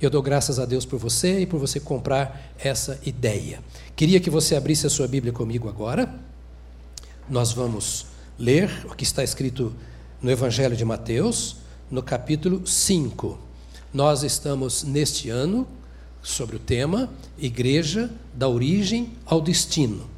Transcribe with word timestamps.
Eu 0.00 0.08
dou 0.08 0.22
graças 0.22 0.58
a 0.58 0.64
Deus 0.64 0.86
por 0.86 0.98
você 0.98 1.40
e 1.40 1.46
por 1.46 1.60
você 1.60 1.78
comprar 1.78 2.54
essa 2.58 2.98
ideia. 3.04 3.60
Queria 3.94 4.18
que 4.18 4.30
você 4.30 4.56
abrisse 4.56 4.86
a 4.86 4.90
sua 4.90 5.06
Bíblia 5.06 5.30
comigo 5.30 5.68
agora. 5.68 6.14
Nós 7.28 7.52
vamos 7.52 8.06
ler 8.38 8.70
o 8.90 8.94
que 8.94 9.04
está 9.04 9.22
escrito 9.22 9.74
no 10.22 10.30
Evangelho 10.30 10.74
de 10.74 10.86
Mateus, 10.86 11.56
no 11.90 12.02
capítulo 12.02 12.66
5. 12.66 13.38
Nós 13.92 14.22
estamos 14.22 14.84
neste 14.84 15.28
ano 15.28 15.68
sobre 16.22 16.56
o 16.56 16.58
tema 16.58 17.10
Igreja 17.38 18.10
da 18.32 18.48
origem 18.48 19.12
ao 19.26 19.38
destino. 19.38 20.08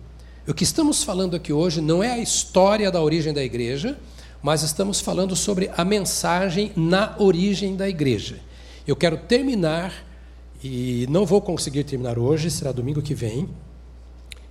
O 0.47 0.55
que 0.55 0.63
estamos 0.63 1.03
falando 1.03 1.35
aqui 1.35 1.53
hoje 1.53 1.81
não 1.81 2.05
é 2.05 2.13
a 2.13 2.19
história 2.19 2.89
da 2.89 3.03
origem 3.03 3.33
da 3.33 3.43
igreja, 3.43 3.99
mas 4.41 4.63
estamos 4.63 5.01
falando 5.01 5.35
sobre 5.35 5.73
a 5.77 5.85
mensagem 5.85 6.71
na 6.77 7.17
origem 7.19 7.75
da 7.75 7.89
igreja. 7.89 8.39
Eu 8.87 8.97
quero 8.97 9.17
terminar, 9.17 9.93
e 10.63 11.07
não 11.09 11.25
vou 11.25 11.41
conseguir 11.41 11.85
terminar 11.85 12.19
hoje, 12.19 12.51
será 12.51 12.73
domingo 12.73 13.01
que 13.01 13.15
vem. 13.15 13.49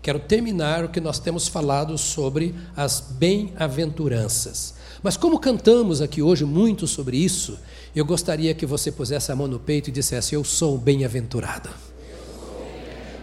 Quero 0.01 0.19
terminar 0.19 0.85
o 0.85 0.89
que 0.89 1.01
nós 1.01 1.19
temos 1.19 1.47
falado 1.47 1.97
sobre 1.97 2.55
as 2.75 3.01
bem-aventuranças. 3.01 4.75
Mas 5.03 5.17
como 5.17 5.37
cantamos 5.37 6.01
aqui 6.01 6.21
hoje 6.21 6.45
muito 6.45 6.87
sobre 6.87 7.17
isso, 7.17 7.59
eu 7.93 8.05
gostaria 8.05 8.53
que 8.53 8.65
você 8.65 8.91
pusesse 8.91 9.31
a 9.31 9.35
mão 9.35 9.47
no 9.47 9.59
peito 9.59 9.89
e 9.89 9.91
dissesse: 9.91 10.33
Eu 10.33 10.43
sou 10.43 10.77
bem-aventurado. 10.77 11.69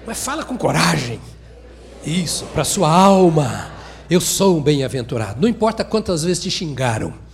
Mas 0.06 0.23
fala 0.23 0.45
com 0.45 0.59
coragem. 0.59 1.20
Isso, 2.05 2.45
para 2.47 2.65
sua 2.65 2.91
alma. 2.91 3.73
Eu 4.11 4.20
sou 4.20 4.59
um 4.59 4.62
bem-aventurado. 4.62 5.41
Não 5.41 5.48
importa 5.48 5.84
quantas 5.84 6.23
vezes 6.23 6.43
te 6.43 6.51
xingaram 6.51 7.28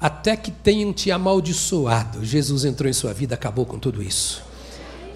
até 0.00 0.36
que 0.36 0.50
tenham 0.50 0.92
te 0.92 1.10
amaldiçoado. 1.10 2.24
Jesus 2.24 2.64
entrou 2.64 2.88
em 2.88 2.92
sua 2.92 3.12
vida, 3.12 3.34
acabou 3.34 3.66
com 3.66 3.78
tudo 3.78 4.02
isso. 4.02 4.48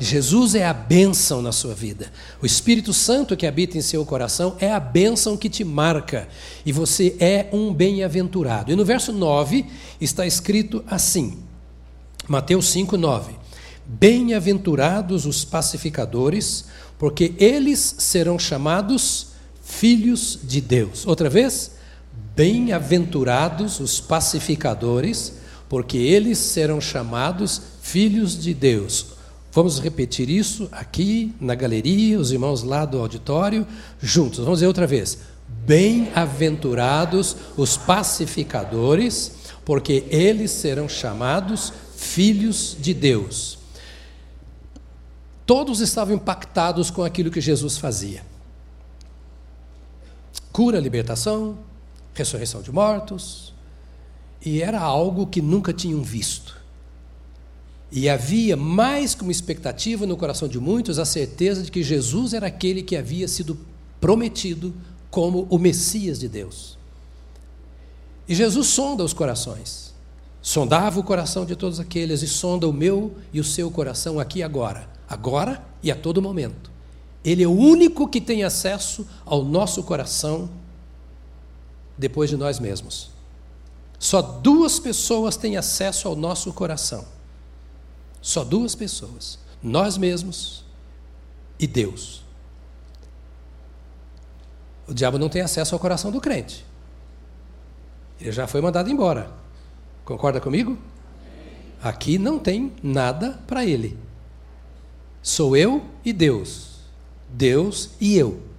Jesus 0.02 0.56
é 0.56 0.66
a 0.66 0.72
bênção 0.72 1.40
na 1.40 1.52
sua 1.52 1.74
vida. 1.74 2.10
O 2.42 2.46
Espírito 2.46 2.92
Santo 2.92 3.36
que 3.36 3.46
habita 3.46 3.78
em 3.78 3.80
seu 3.80 4.04
coração 4.04 4.56
é 4.58 4.72
a 4.72 4.80
bênção 4.80 5.36
que 5.36 5.48
te 5.48 5.62
marca. 5.62 6.28
E 6.66 6.72
você 6.72 7.16
é 7.20 7.48
um 7.52 7.72
bem-aventurado. 7.72 8.72
E 8.72 8.76
no 8.76 8.84
verso 8.84 9.12
9 9.12 9.64
está 10.00 10.26
escrito 10.26 10.82
assim: 10.88 11.38
Mateus 12.26 12.68
5, 12.70 12.96
9. 12.96 13.34
Bem-aventurados 13.86 15.24
os 15.24 15.44
pacificadores, 15.44 16.64
porque 16.98 17.34
eles 17.38 17.94
serão 17.98 18.38
chamados 18.38 19.28
filhos 19.62 20.38
de 20.42 20.60
Deus. 20.60 21.06
Outra 21.06 21.30
vez? 21.30 21.72
Bem-aventurados 22.34 23.78
os 23.80 24.00
pacificadores, 24.00 25.34
porque 25.68 25.98
eles 25.98 26.38
serão 26.38 26.80
chamados 26.80 27.60
filhos 27.82 28.40
de 28.40 28.54
Deus. 28.54 29.06
Vamos 29.52 29.78
repetir 29.78 30.30
isso 30.30 30.66
aqui 30.72 31.34
na 31.38 31.54
galeria, 31.54 32.18
os 32.18 32.32
irmãos 32.32 32.62
lá 32.62 32.86
do 32.86 32.98
auditório, 32.98 33.66
juntos. 34.00 34.38
Vamos 34.38 34.60
dizer 34.60 34.66
outra 34.66 34.86
vez. 34.86 35.18
Bem-aventurados 35.66 37.36
os 37.54 37.76
pacificadores, 37.76 39.32
porque 39.62 40.04
eles 40.08 40.50
serão 40.50 40.88
chamados 40.88 41.70
filhos 41.94 42.74
de 42.80 42.94
Deus. 42.94 43.58
Todos 45.44 45.80
estavam 45.80 46.14
impactados 46.14 46.90
com 46.90 47.04
aquilo 47.04 47.30
que 47.30 47.40
Jesus 47.40 47.76
fazia. 47.76 48.24
Cura, 50.50 50.80
libertação, 50.80 51.58
ressurreição 52.14 52.62
de 52.62 52.70
mortos, 52.70 53.52
e 54.44 54.60
era 54.60 54.80
algo 54.80 55.26
que 55.26 55.40
nunca 55.40 55.72
tinham 55.72 56.02
visto. 56.02 56.60
E 57.90 58.08
havia 58.08 58.56
mais 58.56 59.14
que 59.14 59.22
uma 59.22 59.30
expectativa 59.30 60.06
no 60.06 60.16
coração 60.16 60.48
de 60.48 60.58
muitos 60.58 60.98
a 60.98 61.04
certeza 61.04 61.62
de 61.62 61.70
que 61.70 61.82
Jesus 61.82 62.32
era 62.32 62.46
aquele 62.46 62.82
que 62.82 62.96
havia 62.96 63.28
sido 63.28 63.58
prometido 64.00 64.74
como 65.10 65.46
o 65.50 65.58
Messias 65.58 66.18
de 66.18 66.26
Deus. 66.26 66.78
E 68.26 68.34
Jesus 68.34 68.68
sonda 68.68 69.04
os 69.04 69.12
corações. 69.12 69.92
Sondava 70.40 70.98
o 70.98 71.04
coração 71.04 71.44
de 71.44 71.54
todos 71.54 71.78
aqueles 71.78 72.22
e 72.22 72.26
sonda 72.26 72.66
o 72.66 72.72
meu 72.72 73.14
e 73.32 73.38
o 73.38 73.44
seu 73.44 73.70
coração 73.70 74.18
aqui 74.18 74.40
e 74.40 74.42
agora, 74.42 74.88
agora 75.08 75.62
e 75.82 75.90
a 75.90 75.94
todo 75.94 76.22
momento. 76.22 76.70
Ele 77.24 77.44
é 77.44 77.46
o 77.46 77.52
único 77.52 78.08
que 78.08 78.20
tem 78.20 78.42
acesso 78.42 79.06
ao 79.24 79.44
nosso 79.44 79.82
coração 79.84 80.50
depois 81.96 82.30
de 82.30 82.36
nós 82.36 82.58
mesmos. 82.58 83.10
Só 83.98 84.20
duas 84.20 84.78
pessoas 84.78 85.36
têm 85.36 85.56
acesso 85.56 86.08
ao 86.08 86.16
nosso 86.16 86.52
coração. 86.52 87.04
Só 88.20 88.44
duas 88.44 88.74
pessoas: 88.74 89.38
nós 89.62 89.96
mesmos 89.96 90.64
e 91.58 91.66
Deus. 91.66 92.22
O 94.88 94.92
diabo 94.92 95.18
não 95.18 95.28
tem 95.28 95.42
acesso 95.42 95.74
ao 95.74 95.78
coração 95.78 96.10
do 96.10 96.20
crente. 96.20 96.64
Ele 98.20 98.32
já 98.32 98.46
foi 98.46 98.60
mandado 98.60 98.90
embora. 98.90 99.30
Concorda 100.04 100.40
comigo? 100.40 100.76
Aqui 101.82 102.18
não 102.18 102.38
tem 102.38 102.72
nada 102.82 103.40
para 103.46 103.64
ele. 103.64 103.98
Sou 105.22 105.56
eu 105.56 105.84
e 106.04 106.12
Deus. 106.12 106.80
Deus 107.28 107.90
e 108.00 108.16
eu. 108.16 108.51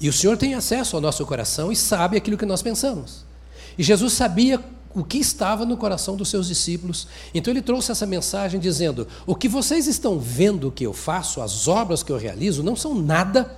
E 0.00 0.08
o 0.08 0.12
Senhor 0.12 0.36
tem 0.36 0.54
acesso 0.54 0.96
ao 0.96 1.02
nosso 1.02 1.24
coração 1.24 1.72
e 1.72 1.76
sabe 1.76 2.16
aquilo 2.16 2.36
que 2.36 2.46
nós 2.46 2.62
pensamos. 2.62 3.24
E 3.78 3.82
Jesus 3.82 4.12
sabia 4.12 4.60
o 4.94 5.04
que 5.04 5.18
estava 5.18 5.64
no 5.64 5.76
coração 5.76 6.16
dos 6.16 6.28
seus 6.28 6.46
discípulos. 6.48 7.06
Então 7.34 7.52
ele 7.52 7.62
trouxe 7.62 7.92
essa 7.92 8.06
mensagem 8.06 8.60
dizendo: 8.60 9.06
O 9.26 9.34
que 9.34 9.48
vocês 9.48 9.86
estão 9.86 10.18
vendo 10.18 10.70
que 10.70 10.84
eu 10.84 10.92
faço, 10.92 11.40
as 11.40 11.66
obras 11.66 12.02
que 12.02 12.12
eu 12.12 12.18
realizo, 12.18 12.62
não 12.62 12.76
são 12.76 12.94
nada 12.94 13.56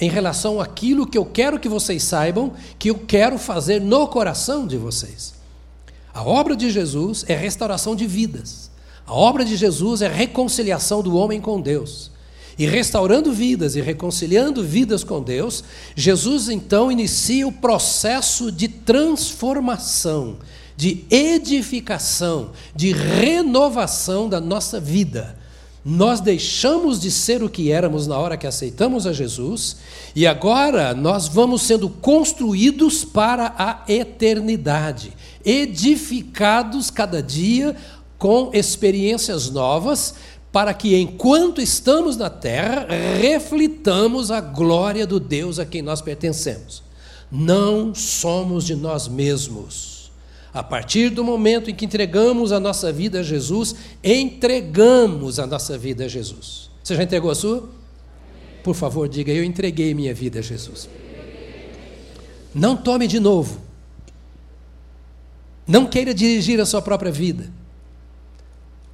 em 0.00 0.08
relação 0.08 0.60
àquilo 0.60 1.06
que 1.06 1.18
eu 1.18 1.26
quero 1.26 1.60
que 1.60 1.68
vocês 1.68 2.02
saibam, 2.02 2.54
que 2.78 2.88
eu 2.88 2.98
quero 2.98 3.38
fazer 3.38 3.80
no 3.80 4.08
coração 4.08 4.66
de 4.66 4.78
vocês. 4.78 5.34
A 6.12 6.22
obra 6.22 6.56
de 6.56 6.70
Jesus 6.70 7.24
é 7.28 7.34
restauração 7.34 7.94
de 7.94 8.06
vidas. 8.06 8.70
A 9.06 9.14
obra 9.14 9.44
de 9.44 9.56
Jesus 9.56 10.00
é 10.02 10.08
reconciliação 10.08 11.02
do 11.02 11.16
homem 11.16 11.40
com 11.40 11.60
Deus 11.60 12.10
e 12.60 12.66
restaurando 12.66 13.32
vidas 13.32 13.74
e 13.74 13.80
reconciliando 13.80 14.62
vidas 14.62 15.02
com 15.02 15.22
Deus, 15.22 15.64
Jesus 15.96 16.50
então 16.50 16.92
inicia 16.92 17.48
o 17.48 17.52
processo 17.52 18.52
de 18.52 18.68
transformação, 18.68 20.36
de 20.76 21.06
edificação, 21.08 22.50
de 22.76 22.92
renovação 22.92 24.28
da 24.28 24.42
nossa 24.42 24.78
vida. 24.78 25.38
Nós 25.82 26.20
deixamos 26.20 27.00
de 27.00 27.10
ser 27.10 27.42
o 27.42 27.48
que 27.48 27.72
éramos 27.72 28.06
na 28.06 28.18
hora 28.18 28.36
que 28.36 28.46
aceitamos 28.46 29.06
a 29.06 29.12
Jesus 29.14 29.78
e 30.14 30.26
agora 30.26 30.92
nós 30.92 31.28
vamos 31.28 31.62
sendo 31.62 31.88
construídos 31.88 33.06
para 33.06 33.54
a 33.56 33.90
eternidade, 33.90 35.14
edificados 35.42 36.90
cada 36.90 37.22
dia 37.22 37.74
com 38.18 38.50
experiências 38.52 39.48
novas, 39.48 40.14
para 40.52 40.74
que, 40.74 40.96
enquanto 40.96 41.60
estamos 41.60 42.16
na 42.16 42.28
terra, 42.28 42.86
reflitamos 43.20 44.30
a 44.30 44.40
glória 44.40 45.06
do 45.06 45.20
Deus 45.20 45.58
a 45.58 45.66
quem 45.66 45.80
nós 45.80 46.00
pertencemos. 46.00 46.82
Não 47.30 47.94
somos 47.94 48.64
de 48.64 48.74
nós 48.74 49.06
mesmos. 49.06 50.10
A 50.52 50.64
partir 50.64 51.10
do 51.10 51.22
momento 51.22 51.70
em 51.70 51.74
que 51.74 51.84
entregamos 51.84 52.50
a 52.50 52.58
nossa 52.58 52.92
vida 52.92 53.20
a 53.20 53.22
Jesus, 53.22 53.76
entregamos 54.02 55.38
a 55.38 55.46
nossa 55.46 55.78
vida 55.78 56.06
a 56.06 56.08
Jesus. 56.08 56.68
Você 56.82 56.96
já 56.96 57.04
entregou 57.04 57.30
a 57.30 57.34
sua? 57.36 57.68
Por 58.64 58.74
favor, 58.74 59.08
diga: 59.08 59.30
Eu 59.30 59.44
entreguei 59.44 59.94
minha 59.94 60.12
vida 60.12 60.40
a 60.40 60.42
Jesus. 60.42 60.88
Não 62.52 62.76
tome 62.76 63.06
de 63.06 63.20
novo. 63.20 63.60
Não 65.64 65.86
queira 65.86 66.12
dirigir 66.12 66.60
a 66.60 66.66
sua 66.66 66.82
própria 66.82 67.12
vida 67.12 67.59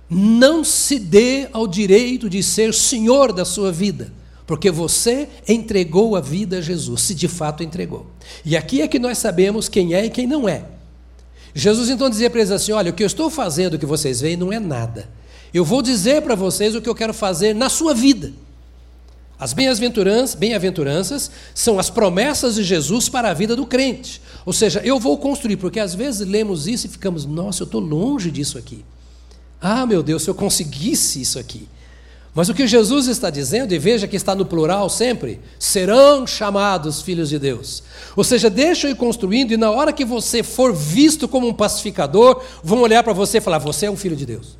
não 0.09 0.63
se 0.63 0.99
dê 0.99 1.49
ao 1.53 1.67
direito 1.67 2.31
de 2.31 2.43
ser 2.43 2.73
senhor 2.73 3.33
da 3.33 3.45
sua 3.45 3.73
vida, 3.73 4.13
porque 4.47 4.71
você 4.71 5.29
entregou 5.49 6.15
a 6.15 6.21
vida 6.21 6.59
a 6.59 6.61
Jesus, 6.61 7.03
se 7.03 7.15
de 7.15 7.27
fato 7.27 7.63
entregou. 7.63 8.07
E 8.45 8.57
aqui 8.57 8.81
é 8.81 8.89
que 8.89 8.99
nós 8.99 9.19
sabemos 9.19 9.69
quem 9.69 9.95
é 9.95 10.05
e 10.05 10.11
quem 10.11 10.27
não 10.27 10.49
é. 10.49 10.65
Jesus 11.55 11.89
então 11.89 12.11
dizia 12.11 12.31
para 12.31 12.41
eles 12.41 12.53
assim: 12.53 12.73
Olha, 12.73 12.91
o 12.91 12.95
que 12.95 13.03
eu 13.03 13.07
estou 13.07 13.31
fazendo, 13.31 13.75
o 13.75 13.79
que 13.79 13.87
vocês 13.87 14.21
veem, 14.21 14.37
não 14.37 14.53
é 14.53 14.61
nada. 14.61 15.09
Eu 15.53 15.65
vou 15.65 15.81
dizer 15.81 16.23
para 16.23 16.35
vocês 16.35 16.75
o 16.75 16.83
que 16.83 16.89
eu 16.89 16.95
quero 16.95 17.15
fazer 17.15 17.55
na 17.55 17.69
sua 17.69 17.95
vida. 17.95 18.33
As 19.39 19.53
bem-aventuranças 19.53 20.35
bem 20.35 20.53
são 21.55 21.79
as 21.79 21.91
promessas 21.91 22.55
de 22.55 22.65
Jesus 22.65 23.09
para 23.09 23.31
a 23.31 23.35
vida 23.35 23.55
do 23.55 23.67
crente. 23.67 24.21
Ou 24.47 24.53
seja, 24.53 24.81
eu 24.85 24.99
vou 24.99 25.19
construir, 25.19 25.57
porque 25.57 25.79
às 25.79 25.95
vezes 25.95 26.27
lemos 26.27 26.67
isso 26.67 26.87
e 26.87 26.91
ficamos, 26.91 27.27
nossa, 27.27 27.63
eu 27.63 27.67
estou 27.67 27.81
longe 27.81 28.31
disso 28.31 28.57
aqui. 28.57 28.85
Ah, 29.69 29.85
meu 29.85 30.01
Deus, 30.01 30.23
se 30.23 30.31
eu 30.31 30.35
conseguisse 30.35 31.21
isso 31.21 31.41
aqui. 31.41 31.69
Mas 32.33 32.49
o 32.49 32.55
que 32.55 32.69
Jesus 32.69 33.09
está 33.09 33.31
dizendo, 33.31 33.75
e 33.75 33.79
veja 33.81 34.07
que 34.07 34.15
está 34.15 34.33
no 34.33 34.47
plural 34.47 34.89
sempre, 34.89 35.41
serão 35.59 36.25
chamados 36.25 37.03
filhos 37.03 37.31
de 37.31 37.37
Deus. 37.37 37.83
Ou 38.15 38.23
seja, 38.23 38.49
deixa 38.49 38.87
eu 38.87 38.93
ir 38.93 38.95
construindo, 38.95 39.51
e 39.51 39.57
na 39.57 39.69
hora 39.69 39.93
que 39.93 40.05
você 40.05 40.41
for 40.41 40.73
visto 40.73 41.27
como 41.27 41.49
um 41.49 41.53
pacificador, 41.53 42.41
vão 42.63 42.81
olhar 42.83 43.03
para 43.03 43.13
você 43.13 43.39
e 43.39 43.41
falar: 43.41 43.59
você 43.59 43.87
é 43.87 43.91
um 43.91 43.97
filho 43.97 44.15
de 44.15 44.25
Deus. 44.25 44.57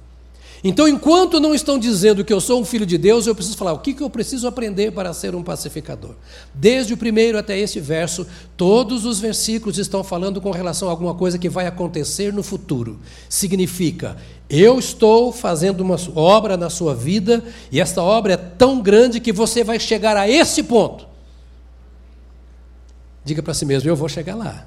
Então, 0.65 0.89
enquanto 0.89 1.39
não 1.39 1.55
estão 1.55 1.79
dizendo 1.79 2.25
que 2.25 2.33
eu 2.33 2.41
sou 2.41 2.61
um 2.61 2.65
filho 2.65 2.87
de 2.87 2.97
Deus, 2.97 3.27
eu 3.27 3.35
preciso 3.35 3.57
falar 3.57 3.73
o 3.73 3.79
que, 3.79 3.95
que 3.95 4.03
eu 4.03 4.11
preciso 4.11 4.49
aprender 4.49 4.91
para 4.93 5.13
ser 5.13 5.35
um 5.35 5.43
pacificador. 5.43 6.15
Desde 6.55 6.95
o 6.95 6.97
primeiro 6.97 7.39
até 7.39 7.59
este 7.59 7.79
verso, 7.79 8.27
todos 8.57 9.05
os 9.05 9.21
versículos 9.21 9.79
estão 9.79 10.03
falando 10.03 10.41
com 10.41 10.51
relação 10.51 10.89
a 10.89 10.91
alguma 10.91 11.15
coisa 11.15 11.39
que 11.39 11.49
vai 11.49 11.67
acontecer 11.67 12.33
no 12.33 12.43
futuro. 12.43 12.99
Significa, 13.29 14.17
eu 14.49 14.79
estou 14.79 15.31
fazendo 15.33 15.81
uma 15.81 15.97
obra 16.15 16.57
na 16.57 16.71
sua 16.71 16.95
vida 16.95 17.45
e 17.71 17.81
esta 17.81 18.03
obra 18.03 18.35
é 18.35 18.37
tão 18.37 18.81
grande 18.81 19.21
que 19.21 19.33
você 19.33 19.63
vai 19.63 19.79
chegar 19.79 20.17
a 20.17 20.29
esse 20.29 20.63
ponto. 20.63 21.07
Diga 23.25 23.43
para 23.43 23.55
si 23.55 23.65
mesmo: 23.65 23.91
eu 23.91 23.97
vou 23.97 24.09
chegar 24.09 24.37
lá. 24.37 24.67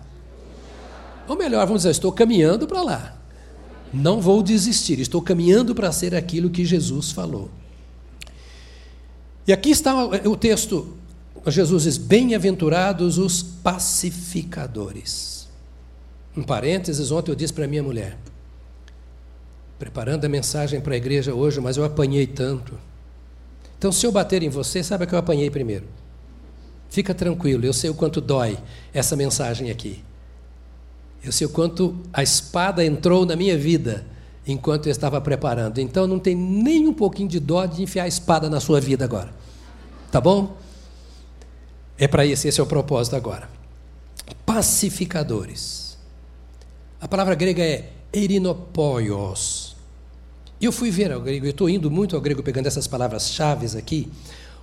Ou 1.27 1.37
melhor, 1.37 1.65
vamos 1.65 1.81
dizer, 1.81 1.91
estou 1.91 2.11
caminhando 2.11 2.67
para 2.67 2.81
lá. 2.81 3.18
Não 3.93 4.21
vou 4.21 4.43
desistir, 4.43 4.99
estou 4.99 5.21
caminhando 5.21 5.73
para 5.73 5.91
ser 5.91 6.13
aquilo 6.13 6.49
que 6.49 6.63
Jesus 6.63 7.11
falou. 7.11 7.49
E 9.47 9.53
aqui 9.53 9.71
está 9.71 10.05
o 10.05 10.37
texto, 10.37 10.95
Jesus 11.47 11.83
diz: 11.83 11.97
Bem-aventurados 11.97 13.17
os 13.17 13.41
pacificadores. 13.41 15.47
Um 16.37 16.43
parênteses, 16.43 17.11
ontem 17.11 17.31
eu 17.31 17.35
disse 17.35 17.51
para 17.51 17.67
minha 17.67 17.81
mulher, 17.81 18.15
preparando 19.79 20.25
a 20.25 20.29
mensagem 20.29 20.79
para 20.79 20.93
a 20.93 20.97
igreja 20.97 21.33
hoje, 21.33 21.59
mas 21.59 21.77
eu 21.77 21.83
apanhei 21.83 22.27
tanto. 22.27 22.77
Então, 23.77 23.91
se 23.91 24.05
eu 24.05 24.11
bater 24.11 24.43
em 24.43 24.49
você, 24.49 24.83
sabe 24.83 25.07
que 25.07 25.15
eu 25.15 25.19
apanhei 25.19 25.49
primeiro. 25.49 25.85
Fica 26.89 27.13
tranquilo, 27.13 27.65
eu 27.65 27.73
sei 27.73 27.89
o 27.89 27.93
quanto 27.93 28.21
dói 28.21 28.57
essa 28.93 29.15
mensagem 29.15 29.71
aqui. 29.71 30.03
Eu 31.23 31.31
sei 31.31 31.47
o 31.47 31.49
quanto 31.49 31.95
a 32.13 32.23
espada 32.23 32.83
entrou 32.83 33.25
na 33.25 33.35
minha 33.35 33.57
vida 33.57 34.05
enquanto 34.47 34.87
eu 34.87 34.91
estava 34.91 35.19
preparando. 35.19 35.79
Então 35.79 36.07
não 36.07 36.19
tem 36.19 36.35
nem 36.35 36.87
um 36.87 36.93
pouquinho 36.93 37.29
de 37.29 37.39
dó 37.39 37.65
de 37.65 37.83
enfiar 37.83 38.03
a 38.03 38.07
espada 38.07 38.49
na 38.49 38.59
sua 38.59 38.79
vida 38.79 39.03
agora. 39.03 39.33
Tá 40.11 40.19
bom? 40.19 40.57
É 41.97 42.07
para 42.07 42.25
isso, 42.25 42.47
esse 42.47 42.59
é 42.59 42.63
o 42.63 42.67
propósito 42.67 43.15
agora. 43.15 43.49
Pacificadores. 44.45 45.97
A 47.01 47.07
palavra 47.07 47.35
grega 47.35 47.63
é 47.63 47.91
erinopoios. 48.11 49.75
Eu 50.61 50.71
fui 50.71 50.91
ver 50.91 51.11
ao 51.11 51.21
grego, 51.21 51.45
eu 51.45 51.51
estou 51.51 51.69
indo 51.69 51.89
muito 51.89 52.15
ao 52.15 52.21
grego 52.21 52.43
pegando 52.43 52.67
essas 52.67 52.87
palavras-chave 52.87 53.77
aqui, 53.77 54.11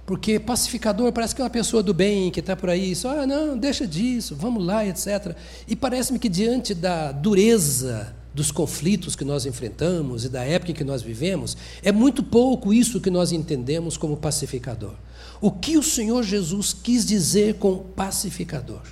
porque 0.07 0.39
pacificador 0.39 1.13
parece 1.13 1.35
que 1.35 1.41
é 1.41 1.45
uma 1.45 1.51
pessoa 1.51 1.83
do 1.83 1.93
bem 1.93 2.31
que 2.31 2.39
está 2.39 2.55
por 2.55 2.71
aí, 2.71 2.95
só, 2.95 3.23
ah, 3.23 3.27
não, 3.27 3.59
deixa 3.59 3.85
disso, 3.85 4.37
vamos 4.37 4.65
lá, 4.65 4.87
etc. 4.87 5.37
E 5.67 5.75
parece-me 5.75 6.21
que 6.21 6.29
diante 6.29 6.73
da 6.73 7.11
dureza 7.11 8.15
dos 8.33 8.53
conflitos 8.53 9.17
que 9.17 9.25
nós 9.25 9.47
enfrentamos 9.47 10.25
e 10.25 10.29
da 10.29 10.45
época 10.45 10.71
em 10.71 10.75
que 10.75 10.85
nós 10.85 11.03
vivemos, 11.03 11.57
é 11.83 11.91
muito 11.91 12.23
pouco 12.23 12.73
isso 12.73 13.01
que 13.01 13.11
nós 13.11 13.33
entendemos 13.33 13.97
como 13.97 14.17
pacificador. 14.17 14.95
O 15.41 15.51
que 15.51 15.77
o 15.77 15.83
Senhor 15.83 16.23
Jesus 16.23 16.73
quis 16.73 17.05
dizer 17.05 17.55
com 17.55 17.79
pacificador? 17.79 18.83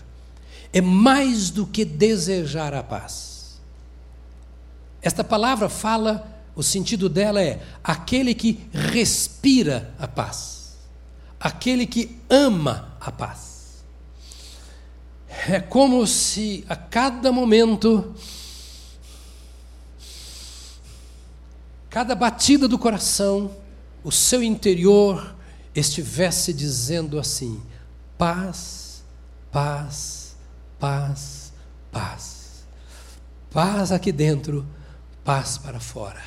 É 0.72 0.80
mais 0.80 1.48
do 1.48 1.64
que 1.64 1.84
desejar 1.84 2.74
a 2.74 2.82
paz. 2.82 3.60
Esta 5.00 5.22
palavra 5.22 5.68
fala, 5.68 6.42
o 6.56 6.62
sentido 6.62 7.08
dela 7.08 7.40
é 7.40 7.62
aquele 7.84 8.34
que 8.34 8.58
respira 8.72 9.94
a 9.96 10.08
paz 10.08 10.63
aquele 11.44 11.86
que 11.86 12.18
ama 12.30 12.96
a 12.98 13.12
paz. 13.12 13.84
É 15.46 15.60
como 15.60 16.06
se 16.06 16.64
a 16.70 16.74
cada 16.74 17.30
momento, 17.30 18.14
cada 21.90 22.14
batida 22.14 22.66
do 22.66 22.78
coração, 22.78 23.54
o 24.02 24.10
seu 24.10 24.42
interior 24.42 25.34
estivesse 25.74 26.50
dizendo 26.54 27.18
assim: 27.18 27.60
paz, 28.16 29.04
paz, 29.52 30.36
paz, 30.80 31.52
paz. 31.92 32.64
Paz 33.50 33.92
aqui 33.92 34.10
dentro, 34.10 34.66
paz 35.22 35.58
para 35.58 35.78
fora. 35.78 36.22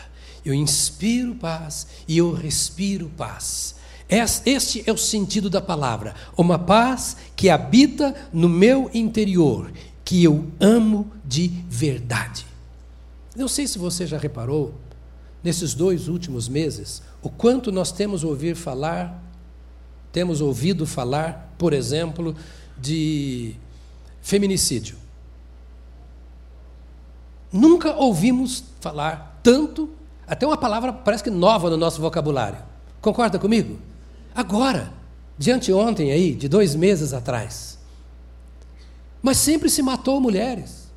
Eu 0.45 0.53
inspiro 0.53 1.33
paz 1.33 1.87
e 2.07 2.19
eu 2.19 2.31
respiro 2.33 3.09
paz. 3.17 3.76
Este 4.09 4.83
é 4.87 4.91
o 4.91 4.97
sentido 4.97 5.49
da 5.49 5.61
palavra. 5.61 6.15
Uma 6.37 6.57
paz 6.57 7.17
que 7.35 7.49
habita 7.49 8.15
no 8.31 8.47
meu 8.47 8.89
interior, 8.93 9.71
que 10.05 10.23
eu 10.23 10.45
amo 10.59 11.11
de 11.25 11.49
verdade. 11.67 12.45
Não 13.35 13.47
sei 13.47 13.67
se 13.67 13.77
você 13.77 14.07
já 14.07 14.17
reparou, 14.17 14.73
nesses 15.43 15.73
dois 15.73 16.07
últimos 16.07 16.47
meses, 16.47 17.01
o 17.21 17.29
quanto 17.29 17.71
nós 17.71 17.91
temos 17.91 18.23
ouvido 18.23 18.55
falar, 18.55 19.21
temos 20.11 20.41
ouvido 20.41 20.87
falar, 20.87 21.53
por 21.57 21.73
exemplo, 21.73 22.35
de 22.77 23.55
feminicídio. 24.21 24.97
Nunca 27.51 27.95
ouvimos 27.95 28.63
falar 28.79 29.39
tanto, 29.43 29.89
até 30.25 30.45
uma 30.45 30.57
palavra 30.57 30.91
parece 30.91 31.23
que 31.23 31.29
nova 31.29 31.69
no 31.69 31.77
nosso 31.77 32.01
vocabulário. 32.01 32.59
Concorda 33.01 33.37
comigo? 33.37 33.77
Agora, 34.37 34.93
de 35.35 35.49
anteontem 35.49 36.11
aí, 36.11 36.35
de 36.35 36.47
dois 36.47 36.75
meses 36.75 37.11
atrás. 37.11 37.79
Mas 39.19 39.37
sempre 39.37 39.67
se 39.67 39.81
matou 39.81 40.21
mulheres. 40.21 40.91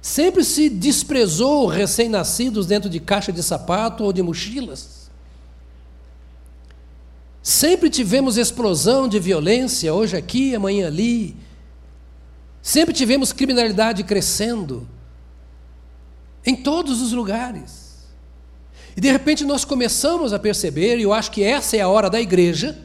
Sempre 0.00 0.42
se 0.42 0.70
desprezou 0.70 1.66
recém-nascidos 1.66 2.66
dentro 2.66 2.88
de 2.88 2.98
caixa 2.98 3.30
de 3.30 3.42
sapato 3.42 4.02
ou 4.02 4.14
de 4.14 4.22
mochilas. 4.22 5.10
Sempre 7.42 7.90
tivemos 7.90 8.38
explosão 8.38 9.06
de 9.06 9.18
violência, 9.18 9.92
hoje 9.92 10.16
aqui, 10.16 10.54
amanhã 10.54 10.86
ali. 10.86 11.36
Sempre 12.62 12.94
tivemos 12.94 13.30
criminalidade 13.30 14.04
crescendo. 14.04 14.88
Em 16.46 16.56
todos 16.56 17.02
os 17.02 17.12
lugares. 17.12 17.79
E 18.96 19.00
de 19.00 19.10
repente 19.10 19.44
nós 19.44 19.64
começamos 19.64 20.32
a 20.32 20.38
perceber, 20.38 20.98
e 20.98 21.02
eu 21.02 21.12
acho 21.12 21.30
que 21.30 21.42
essa 21.42 21.76
é 21.76 21.80
a 21.80 21.88
hora 21.88 22.10
da 22.10 22.20
igreja, 22.20 22.78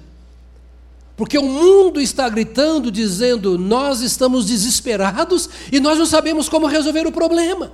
porque 1.18 1.38
o 1.38 1.44
mundo 1.44 2.02
está 2.02 2.28
gritando, 2.28 2.92
dizendo: 2.92 3.58
nós 3.58 4.02
estamos 4.02 4.46
desesperados 4.46 5.50
e 5.72 5.80
nós 5.80 5.98
não 5.98 6.06
sabemos 6.06 6.50
como 6.50 6.68
resolver 6.68 7.08
o 7.08 7.12
problema. 7.12 7.72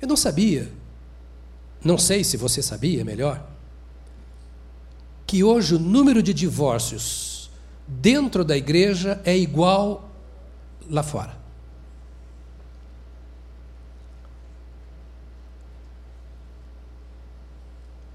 Eu 0.00 0.08
não 0.08 0.16
sabia, 0.16 0.70
não 1.82 1.96
sei 1.98 2.24
se 2.24 2.36
você 2.36 2.62
sabia 2.62 3.04
melhor, 3.04 3.46
que 5.26 5.42
hoje 5.42 5.74
o 5.74 5.78
número 5.78 6.22
de 6.22 6.34
divórcios 6.34 7.50
dentro 7.86 8.44
da 8.44 8.56
igreja 8.56 9.20
é 9.24 9.36
igual 9.36 10.10
lá 10.88 11.02
fora. 11.02 11.43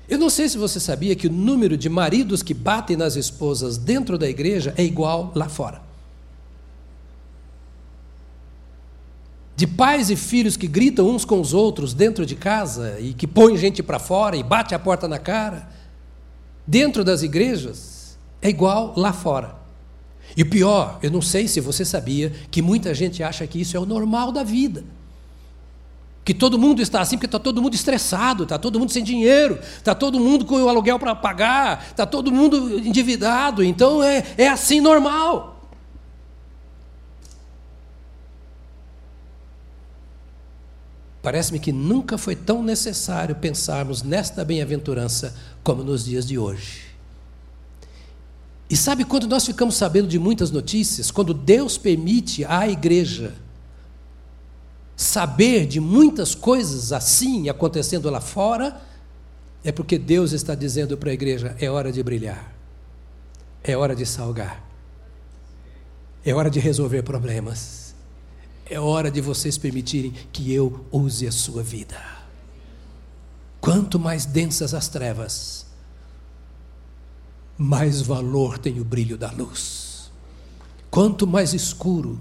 Eu 0.10 0.18
não 0.18 0.30
sei 0.30 0.50
se 0.50 0.58
você 0.58 0.80
sabia 0.80 1.16
que 1.16 1.28
o 1.28 1.32
número 1.32 1.78
de 1.78 1.88
maridos 1.88 2.42
que 2.42 2.52
batem 2.54 2.98
nas 2.98 3.16
esposas 3.16 3.78
dentro 3.78 4.18
da 4.18 4.28
igreja 4.28 4.74
é 4.76 4.84
igual 4.84 5.32
lá 5.36 5.48
fora. 5.48 5.84
De 9.56 9.68
pais 9.68 10.10
e 10.10 10.16
filhos 10.16 10.58
que 10.58 10.68
gritam 10.68 11.08
uns 11.08 11.24
com 11.24 11.40
os 11.40 11.54
outros 11.54 11.94
dentro 11.94 12.26
de 12.26 12.36
casa 12.36 13.00
e 13.00 13.14
que 13.14 13.28
põem 13.28 13.56
gente 13.56 13.84
para 13.84 14.00
fora 14.00 14.36
e 14.36 14.42
bate 14.42 14.74
a 14.74 14.80
porta 14.80 15.08
na 15.08 15.20
cara, 15.20 15.70
dentro 16.66 17.04
das 17.04 17.22
igrejas, 17.22 18.18
é 18.42 18.50
igual 18.50 18.96
lá 18.98 19.14
fora. 19.14 19.60
E 20.36 20.44
pior, 20.44 20.98
eu 21.04 21.12
não 21.12 21.22
sei 21.22 21.48
se 21.48 21.60
você 21.60 21.86
sabia 21.86 22.32
que 22.50 22.64
muita 22.64 22.96
gente 22.96 23.22
acha 23.22 23.46
que 23.46 23.62
isso 23.62 23.78
é 23.78 23.80
o 23.80 23.86
normal 23.86 24.32
da 24.32 24.44
vida 24.44 24.84
que 26.30 26.34
todo 26.36 26.60
mundo 26.60 26.80
está 26.80 27.02
assim 27.02 27.18
porque 27.18 27.26
está 27.26 27.40
todo 27.40 27.60
mundo 27.60 27.74
estressado, 27.74 28.44
está 28.44 28.60
todo 28.60 28.80
mundo 28.80 28.92
sem 28.92 29.04
dinheiro, 29.04 29.58
está 29.76 29.96
todo 29.96 30.20
mundo 30.20 30.46
com 30.46 30.62
o 30.62 30.70
aluguel 30.70 31.00
para 31.00 31.16
pagar, 31.16 31.88
está 31.90 32.06
todo 32.06 32.32
mundo 32.32 32.78
endividado, 32.78 33.64
então 33.64 34.04
é, 34.04 34.24
é 34.38 34.48
assim 34.48 34.80
normal. 34.80 35.60
Parece-me 41.24 41.60
que 41.60 41.72
nunca 41.72 42.16
foi 42.16 42.36
tão 42.36 42.62
necessário 42.62 43.36
pensarmos 43.36 44.04
nesta 44.04 44.46
bem-aventurança 44.46 45.36
como 45.64 45.84
nos 45.84 46.06
dias 46.06 46.28
de 46.28 46.38
hoje. 46.38 46.90
E 48.70 48.78
sabe 48.78 49.04
quando 49.04 49.26
nós 49.28 49.48
ficamos 49.48 49.74
sabendo 49.74 50.08
de 50.08 50.20
muitas 50.20 50.52
notícias? 50.52 51.10
Quando 51.10 51.34
Deus 51.34 51.76
permite 51.76 52.46
à 52.46 52.68
igreja 52.68 53.34
saber 55.00 55.66
de 55.66 55.80
muitas 55.80 56.36
coisas 56.36 56.92
assim 56.92 57.48
acontecendo 57.48 58.10
lá 58.10 58.20
fora, 58.20 58.82
é 59.64 59.72
porque 59.72 59.98
Deus 59.98 60.34
está 60.34 60.54
dizendo 60.54 60.98
para 60.98 61.10
a 61.10 61.14
igreja: 61.14 61.56
é 61.58 61.70
hora 61.72 61.90
de 61.90 62.04
brilhar, 62.04 62.54
é 63.64 63.78
hora 63.78 63.96
de 63.96 64.06
salgar, 64.06 64.62
é 66.26 66.36
hora 66.36 66.50
de 66.50 66.60
resolver 66.60 67.02
problemas, 67.02 67.96
é 68.70 68.78
hora 68.78 69.10
de 69.10 69.22
vocês 69.22 69.58
permitirem 69.58 70.12
que 70.34 70.54
eu 70.54 70.86
use 70.92 71.26
a 71.26 71.32
sua 71.32 71.64
vida. 71.64 71.98
Quanto 73.62 73.98
mais 73.98 74.26
densas 74.26 74.74
as 74.74 74.90
trevas, 74.90 75.66
mais 77.58 78.02
valor 78.02 78.58
tem 78.58 78.82
o 78.82 78.84
brilho 78.84 79.18
da 79.18 79.32
luz. 79.32 80.12
Quanto 80.92 81.26
mais 81.26 81.54
escuro, 81.54 82.20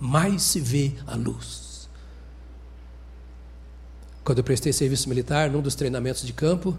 mais 0.00 0.42
se 0.42 0.58
vê 0.58 0.92
a 1.06 1.14
luz. 1.14 1.65
Quando 4.26 4.38
eu 4.38 4.44
prestei 4.44 4.72
serviço 4.72 5.08
militar, 5.08 5.48
num 5.48 5.62
dos 5.62 5.76
treinamentos 5.76 6.26
de 6.26 6.32
campo, 6.32 6.76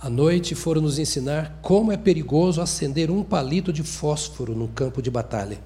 à 0.00 0.08
noite 0.08 0.54
foram 0.54 0.80
nos 0.80 0.96
ensinar 0.96 1.58
como 1.60 1.90
é 1.90 1.96
perigoso 1.96 2.62
acender 2.62 3.10
um 3.10 3.24
palito 3.24 3.72
de 3.72 3.82
fósforo 3.82 4.54
no 4.54 4.68
campo 4.68 5.02
de 5.02 5.10
batalha. 5.10 5.60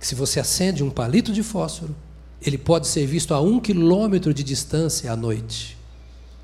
Se 0.00 0.16
você 0.16 0.40
acende 0.40 0.82
um 0.82 0.90
palito 0.90 1.32
de 1.32 1.44
fósforo, 1.44 1.94
ele 2.42 2.58
pode 2.58 2.88
ser 2.88 3.06
visto 3.06 3.32
a 3.32 3.40
um 3.40 3.60
quilômetro 3.60 4.34
de 4.34 4.42
distância 4.42 5.12
à 5.12 5.16
noite. 5.16 5.78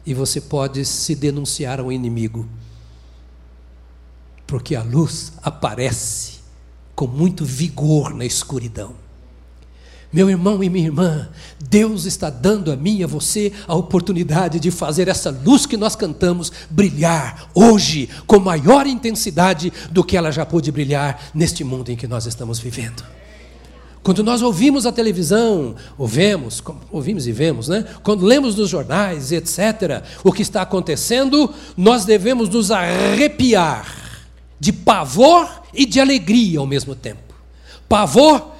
E 0.06 0.14
você 0.14 0.40
pode 0.40 0.84
se 0.84 1.16
denunciar 1.16 1.80
ao 1.80 1.90
inimigo. 1.90 2.48
Porque 4.46 4.76
a 4.76 4.84
luz 4.84 5.32
aparece 5.42 6.38
com 6.94 7.08
muito 7.08 7.44
vigor 7.44 8.14
na 8.14 8.24
escuridão. 8.24 9.09
Meu 10.12 10.28
irmão 10.28 10.62
e 10.62 10.68
minha 10.68 10.86
irmã, 10.86 11.28
Deus 11.68 12.04
está 12.04 12.28
dando 12.30 12.72
a 12.72 12.76
mim 12.76 12.98
e 12.98 13.04
a 13.04 13.06
você 13.06 13.52
a 13.68 13.76
oportunidade 13.76 14.58
de 14.58 14.70
fazer 14.72 15.06
essa 15.06 15.30
luz 15.30 15.66
que 15.66 15.76
nós 15.76 15.94
cantamos 15.94 16.50
brilhar 16.68 17.48
hoje 17.54 18.08
com 18.26 18.40
maior 18.40 18.88
intensidade 18.88 19.72
do 19.92 20.02
que 20.02 20.16
ela 20.16 20.32
já 20.32 20.44
pôde 20.44 20.72
brilhar 20.72 21.30
neste 21.32 21.62
mundo 21.62 21.90
em 21.90 21.96
que 21.96 22.08
nós 22.08 22.26
estamos 22.26 22.58
vivendo. 22.58 23.04
Quando 24.02 24.24
nós 24.24 24.42
ouvimos 24.42 24.84
a 24.84 24.90
televisão, 24.90 25.76
ouvemos, 25.96 26.60
ouvimos 26.90 27.28
e 27.28 27.32
vemos, 27.32 27.68
né? 27.68 27.84
Quando 28.02 28.24
lemos 28.24 28.56
nos 28.56 28.68
jornais, 28.68 29.30
etc., 29.30 30.02
o 30.24 30.32
que 30.32 30.42
está 30.42 30.62
acontecendo, 30.62 31.52
nós 31.76 32.04
devemos 32.04 32.48
nos 32.48 32.72
arrepiar 32.72 33.86
de 34.58 34.72
pavor 34.72 35.48
e 35.72 35.86
de 35.86 36.00
alegria 36.00 36.58
ao 36.58 36.66
mesmo 36.66 36.96
tempo. 36.96 37.34
Pavor 37.88 38.59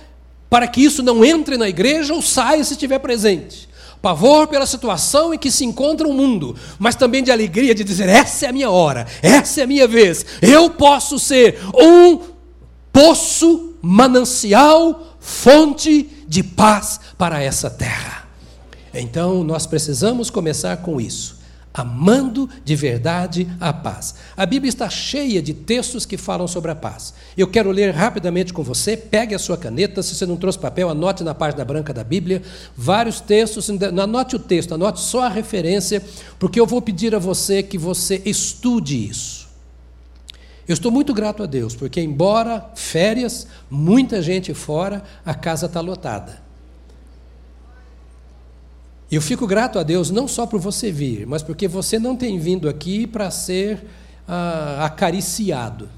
para 0.51 0.67
que 0.67 0.83
isso 0.83 1.03
não 1.03 1.25
entre 1.25 1.57
na 1.57 1.69
igreja 1.69 2.13
ou 2.13 2.21
saia 2.21 2.63
se 2.65 2.73
estiver 2.73 2.99
presente. 2.99 3.71
Pavor 4.03 4.49
pela 4.49 4.67
situação 4.67 5.33
em 5.33 5.39
que 5.39 5.51
se 5.51 5.65
encontra 5.65 6.09
o 6.09 6.13
mundo, 6.13 6.57
mas 6.79 6.97
também 6.97 7.23
de 7.23 7.31
alegria 7.31 7.75
de 7.75 7.85
dizer: 7.85 8.09
essa 8.09 8.47
é 8.47 8.49
a 8.49 8.53
minha 8.53 8.71
hora, 8.71 9.07
essa 9.23 9.61
é 9.61 9.65
a 9.65 9.67
minha 9.67 9.87
vez, 9.87 10.27
eu 10.43 10.71
posso 10.71 11.19
ser 11.19 11.61
um 11.75 12.19
poço, 12.93 13.75
manancial, 13.81 15.17
fonte 15.21 16.11
de 16.27 16.43
paz 16.43 16.99
para 17.17 17.43
essa 17.43 17.71
terra. 17.71 18.29
Então 18.93 19.45
nós 19.45 19.67
precisamos 19.67 20.31
começar 20.31 20.79
com 20.79 21.01
isso 21.01 21.40
amando 21.73 22.49
de 22.65 22.75
verdade 22.75 23.49
a 23.61 23.73
paz. 23.73 24.17
A 24.37 24.45
Bíblia 24.45 24.69
está 24.69 24.91
cheia 24.91 25.41
de 25.41 25.55
textos 25.55 26.05
que 26.05 26.17
falam 26.17 26.49
sobre 26.49 26.71
a 26.71 26.75
paz. 26.75 27.15
Eu 27.37 27.47
quero 27.47 27.71
ler 27.71 27.95
rapidamente 27.95 28.53
com 28.53 28.63
você, 28.63 28.97
pegue 28.97 29.35
a 29.35 29.39
sua 29.39 29.57
caneta, 29.57 30.03
se 30.03 30.15
você 30.15 30.27
não 30.27 30.37
trouxe 30.37 30.59
papel, 30.59 30.89
anote 30.89 31.23
na 31.23 31.35
página 31.35 31.65
branca 31.65 31.93
da 31.93 32.03
Bíblia, 32.03 32.43
vários 32.77 33.21
textos, 33.21 33.71
anote 33.71 34.37
o 34.37 34.39
texto, 34.39 34.75
anote 34.75 35.01
só 35.01 35.23
a 35.23 35.29
referência, 35.29 36.03
porque 36.39 36.59
eu 36.59 36.67
vou 36.67 36.83
pedir 36.83 37.15
a 37.15 37.19
você 37.19 37.63
que 37.63 37.79
você 37.79 38.21
estude 38.25 39.09
isso. 39.09 39.49
Eu 40.67 40.75
estou 40.75 40.91
muito 40.93 41.13
grato 41.15 41.43
a 41.43 41.47
Deus, 41.47 41.75
porque 41.75 42.01
embora 42.01 42.71
férias, 42.75 43.47
muita 43.69 44.23
gente 44.23 44.55
fora, 44.55 45.03
a 45.25 45.35
casa 45.35 45.67
está 45.67 45.81
lotada. 45.81 46.50
E 49.11 49.17
eu 49.17 49.21
fico 49.21 49.47
grato 49.47 49.79
a 49.79 49.83
Deus 49.83 50.11
não 50.11 50.29
só 50.29 50.47
por 50.47 50.61
você 50.61 50.93
vir, 50.93 51.27
mas 51.27 51.43
porque 51.43 51.67
você 51.67 51.99
não 51.99 52.15
tem 52.15 52.39
vindo 52.39 52.69
aqui 52.69 53.07
para 53.07 53.31
ser 53.31 53.85
ah, 54.29 54.85
acariciado. 54.85 55.89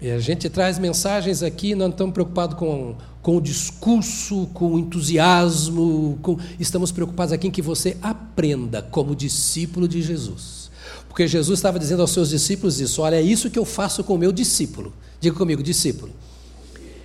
E 0.00 0.10
a 0.10 0.20
gente 0.20 0.48
traz 0.48 0.78
mensagens 0.78 1.42
aqui, 1.42 1.74
não 1.74 1.88
estamos 1.88 2.12
preocupados 2.12 2.56
com, 2.56 2.94
com 3.22 3.36
o 3.38 3.40
discurso, 3.40 4.46
com 4.52 4.74
o 4.74 4.78
entusiasmo, 4.78 6.18
com, 6.22 6.38
estamos 6.60 6.92
preocupados 6.92 7.32
aqui 7.32 7.48
em 7.48 7.50
que 7.50 7.62
você 7.62 7.96
aprenda 8.00 8.82
como 8.82 9.16
discípulo 9.16 9.88
de 9.88 10.02
Jesus. 10.02 10.70
Porque 11.08 11.26
Jesus 11.26 11.58
estava 11.58 11.78
dizendo 11.78 12.02
aos 12.02 12.10
seus 12.10 12.28
discípulos 12.28 12.78
isso: 12.78 13.02
olha, 13.02 13.16
é 13.16 13.22
isso 13.22 13.50
que 13.50 13.58
eu 13.58 13.64
faço 13.64 14.04
com 14.04 14.14
o 14.14 14.18
meu 14.18 14.30
discípulo. 14.30 14.92
Diga 15.18 15.34
comigo, 15.34 15.62
discípulo. 15.62 16.12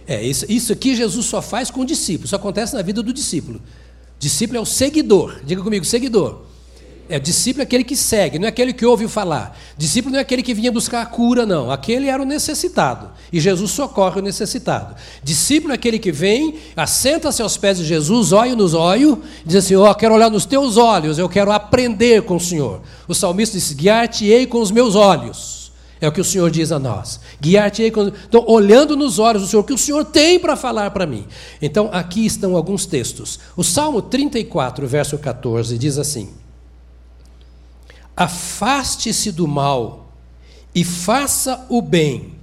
É, 0.06 0.22
isso, 0.22 0.46
isso 0.50 0.74
aqui 0.74 0.96
Jesus 0.96 1.26
só 1.26 1.42
faz 1.42 1.72
com 1.72 1.82
o 1.82 1.86
discípulo, 1.86 2.26
isso 2.26 2.36
acontece 2.36 2.76
na 2.76 2.82
vida 2.82 3.02
do 3.02 3.14
discípulo. 3.14 3.62
Discípulo 4.22 4.60
é 4.60 4.62
o 4.62 4.66
seguidor. 4.68 5.42
Diga 5.44 5.64
comigo, 5.64 5.84
seguidor. 5.84 6.44
É, 7.10 7.18
discípulo 7.18 7.62
é 7.62 7.64
aquele 7.64 7.84
que 7.84 7.96
segue, 7.96 8.38
não 8.38 8.46
é 8.46 8.50
aquele 8.50 8.72
que 8.72 8.86
ouve 8.86 9.08
falar. 9.08 9.60
Discípulo 9.76 10.14
não 10.14 10.20
é 10.20 10.22
aquele 10.22 10.44
que 10.44 10.54
vinha 10.54 10.72
buscar 10.72 11.02
a 11.02 11.06
cura, 11.08 11.44
não. 11.44 11.72
Aquele 11.72 12.08
era 12.08 12.22
o 12.22 12.26
necessitado. 12.26 13.10
E 13.34 13.40
Jesus 13.40 13.72
socorre 13.72 14.20
o 14.20 14.24
necessitado. 14.24 14.96
Discípulo 15.24 15.74
é 15.74 15.76
aquele 15.76 15.98
que 15.98 16.12
vem, 16.12 16.60
assenta-se 16.78 17.42
aos 17.42 17.58
pés 17.58 17.80
de 17.80 17.84
Jesus, 17.84 18.32
olho 18.32 18.56
nos 18.56 18.76
olhos, 18.76 19.18
diz 19.44 19.56
assim: 19.56 19.76
Ó, 19.76 19.90
oh, 19.90 19.96
quero 19.96 20.14
olhar 20.14 20.30
nos 20.30 20.46
teus 20.46 20.78
olhos, 20.78 21.18
eu 21.18 21.28
quero 21.28 21.52
aprender 21.52 22.22
com 22.22 22.36
o 22.36 22.40
Senhor. 22.40 22.84
O 23.08 23.16
salmista 23.16 23.58
disse: 23.58 23.74
Guiar-te-ei 23.74 24.46
com 24.46 24.62
os 24.62 24.70
meus 24.70 24.94
olhos. 24.94 25.61
É 26.02 26.08
o 26.08 26.12
que 26.12 26.20
o 26.20 26.26
Senhor 26.26 26.50
diz 26.50 26.72
a 26.72 26.80
nós. 26.80 27.20
Guiar-te 27.40 27.92
com... 27.92 28.08
Então, 28.08 28.44
olhando 28.48 28.98
nos 28.98 29.20
olhos 29.20 29.44
do 29.44 29.48
Senhor, 29.48 29.62
o 29.62 29.64
que 29.64 29.72
o 29.72 29.78
Senhor 29.78 30.04
tem 30.04 30.40
para 30.40 30.58
falar 30.58 30.90
para 30.90 31.06
mim. 31.06 31.28
Então, 31.62 31.90
aqui 31.94 32.26
estão 32.26 32.58
alguns 32.58 32.88
textos. 32.88 33.40
O 33.56 33.64
Salmo 33.64 34.02
34, 34.02 34.88
verso 34.88 35.16
14, 35.20 35.78
diz 35.78 36.00
assim: 36.00 36.34
Afaste-se 38.18 39.32
do 39.32 39.48
mal 39.48 40.12
e 40.74 40.84
faça 40.84 41.68
o 41.70 41.84
bem, 41.84 42.34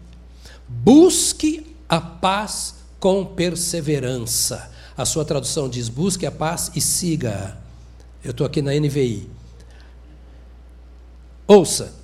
busque 0.68 1.66
a 1.88 2.00
paz 2.00 2.76
com 3.00 3.24
perseverança. 3.24 4.70
A 4.96 5.04
sua 5.04 5.24
tradução 5.24 5.68
diz: 5.68 5.88
busque 5.88 6.24
a 6.24 6.30
paz 6.30 6.70
e 6.76 6.80
siga. 6.80 7.58
Eu 8.22 8.30
estou 8.30 8.46
aqui 8.46 8.62
na 8.62 8.72
NVI. 8.72 9.28
Ouça, 11.46 11.97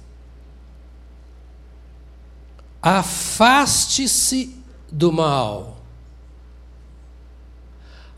Afaste-se 2.86 4.62
do 4.92 5.10
mal. 5.10 5.78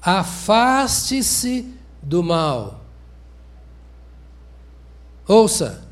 Afaste-se 0.02 1.72
do 2.02 2.20
mal. 2.20 2.80
Ouça, 5.28 5.88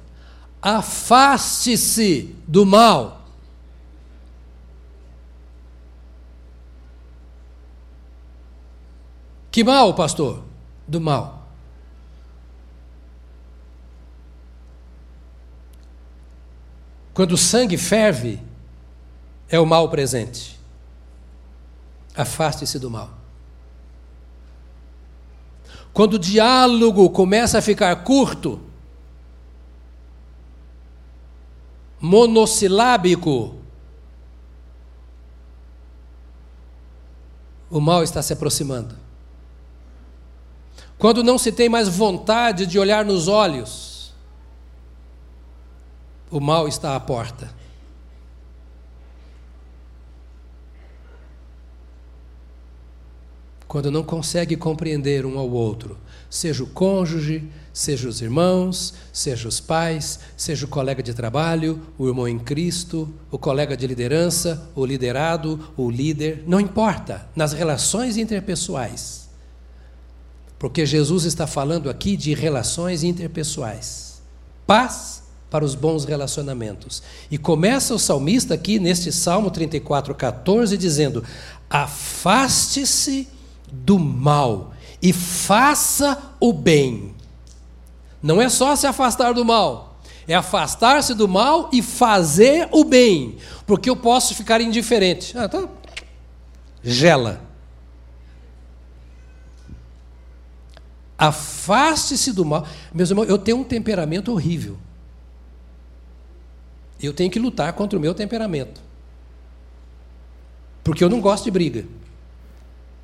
afaste-se 0.61 2.35
do 2.49 2.67
mal. 2.67 3.23
Que 9.53 9.63
mal, 9.63 9.95
pastor? 9.95 10.43
Do 10.89 11.01
mal. 11.01 11.47
Quando 17.13 17.33
o 17.33 17.39
sangue 17.39 17.79
ferve, 17.79 18.43
é 19.49 19.59
o 19.59 19.67
mal 19.67 19.89
presente. 19.89 20.59
Afaste-se 22.15 22.79
do 22.79 22.91
mal. 22.91 23.11
Quando 25.93 26.15
o 26.15 26.19
diálogo 26.19 27.09
começa 27.11 27.59
a 27.59 27.63
ficar 27.63 27.95
curto, 28.03 28.61
monossilábico, 32.01 33.57
o 37.71 37.81
mal 37.81 38.03
está 38.03 38.23
se 38.23 38.33
aproximando. 38.33 38.97
Quando 40.99 41.23
não 41.23 41.39
se 41.39 41.53
tem 41.53 41.69
mais 41.69 41.89
vontade 41.89 42.67
de 42.67 42.79
olhar 42.79 43.05
nos 43.05 43.29
olhos, 43.29 44.13
o 46.31 46.41
mal 46.41 46.67
está 46.67 46.97
à 46.97 47.01
porta. 47.01 47.53
Quando 53.75 53.91
não 53.91 54.05
consegue 54.05 54.55
compreender 54.55 55.27
um 55.27 55.37
ao 55.37 55.51
outro, 55.51 55.99
seja 56.31 56.63
o 56.63 56.67
cônjuge, 56.69 57.43
seja 57.73 58.09
os 58.09 58.21
irmãos, 58.21 58.95
seja 59.13 59.49
os 59.49 59.59
pais, 59.59 60.21
seja 60.37 60.65
o 60.65 60.69
colega 60.69 61.03
de 61.03 61.13
trabalho, 61.13 61.83
o 61.99 62.07
irmão 62.07 62.29
em 62.29 62.39
Cristo, 62.39 63.13
o 63.33 63.37
colega 63.37 63.77
de 63.77 63.85
liderança, 63.85 64.71
o 64.77 64.87
liderado, 64.87 65.73
o 65.77 65.91
líder, 65.91 66.45
não 66.47 66.61
importa, 66.61 67.27
nas 67.35 67.53
relações 67.53 68.17
interpessoais. 68.17 69.29
Porque 70.57 70.87
Jesus 70.87 71.25
está 71.25 71.45
falando 71.45 71.91
aqui 71.91 72.17
de 72.17 72.33
relações 72.33 73.03
interpessoais. 73.03 74.23
Paz 74.65 75.25
para 75.51 75.65
os 75.65 75.75
bons 75.75 76.05
relacionamentos. 76.05 77.03
E 77.29 77.37
começa 77.37 77.93
o 77.93 77.99
salmista 77.99 78.55
aqui 78.55 78.79
neste 78.79 79.11
Salmo 79.11 79.51
34, 79.51 80.15
14, 80.15 80.79
dizendo: 80.79 81.25
Afaste-se 81.69 83.34
do 83.85 83.99
mal 83.99 84.73
e 85.03 85.13
faça 85.13 86.35
o 86.41 86.53
bem. 86.53 87.15
Não 88.23 88.41
é 88.41 88.49
só 88.49 88.75
se 88.75 88.87
afastar 88.87 89.35
do 89.35 89.45
mal, 89.45 89.99
é 90.27 90.35
afastar-se 90.35 91.15
do 91.15 91.29
mal 91.29 91.69
e 91.73 91.83
fazer 91.83 92.69
o 92.73 92.85
bem, 92.85 93.37
porque 93.67 93.91
eu 93.91 93.97
posso 93.97 94.35
ficar 94.35 94.61
indiferente. 94.61 95.37
Ah, 95.37 95.49
tá. 95.49 95.69
Gela. 96.83 97.43
Afaste-se 101.17 102.33
do 102.33 102.45
mal. 102.45 102.67
Meus 102.93 103.11
irmãos, 103.11 103.29
eu 103.29 103.39
tenho 103.39 103.59
um 103.59 103.65
temperamento 103.65 104.33
horrível. 104.33 104.77
Eu 107.03 107.13
tenho 107.13 107.31
que 107.31 107.39
lutar 107.39 107.73
contra 107.75 107.99
o 107.99 108.03
meu 108.03 108.15
temperamento. 108.15 108.81
Porque 110.83 111.03
eu 111.03 111.09
não 111.09 111.21
gosto 111.21 111.45
de 111.45 111.51
briga. 111.51 111.87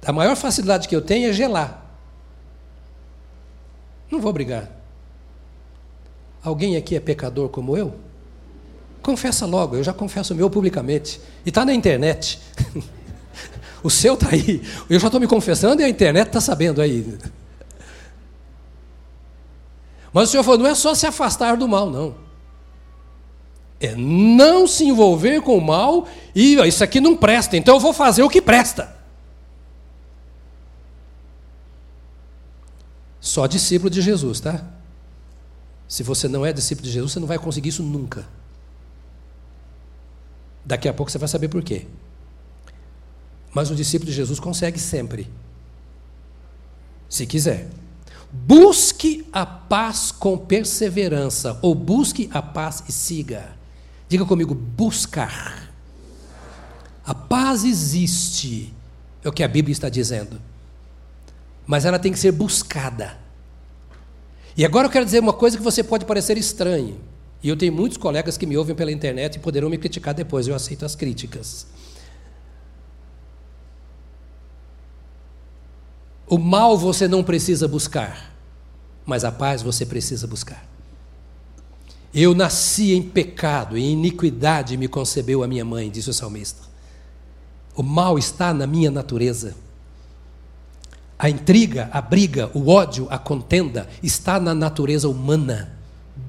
A 0.04 0.12
maior 0.12 0.34
facilidade 0.36 0.88
que 0.88 0.96
eu 0.96 1.02
tenho 1.02 1.28
é 1.28 1.32
gelar. 1.32 1.84
Não 4.10 4.20
vou 4.20 4.32
brigar. 4.32 4.68
Alguém 6.42 6.76
aqui 6.76 6.96
é 6.96 7.00
pecador 7.00 7.48
como 7.48 7.76
eu? 7.76 7.94
Confessa 9.02 9.46
logo, 9.46 9.76
eu 9.76 9.84
já 9.84 9.92
confesso 9.92 10.32
o 10.32 10.36
meu 10.36 10.50
publicamente. 10.50 11.20
E 11.44 11.50
está 11.50 11.64
na 11.64 11.72
internet. 11.72 12.40
o 13.82 13.90
seu 13.90 14.14
está 14.14 14.30
aí. 14.30 14.62
Eu 14.88 14.98
já 14.98 15.08
estou 15.08 15.20
me 15.20 15.26
confessando 15.26 15.80
e 15.82 15.84
a 15.84 15.88
internet 15.88 16.28
está 16.28 16.40
sabendo 16.40 16.80
aí. 16.80 17.18
Mas 20.12 20.28
o 20.28 20.32
Senhor 20.32 20.42
falou: 20.42 20.60
não 20.60 20.66
é 20.66 20.74
só 20.74 20.94
se 20.94 21.06
afastar 21.06 21.56
do 21.56 21.68
mal, 21.68 21.90
não. 21.90 22.14
É 23.80 23.94
não 23.96 24.66
se 24.66 24.84
envolver 24.84 25.40
com 25.40 25.56
o 25.56 25.60
mal 25.60 26.06
e 26.34 26.56
isso 26.66 26.84
aqui 26.84 27.00
não 27.00 27.16
presta, 27.16 27.56
então 27.56 27.76
eu 27.76 27.80
vou 27.80 27.94
fazer 27.94 28.22
o 28.22 28.28
que 28.28 28.42
presta. 28.42 28.99
Só 33.20 33.46
discípulo 33.46 33.90
de 33.90 34.00
Jesus, 34.00 34.40
tá? 34.40 34.64
Se 35.86 36.02
você 36.02 36.26
não 36.28 36.46
é 36.46 36.52
discípulo 36.52 36.86
de 36.86 36.92
Jesus, 36.92 37.12
você 37.12 37.20
não 37.20 37.26
vai 37.26 37.38
conseguir 37.38 37.68
isso 37.68 37.82
nunca. 37.82 38.26
Daqui 40.64 40.88
a 40.88 40.94
pouco 40.94 41.10
você 41.10 41.18
vai 41.18 41.28
saber 41.28 41.48
por 41.48 41.62
quê. 41.62 41.86
Mas 43.52 43.70
o 43.70 43.74
discípulo 43.74 44.08
de 44.08 44.16
Jesus 44.16 44.38
consegue 44.38 44.78
sempre. 44.78 45.28
Se 47.08 47.26
quiser. 47.26 47.68
Busque 48.32 49.26
a 49.32 49.44
paz 49.44 50.12
com 50.12 50.38
perseverança, 50.38 51.58
ou 51.60 51.74
busque 51.74 52.30
a 52.32 52.40
paz 52.40 52.84
e 52.88 52.92
siga. 52.92 53.56
Diga 54.08 54.24
comigo, 54.24 54.54
buscar. 54.54 55.72
A 57.04 57.12
paz 57.12 57.64
existe, 57.64 58.72
é 59.24 59.28
o 59.28 59.32
que 59.32 59.42
a 59.42 59.48
Bíblia 59.48 59.72
está 59.72 59.88
dizendo. 59.88 60.40
Mas 61.70 61.84
ela 61.84 62.00
tem 62.00 62.10
que 62.10 62.18
ser 62.18 62.32
buscada. 62.32 63.16
E 64.56 64.64
agora 64.64 64.88
eu 64.88 64.90
quero 64.90 65.04
dizer 65.04 65.20
uma 65.20 65.32
coisa 65.32 65.56
que 65.56 65.62
você 65.62 65.84
pode 65.84 66.04
parecer 66.04 66.36
estranha. 66.36 66.96
E 67.40 67.48
eu 67.48 67.56
tenho 67.56 67.72
muitos 67.72 67.96
colegas 67.96 68.36
que 68.36 68.44
me 68.44 68.56
ouvem 68.56 68.74
pela 68.74 68.90
internet 68.90 69.36
e 69.36 69.38
poderão 69.38 69.70
me 69.70 69.78
criticar 69.78 70.12
depois, 70.12 70.48
eu 70.48 70.54
aceito 70.56 70.84
as 70.84 70.96
críticas. 70.96 71.68
O 76.26 76.38
mal 76.38 76.76
você 76.76 77.06
não 77.06 77.22
precisa 77.22 77.68
buscar, 77.68 78.34
mas 79.06 79.24
a 79.24 79.30
paz 79.30 79.62
você 79.62 79.86
precisa 79.86 80.26
buscar. 80.26 80.66
Eu 82.12 82.34
nasci 82.34 82.94
em 82.94 83.02
pecado, 83.02 83.78
em 83.78 83.92
iniquidade 83.92 84.76
me 84.76 84.88
concebeu 84.88 85.44
a 85.44 85.46
minha 85.46 85.64
mãe, 85.64 85.88
disse 85.88 86.10
o 86.10 86.14
salmista. 86.14 86.62
O 87.76 87.82
mal 87.84 88.18
está 88.18 88.52
na 88.52 88.66
minha 88.66 88.90
natureza. 88.90 89.69
A 91.22 91.28
intriga, 91.28 91.90
a 91.92 92.00
briga, 92.00 92.50
o 92.54 92.70
ódio, 92.70 93.06
a 93.10 93.18
contenda 93.18 93.86
está 94.02 94.40
na 94.40 94.54
natureza 94.54 95.06
humana, 95.06 95.76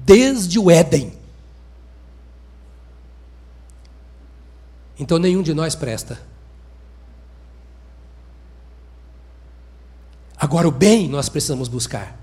desde 0.04 0.58
o 0.58 0.70
Éden. 0.70 1.14
Então 5.00 5.18
nenhum 5.18 5.42
de 5.42 5.54
nós 5.54 5.74
presta. 5.74 6.20
Agora, 10.36 10.68
o 10.68 10.70
bem 10.70 11.08
nós 11.08 11.30
precisamos 11.30 11.68
buscar. 11.68 12.20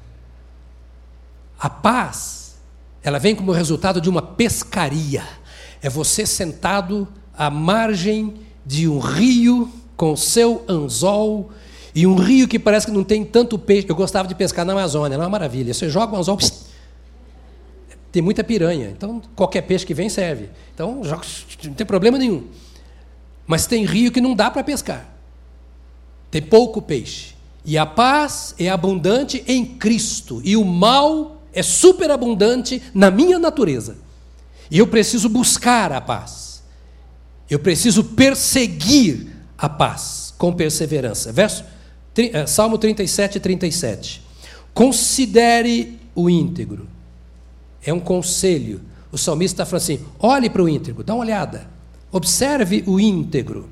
A 1.59 1.71
paz, 1.71 2.55
ela 3.01 3.17
vem 3.17 3.35
como 3.35 3.51
resultado 3.51 3.99
de 3.99 4.11
uma 4.11 4.21
pescaria. 4.21 5.27
É 5.81 5.89
você 5.89 6.23
sentado 6.23 7.07
à 7.33 7.49
margem 7.49 8.41
de 8.63 8.87
um 8.87 8.99
rio 8.99 9.73
com 9.97 10.13
o 10.13 10.17
seu 10.17 10.63
anzol 10.69 11.51
e 11.99 12.07
um 12.07 12.15
rio 12.15 12.47
que 12.47 12.57
parece 12.57 12.85
que 12.85 12.93
não 12.93 13.03
tem 13.03 13.25
tanto 13.25 13.59
peixe. 13.59 13.85
Eu 13.89 13.93
gostava 13.93 14.25
de 14.25 14.33
pescar 14.33 14.63
na 14.63 14.71
Amazônia, 14.71 15.15
é 15.15 15.17
uma 15.17 15.27
maravilha. 15.27 15.73
Você 15.73 15.89
joga 15.89 16.15
um 16.15 16.19
anzol, 16.19 16.37
pss, 16.37 16.67
tem 18.09 18.21
muita 18.21 18.41
piranha. 18.41 18.89
Então, 18.89 19.21
qualquer 19.35 19.63
peixe 19.63 19.85
que 19.85 19.93
vem 19.93 20.07
serve. 20.07 20.49
Então, 20.73 21.03
joga, 21.03 21.23
não 21.65 21.73
tem 21.73 21.85
problema 21.85 22.17
nenhum. 22.17 22.47
Mas 23.45 23.67
tem 23.67 23.83
rio 23.83 24.13
que 24.13 24.21
não 24.21 24.33
dá 24.33 24.49
para 24.49 24.63
pescar. 24.63 25.13
Tem 26.31 26.41
pouco 26.41 26.81
peixe. 26.81 27.35
E 27.65 27.77
a 27.77 27.85
paz 27.85 28.55
é 28.57 28.69
abundante 28.69 29.43
em 29.45 29.65
Cristo, 29.65 30.41
e 30.45 30.55
o 30.55 30.63
mal 30.63 31.43
é 31.51 31.61
superabundante 31.61 32.81
na 32.93 33.11
minha 33.11 33.37
natureza. 33.37 33.97
E 34.71 34.77
eu 34.77 34.87
preciso 34.87 35.27
buscar 35.27 35.91
a 35.91 35.99
paz. 35.99 36.63
Eu 37.49 37.59
preciso 37.59 38.05
perseguir 38.05 39.35
a 39.57 39.67
paz 39.67 40.33
com 40.37 40.53
perseverança. 40.53 41.33
Verso 41.33 41.65
Salmo 42.47 42.77
37, 42.77 43.39
37. 43.39 44.21
Considere 44.73 45.99
o 46.15 46.29
íntegro. 46.29 46.87
É 47.83 47.93
um 47.93 47.99
conselho. 47.99 48.81
O 49.11 49.17
salmista 49.17 49.63
está 49.63 49.65
falando 49.65 49.83
assim: 49.83 50.05
olhe 50.19 50.49
para 50.49 50.63
o 50.63 50.69
íntegro, 50.69 51.03
dá 51.03 51.13
uma 51.13 51.23
olhada. 51.23 51.69
Observe 52.11 52.83
o 52.87 52.99
íntegro. 52.99 53.69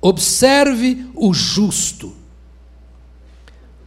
Observe 0.00 1.06
o 1.14 1.32
justo. 1.32 2.14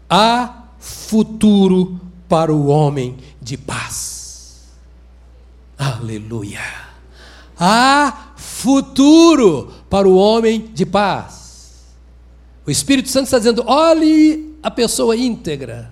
Há 0.10 0.63
futuro 0.80 1.99
para 2.28 2.54
o 2.54 2.67
homem 2.67 3.17
de 3.41 3.58
paz. 3.58 4.67
Aleluia. 5.78 6.62
Há 7.58 8.34
futuro 8.36 9.73
para 9.89 10.08
o 10.08 10.15
homem 10.15 10.69
de 10.73 10.86
paz. 10.86 11.38
O 12.70 12.72
Espírito 12.72 13.10
Santo 13.10 13.26
está 13.26 13.40
dizendo: 13.40 13.64
olhe 13.66 14.56
a 14.62 14.70
pessoa 14.70 15.18
íntegra, 15.18 15.92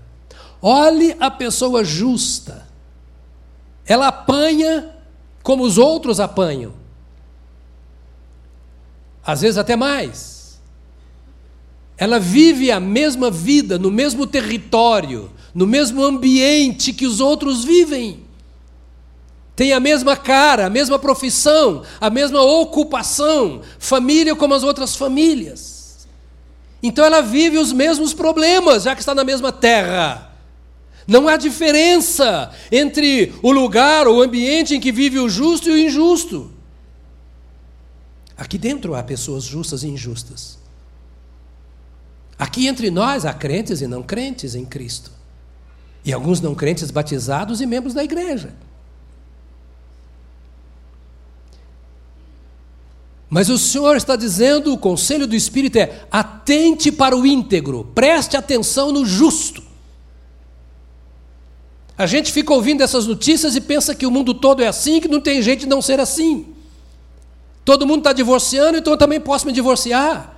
olhe 0.61 1.17
a 1.19 1.31
pessoa 1.31 1.83
justa. 1.83 2.67
Ela 3.83 4.09
apanha 4.09 4.95
como 5.41 5.63
os 5.63 5.79
outros 5.79 6.19
apanham 6.19 6.73
às 9.25 9.41
vezes 9.41 9.57
até 9.57 9.75
mais. 9.75 10.61
Ela 11.97 12.19
vive 12.19 12.69
a 12.69 12.79
mesma 12.79 13.31
vida, 13.31 13.79
no 13.79 13.89
mesmo 13.89 14.27
território, 14.27 15.31
no 15.55 15.65
mesmo 15.65 16.03
ambiente 16.03 16.93
que 16.93 17.07
os 17.07 17.19
outros 17.19 17.63
vivem. 17.63 18.19
Tem 19.55 19.73
a 19.73 19.79
mesma 19.79 20.15
cara, 20.15 20.67
a 20.67 20.69
mesma 20.69 20.99
profissão, 20.99 21.81
a 21.99 22.11
mesma 22.11 22.39
ocupação, 22.39 23.63
família 23.79 24.35
como 24.35 24.53
as 24.53 24.61
outras 24.61 24.95
famílias. 24.95 25.76
Então 26.81 27.03
ela 27.03 27.21
vive 27.21 27.57
os 27.57 27.71
mesmos 27.71 28.13
problemas, 28.13 28.83
já 28.83 28.93
que 28.93 29.01
está 29.01 29.15
na 29.15 29.23
mesma 29.23 29.51
terra. 29.51 30.31
Não 31.07 31.27
há 31.27 31.37
diferença 31.37 32.51
entre 32.71 33.33
o 33.41 33.51
lugar, 33.51 34.07
o 34.07 34.21
ambiente 34.21 34.75
em 34.75 34.79
que 34.79 34.91
vive 34.91 35.19
o 35.19 35.29
justo 35.29 35.69
e 35.69 35.71
o 35.71 35.77
injusto. 35.77 36.51
Aqui 38.37 38.57
dentro 38.57 38.93
há 38.93 39.01
pessoas 39.01 39.43
justas 39.43 39.83
e 39.83 39.87
injustas. 39.87 40.59
Aqui 42.37 42.67
entre 42.67 42.91
nós 42.91 43.25
há 43.25 43.33
crentes 43.33 43.81
e 43.81 43.87
não 43.87 44.03
crentes 44.03 44.53
em 44.53 44.63
Cristo. 44.63 45.11
E 46.05 46.13
alguns 46.13 46.39
não 46.39 46.53
crentes 46.53 46.91
batizados 46.91 47.61
e 47.61 47.65
membros 47.65 47.93
da 47.93 48.03
igreja. 48.03 48.53
Mas 53.29 53.49
o 53.49 53.57
Senhor 53.57 53.97
está 53.97 54.15
dizendo, 54.15 54.73
o 54.73 54.77
conselho 54.77 55.27
do 55.27 55.35
Espírito 55.35 55.77
é: 55.77 56.05
atente 56.11 56.91
para 56.91 57.15
o 57.15 57.25
íntegro, 57.25 57.91
preste 57.93 58.37
atenção 58.37 58.91
no 58.91 59.05
justo. 59.05 59.61
A 61.97 62.05
gente 62.05 62.31
fica 62.31 62.53
ouvindo 62.53 62.83
essas 62.83 63.07
notícias 63.07 63.55
e 63.55 63.61
pensa 63.61 63.95
que 63.95 64.05
o 64.05 64.11
mundo 64.11 64.33
todo 64.33 64.61
é 64.61 64.67
assim, 64.67 65.01
que 65.01 65.07
não 65.07 65.19
tem 65.19 65.41
jeito 65.41 65.61
de 65.61 65.65
não 65.65 65.81
ser 65.81 65.99
assim. 65.99 66.53
Todo 67.65 67.87
mundo 67.87 67.99
está 67.99 68.13
divorciando, 68.13 68.77
então 68.77 68.93
eu 68.93 68.97
também 68.97 69.19
posso 69.19 69.45
me 69.45 69.51
divorciar. 69.51 70.35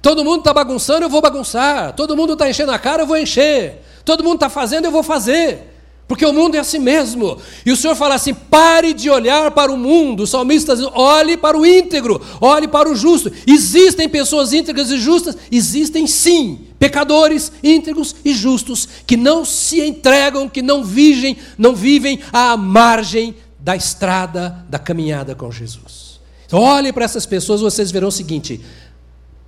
Todo 0.00 0.24
mundo 0.24 0.38
está 0.38 0.54
bagunçando, 0.54 1.04
eu 1.04 1.10
vou 1.10 1.20
bagunçar. 1.20 1.92
Todo 1.94 2.16
mundo 2.16 2.32
está 2.32 2.48
enchendo 2.48 2.72
a 2.72 2.78
cara, 2.78 3.02
eu 3.02 3.06
vou 3.06 3.16
encher. 3.16 3.82
Todo 4.04 4.24
mundo 4.24 4.36
está 4.36 4.48
fazendo, 4.48 4.86
eu 4.86 4.90
vou 4.90 5.02
fazer. 5.02 5.75
Porque 6.08 6.24
o 6.24 6.32
mundo 6.32 6.54
é 6.54 6.58
assim 6.60 6.78
mesmo. 6.78 7.38
E 7.64 7.72
o 7.72 7.76
Senhor 7.76 7.96
fala 7.96 8.14
assim: 8.14 8.32
pare 8.32 8.94
de 8.94 9.10
olhar 9.10 9.50
para 9.50 9.72
o 9.72 9.76
mundo. 9.76 10.22
O 10.22 10.26
salmista 10.26 10.74
dizendo: 10.74 10.92
olhe 10.94 11.36
para 11.36 11.58
o 11.58 11.66
íntegro, 11.66 12.20
olhe 12.40 12.68
para 12.68 12.88
o 12.88 12.94
justo. 12.94 13.32
Existem 13.46 14.08
pessoas 14.08 14.52
íntegras 14.52 14.90
e 14.90 14.98
justas? 14.98 15.36
Existem 15.50 16.06
sim. 16.06 16.60
Pecadores 16.78 17.50
íntegros 17.62 18.14
e 18.24 18.34
justos 18.34 18.88
que 19.06 19.16
não 19.16 19.44
se 19.44 19.80
entregam, 19.80 20.48
que 20.48 20.62
não 20.62 20.84
vivem, 20.84 21.36
não 21.58 21.74
vivem 21.74 22.20
à 22.32 22.56
margem 22.56 23.34
da 23.58 23.74
estrada 23.74 24.64
da 24.68 24.78
caminhada 24.78 25.34
com 25.34 25.50
Jesus. 25.50 26.20
Então, 26.46 26.60
olhe 26.60 26.92
para 26.92 27.04
essas 27.04 27.26
pessoas, 27.26 27.60
vocês 27.60 27.90
verão 27.90 28.08
o 28.08 28.12
seguinte: 28.12 28.60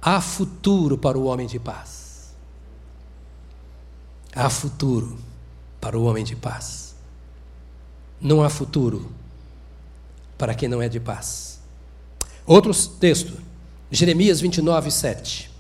há 0.03 0.21
futuro 0.21 0.99
para 0.99 1.17
o 1.17 1.27
homem 1.27 1.47
de 1.47 1.61
paz. 1.61 2.35
Há 4.35 4.51
futuro 4.51 5.28
para 5.81 5.99
o 5.99 6.05
homem 6.05 6.25
de 6.25 6.37
paz. 6.37 6.95
Não 8.21 8.43
há 8.43 8.49
futuro 8.49 9.13
para 10.37 10.55
quem 10.55 10.69
não 10.69 10.81
é 10.81 10.89
de 10.89 11.01
paz. 11.01 11.61
Outro 12.47 12.75
texto, 12.75 13.35
Jeremias 13.91 14.41
29, 14.41 14.91
7. 14.91 15.51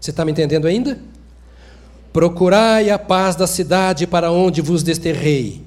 Você 0.00 0.10
está 0.10 0.24
me 0.24 0.32
entendendo 0.32 0.66
ainda? 0.66 0.98
Procurai 2.12 2.90
a 2.90 2.98
paz 2.98 3.36
da 3.36 3.46
cidade 3.46 4.06
para 4.06 4.32
onde 4.32 4.60
vos 4.60 4.82
desterrei, 4.82 5.62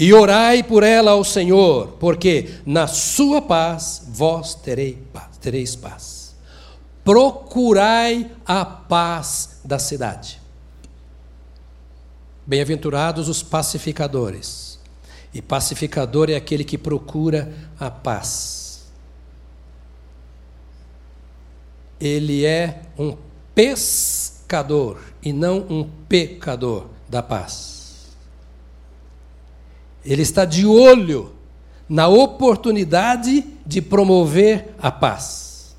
e 0.00 0.14
orai 0.14 0.62
por 0.62 0.82
ela 0.82 1.10
ao 1.10 1.22
Senhor, 1.22 1.88
porque 2.00 2.54
na 2.64 2.86
sua 2.86 3.42
paz 3.42 4.04
vós 4.08 4.54
terei 4.54 4.94
paz, 5.12 5.36
tereis 5.38 5.76
paz. 5.76 6.34
Procurai 7.04 8.30
a 8.46 8.64
paz 8.64 9.60
da 9.62 9.78
cidade. 9.78 10.39
Bem-aventurados 12.50 13.28
os 13.28 13.44
pacificadores. 13.44 14.80
E 15.32 15.40
pacificador 15.40 16.28
é 16.28 16.34
aquele 16.34 16.64
que 16.64 16.76
procura 16.76 17.54
a 17.78 17.88
paz. 17.88 18.86
Ele 22.00 22.44
é 22.44 22.82
um 22.98 23.16
pescador 23.54 25.00
e 25.22 25.32
não 25.32 25.58
um 25.58 25.88
pecador 26.08 26.88
da 27.08 27.22
paz. 27.22 28.08
Ele 30.04 30.22
está 30.22 30.44
de 30.44 30.66
olho 30.66 31.32
na 31.88 32.08
oportunidade 32.08 33.46
de 33.64 33.80
promover 33.80 34.74
a 34.82 34.90
paz. 34.90 35.76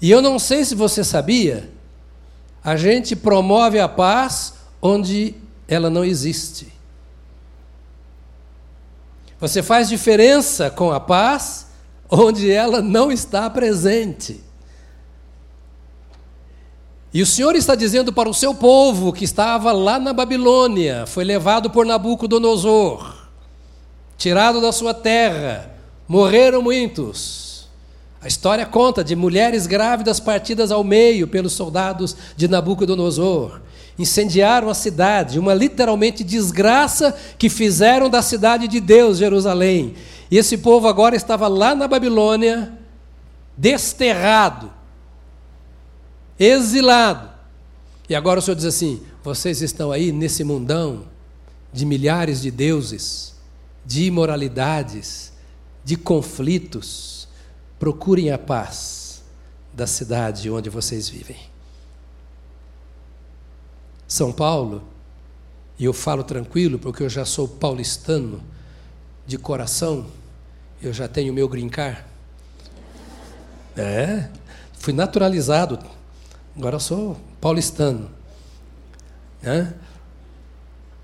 E 0.00 0.10
eu 0.10 0.22
não 0.22 0.38
sei 0.38 0.64
se 0.64 0.74
você 0.74 1.04
sabia, 1.04 1.68
a 2.64 2.76
gente 2.76 3.14
promove 3.14 3.78
a 3.78 3.86
paz 3.86 4.55
onde 4.80 5.34
ela 5.68 5.90
não 5.90 6.04
existe. 6.04 6.72
Você 9.38 9.62
faz 9.62 9.88
diferença 9.88 10.70
com 10.70 10.92
a 10.92 11.00
paz 11.00 11.66
onde 12.10 12.50
ela 12.50 12.80
não 12.80 13.10
está 13.12 13.50
presente. 13.50 14.40
E 17.12 17.22
o 17.22 17.26
Senhor 17.26 17.54
está 17.56 17.74
dizendo 17.74 18.12
para 18.12 18.28
o 18.28 18.34
seu 18.34 18.54
povo 18.54 19.12
que 19.12 19.24
estava 19.24 19.72
lá 19.72 19.98
na 19.98 20.12
Babilônia, 20.12 21.06
foi 21.06 21.24
levado 21.24 21.70
por 21.70 21.86
Nabucodonosor, 21.86 23.14
tirado 24.18 24.60
da 24.60 24.70
sua 24.70 24.92
terra, 24.92 25.70
morreram 26.06 26.62
muitos. 26.62 27.68
A 28.20 28.28
história 28.28 28.66
conta 28.66 29.04
de 29.04 29.14
mulheres 29.14 29.66
grávidas 29.66 30.18
partidas 30.20 30.70
ao 30.70 30.82
meio 30.82 31.28
pelos 31.28 31.52
soldados 31.52 32.16
de 32.36 32.48
Nabucodonosor 32.48 33.60
incendiaram 33.98 34.68
a 34.68 34.74
cidade, 34.74 35.38
uma 35.38 35.54
literalmente 35.54 36.22
desgraça 36.22 37.16
que 37.38 37.48
fizeram 37.48 38.10
da 38.10 38.22
cidade 38.22 38.68
de 38.68 38.80
Deus, 38.80 39.18
Jerusalém. 39.18 39.94
E 40.30 40.36
esse 40.36 40.58
povo 40.58 40.86
agora 40.88 41.16
estava 41.16 41.48
lá 41.48 41.74
na 41.74 41.88
Babilônia, 41.88 42.72
desterrado, 43.56 44.72
exilado. 46.38 47.30
E 48.08 48.14
agora 48.14 48.38
o 48.38 48.42
Senhor 48.42 48.56
diz 48.56 48.66
assim: 48.66 49.02
vocês 49.24 49.62
estão 49.62 49.90
aí 49.90 50.12
nesse 50.12 50.44
mundão 50.44 51.04
de 51.72 51.84
milhares 51.84 52.40
de 52.40 52.50
deuses, 52.50 53.34
de 53.84 54.04
imoralidades, 54.04 55.32
de 55.84 55.96
conflitos. 55.96 57.28
Procurem 57.78 58.30
a 58.30 58.38
paz 58.38 59.22
da 59.72 59.86
cidade 59.86 60.50
onde 60.50 60.70
vocês 60.70 61.08
vivem. 61.08 61.55
São 64.06 64.32
Paulo, 64.32 64.82
e 65.78 65.84
eu 65.84 65.92
falo 65.92 66.22
tranquilo 66.22 66.78
porque 66.78 67.02
eu 67.02 67.08
já 67.08 67.24
sou 67.24 67.46
paulistano 67.46 68.42
de 69.26 69.36
coração, 69.36 70.06
eu 70.80 70.92
já 70.92 71.08
tenho 71.08 71.32
meu 71.32 71.48
grincar. 71.48 72.06
É, 73.76 74.28
fui 74.78 74.92
naturalizado, 74.92 75.78
agora 76.56 76.78
sou 76.78 77.16
paulistano. 77.40 78.10
É? 79.42 79.66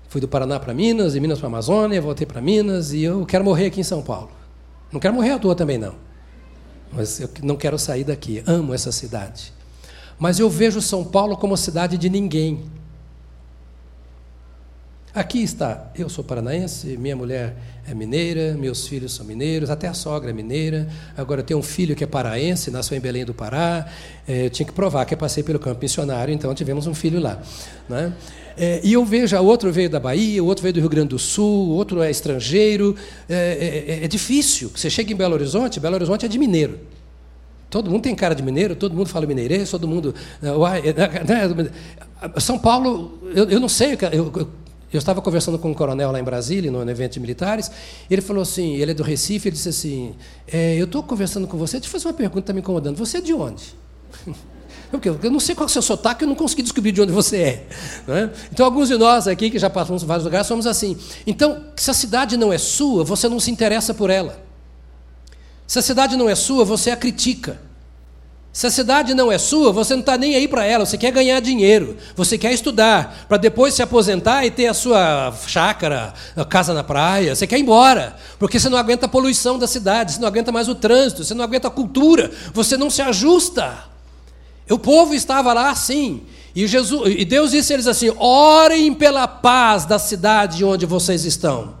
Fui 0.09 0.19
do 0.19 0.27
Paraná 0.27 0.59
para 0.59 0.73
Minas, 0.73 1.13
de 1.13 1.19
Minas 1.19 1.39
para 1.39 1.47
Amazônia, 1.47 2.01
voltei 2.01 2.25
para 2.25 2.41
Minas 2.41 2.93
e 2.93 3.03
eu 3.03 3.25
quero 3.25 3.43
morrer 3.43 3.67
aqui 3.67 3.81
em 3.81 3.83
São 3.83 4.01
Paulo. 4.01 4.31
Não 4.91 4.99
quero 4.99 5.13
morrer 5.13 5.31
à 5.31 5.39
toa 5.39 5.55
também, 5.55 5.77
não. 5.77 5.95
Mas 6.91 7.19
eu 7.19 7.29
não 7.41 7.55
quero 7.55 7.79
sair 7.79 8.03
daqui. 8.03 8.43
Amo 8.45 8.73
essa 8.73 8.91
cidade. 8.91 9.51
Mas 10.19 10.39
eu 10.39 10.49
vejo 10.49 10.81
São 10.81 11.03
Paulo 11.03 11.35
como 11.35 11.57
cidade 11.57 11.97
de 11.97 12.09
ninguém. 12.09 12.63
Aqui 15.15 15.43
está, 15.43 15.91
eu 15.95 16.09
sou 16.09 16.23
paranaense, 16.23 16.97
minha 16.97 17.15
mulher 17.15 17.55
é 17.87 17.93
mineira, 17.93 18.55
meus 18.57 18.87
filhos 18.87 19.13
são 19.13 19.23
mineiros, 19.23 19.69
até 19.69 19.87
a 19.87 19.93
sogra 19.93 20.31
é 20.31 20.33
mineira. 20.33 20.87
Agora 21.15 21.41
eu 21.41 21.45
tenho 21.45 21.59
um 21.59 21.63
filho 21.63 21.95
que 21.95 22.03
é 22.03 22.07
paraense, 22.07 22.71
nasceu 22.71 22.97
em 22.97 22.99
Belém 22.99 23.23
do 23.23 23.31
Pará. 23.31 23.85
É, 24.27 24.49
tinha 24.49 24.65
que 24.65 24.73
provar 24.73 25.05
que 25.05 25.13
eu 25.13 25.17
passei 25.17 25.43
pelo 25.43 25.59
campo 25.59 25.79
missionário, 25.83 26.33
então 26.33 26.51
tivemos 26.55 26.87
um 26.87 26.95
filho 26.95 27.19
lá. 27.19 27.39
Né? 27.87 28.11
É, 28.57 28.81
e 28.83 28.93
eu 28.93 29.05
vejo, 29.05 29.37
outro 29.37 29.71
veio 29.71 29.87
da 29.87 29.99
Bahia, 29.99 30.43
o 30.43 30.47
outro 30.47 30.63
veio 30.63 30.73
do 30.73 30.79
Rio 30.79 30.89
Grande 30.89 31.09
do 31.09 31.19
Sul, 31.19 31.69
outro 31.69 32.01
é 32.01 32.09
estrangeiro. 32.09 32.95
É, 33.29 33.99
é, 34.01 34.05
é 34.05 34.07
difícil. 34.07 34.71
Você 34.75 34.89
chega 34.89 35.13
em 35.13 35.15
Belo 35.15 35.35
Horizonte, 35.35 35.79
Belo 35.79 35.93
Horizonte 35.93 36.25
é 36.25 36.27
de 36.27 36.39
mineiro. 36.39 36.79
Todo 37.69 37.91
mundo 37.91 38.01
tem 38.01 38.15
cara 38.15 38.33
de 38.33 38.41
mineiro, 38.41 38.75
todo 38.75 38.95
mundo 38.95 39.09
fala 39.09 39.27
mineirês, 39.27 39.69
todo 39.69 39.87
mundo. 39.87 40.15
Né, 40.41 40.49
São 42.41 42.57
Paulo, 42.57 43.19
eu, 43.35 43.47
eu 43.47 43.59
não 43.59 43.69
sei, 43.69 43.95
eu, 44.11 44.31
eu 44.35 44.62
eu 44.95 44.99
estava 44.99 45.21
conversando 45.21 45.57
com 45.57 45.71
um 45.71 45.73
coronel 45.73 46.11
lá 46.11 46.19
em 46.19 46.23
Brasília, 46.23 46.71
no 46.71 46.89
evento 46.89 47.13
de 47.13 47.19
militares, 47.19 47.71
ele 48.09 48.21
falou 48.21 48.43
assim, 48.43 48.75
ele 48.75 48.91
é 48.91 48.93
do 48.93 49.03
Recife, 49.03 49.47
ele 49.47 49.55
disse 49.55 49.69
assim, 49.69 50.15
é, 50.47 50.75
eu 50.75 50.85
estou 50.85 51.01
conversando 51.01 51.47
com 51.47 51.57
você, 51.57 51.77
deixa 51.77 51.87
eu 51.87 51.91
fazer 51.91 52.07
uma 52.07 52.13
pergunta 52.13 52.41
está 52.41 52.53
me 52.53 52.59
incomodando. 52.59 52.97
Você 52.97 53.17
é 53.17 53.21
de 53.21 53.33
onde? 53.33 53.75
Porque 54.91 55.09
eu 55.09 55.31
não 55.31 55.39
sei 55.39 55.55
qual 55.55 55.65
é 55.65 55.69
o 55.69 55.71
seu 55.71 55.81
sotaque, 55.81 56.23
eu 56.23 56.27
não 56.27 56.35
consegui 56.35 56.61
descobrir 56.61 56.91
de 56.91 57.01
onde 57.01 57.11
você 57.11 57.37
é. 57.37 57.67
é. 58.07 58.29
Então, 58.51 58.63
alguns 58.63 58.87
de 58.87 58.95
nós 58.95 59.27
aqui, 59.27 59.49
que 59.49 59.57
já 59.57 59.69
passamos 59.69 60.03
em 60.03 60.05
vários 60.05 60.23
lugares, 60.23 60.45
somos 60.45 60.67
assim. 60.67 60.95
Então, 61.25 61.63
se 61.75 61.89
a 61.89 61.93
cidade 61.93 62.37
não 62.37 62.53
é 62.53 62.59
sua, 62.59 63.03
você 63.03 63.27
não 63.27 63.39
se 63.39 63.49
interessa 63.49 63.93
por 63.93 64.11
ela. 64.11 64.43
Se 65.65 65.79
a 65.79 65.81
cidade 65.81 66.15
não 66.15 66.29
é 66.29 66.35
sua, 66.35 66.63
você 66.63 66.91
a 66.91 66.95
critica. 66.95 67.59
Se 68.53 68.67
a 68.67 68.69
cidade 68.69 69.15
não 69.15 69.31
é 69.31 69.39
sua, 69.39 69.71
você 69.71 69.95
não 69.95 70.01
está 70.01 70.15
nem 70.15 70.35
aí 70.35 70.47
para 70.47 70.63
ela, 70.63 70.85
você 70.85 70.95
quer 70.95 71.11
ganhar 71.11 71.39
dinheiro, 71.39 71.97
você 72.15 72.37
quer 72.37 72.53
estudar, 72.53 73.25
para 73.27 73.37
depois 73.37 73.73
se 73.73 73.81
aposentar 73.81 74.45
e 74.45 74.51
ter 74.51 74.67
a 74.67 74.75
sua 74.75 75.33
chácara, 75.47 76.13
a 76.35 76.45
casa 76.45 76.71
na 76.71 76.83
praia, 76.83 77.35
você 77.35 77.47
quer 77.47 77.57
ir 77.57 77.63
embora, 77.63 78.15
porque 78.37 78.59
você 78.59 78.69
não 78.69 78.77
aguenta 78.77 79.07
a 79.07 79.09
poluição 79.09 79.57
da 79.57 79.65
cidade, 79.65 80.13
você 80.13 80.19
não 80.19 80.27
aguenta 80.27 80.51
mais 80.51 80.69
o 80.69 80.75
trânsito, 80.75 81.23
você 81.23 81.33
não 81.33 81.43
aguenta 81.43 81.67
a 81.67 81.71
cultura, 81.71 82.29
você 82.53 82.77
não 82.77 82.91
se 82.91 83.01
ajusta. 83.01 83.85
O 84.69 84.77
povo 84.77 85.15
estava 85.15 85.51
lá 85.51 85.71
assim, 85.71 86.21
e, 86.55 86.67
Jesus, 86.67 87.11
e 87.17 87.25
Deus 87.25 87.49
disse 87.49 87.73
a 87.73 87.75
eles 87.75 87.87
assim: 87.87 88.13
orem 88.19 88.93
pela 88.93 89.27
paz 89.27 89.83
da 89.85 89.97
cidade 89.97 90.63
onde 90.63 90.85
vocês 90.85 91.25
estão, 91.25 91.73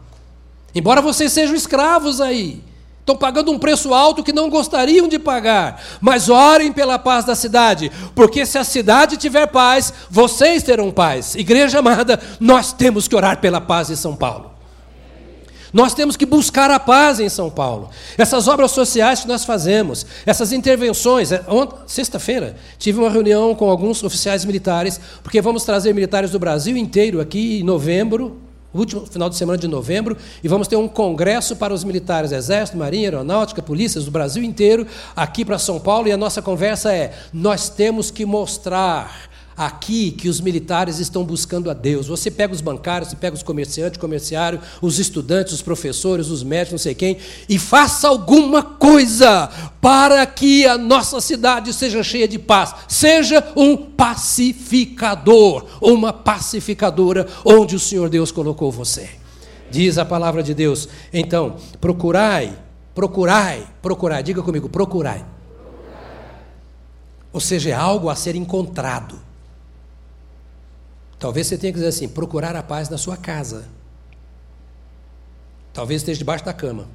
embora 0.73 1.03
vocês 1.03 1.31
sejam 1.31 1.55
escravos 1.55 2.19
aí. 2.19 2.63
Estão 3.03 3.17
pagando 3.17 3.51
um 3.51 3.59
preço 3.59 3.93
alto 3.93 4.23
que 4.23 4.31
não 4.31 4.49
gostariam 4.49 5.09
de 5.09 5.19
pagar. 5.19 5.83
Mas 5.99 6.29
orem 6.29 6.71
pela 6.71 6.97
paz 6.97 7.25
da 7.25 7.35
cidade, 7.35 7.91
porque 8.15 8.45
se 8.45 8.57
a 8.57 8.63
cidade 8.63 9.17
tiver 9.17 9.45
paz, 9.47 9.93
vocês 10.09 10.63
terão 10.63 10.89
paz. 10.89 11.35
Igreja 11.35 11.79
amada, 11.79 12.17
nós 12.39 12.71
temos 12.71 13.05
que 13.05 13.13
orar 13.13 13.41
pela 13.41 13.59
paz 13.59 13.89
em 13.89 13.97
São 13.97 14.15
Paulo. 14.15 14.51
Nós 15.73 15.93
temos 15.93 16.15
que 16.15 16.25
buscar 16.25 16.71
a 16.71 16.79
paz 16.79 17.19
em 17.19 17.27
São 17.27 17.49
Paulo. 17.49 17.89
Essas 18.17 18.47
obras 18.47 18.71
sociais 18.71 19.21
que 19.21 19.27
nós 19.27 19.43
fazemos, 19.43 20.05
essas 20.25 20.53
intervenções. 20.53 21.33
É, 21.33 21.43
sexta-feira, 21.85 22.55
tive 22.77 22.99
uma 22.99 23.09
reunião 23.09 23.53
com 23.53 23.69
alguns 23.69 24.01
oficiais 24.01 24.45
militares, 24.45 24.97
porque 25.21 25.41
vamos 25.41 25.65
trazer 25.65 25.93
militares 25.93 26.31
do 26.31 26.39
Brasil 26.39 26.77
inteiro 26.77 27.19
aqui 27.19 27.59
em 27.59 27.63
novembro, 27.63 28.42
último 28.73 29.05
final 29.05 29.29
de 29.29 29.35
semana 29.35 29.57
de 29.57 29.67
novembro, 29.67 30.17
e 30.43 30.47
vamos 30.47 30.67
ter 30.67 30.75
um 30.75 30.87
congresso 30.87 31.55
para 31.55 31.73
os 31.73 31.83
militares, 31.83 32.31
Exército, 32.31 32.77
Marinha, 32.77 33.07
Aeronáutica, 33.07 33.61
polícias 33.61 34.05
do 34.05 34.11
Brasil 34.11 34.43
inteiro, 34.43 34.87
aqui 35.15 35.45
para 35.45 35.59
São 35.59 35.79
Paulo, 35.79 36.07
e 36.07 36.11
a 36.11 36.17
nossa 36.17 36.41
conversa 36.41 36.93
é: 36.93 37.13
nós 37.33 37.69
temos 37.69 38.09
que 38.09 38.25
mostrar 38.25 39.32
aqui 39.55 40.11
que 40.11 40.29
os 40.29 40.41
militares 40.41 40.99
estão 40.99 41.23
buscando 41.23 41.69
a 41.69 41.73
Deus. 41.73 42.07
Você 42.07 42.29
pega 42.31 42.53
os 42.53 42.61
bancários, 42.61 43.09
você 43.09 43.15
pega 43.15 43.35
os 43.35 43.43
comerciantes, 43.43 43.99
comerciário, 43.99 44.59
os 44.81 44.99
estudantes, 44.99 45.53
os 45.53 45.61
professores, 45.61 46.27
os 46.27 46.43
médicos, 46.43 46.71
não 46.71 46.77
sei 46.79 46.95
quem, 46.95 47.17
e 47.47 47.59
faça 47.59 48.07
alguma 48.07 48.63
coisa 48.63 49.49
para 49.81 50.25
que 50.25 50.65
a 50.65 50.77
nossa 50.77 51.19
cidade 51.21 51.73
seja 51.73 52.03
cheia 52.03 52.27
de 52.27 52.39
paz. 52.39 52.73
Seja 52.87 53.43
um 53.55 53.75
pacificador, 53.75 55.65
uma 55.81 56.13
pacificadora 56.13 57.27
onde 57.45 57.75
o 57.75 57.79
Senhor 57.79 58.09
Deus 58.09 58.31
colocou 58.31 58.71
você. 58.71 59.09
Diz 59.69 59.97
a 59.97 60.05
palavra 60.05 60.43
de 60.43 60.53
Deus. 60.53 60.87
Então, 61.11 61.55
procurai, 61.81 62.55
procurai, 62.93 63.67
procurai, 63.81 64.21
diga 64.21 64.41
comigo, 64.41 64.69
procurai. 64.69 65.25
Ou 67.33 67.39
seja, 67.39 67.71
é 67.71 67.73
algo 67.73 68.09
a 68.09 68.15
ser 68.15 68.35
encontrado. 68.35 69.19
Talvez 71.23 71.47
você 71.47 71.57
tenha 71.57 71.71
que 71.71 71.77
dizer 71.77 71.87
assim: 71.87 72.09
procurar 72.09 72.53
a 72.53 72.61
paz 72.61 72.89
na 72.89 72.97
sua 72.97 73.15
casa. 73.15 73.63
Talvez 75.71 76.01
esteja 76.01 76.17
debaixo 76.17 76.43
da 76.43 76.51
cama, 76.51 76.85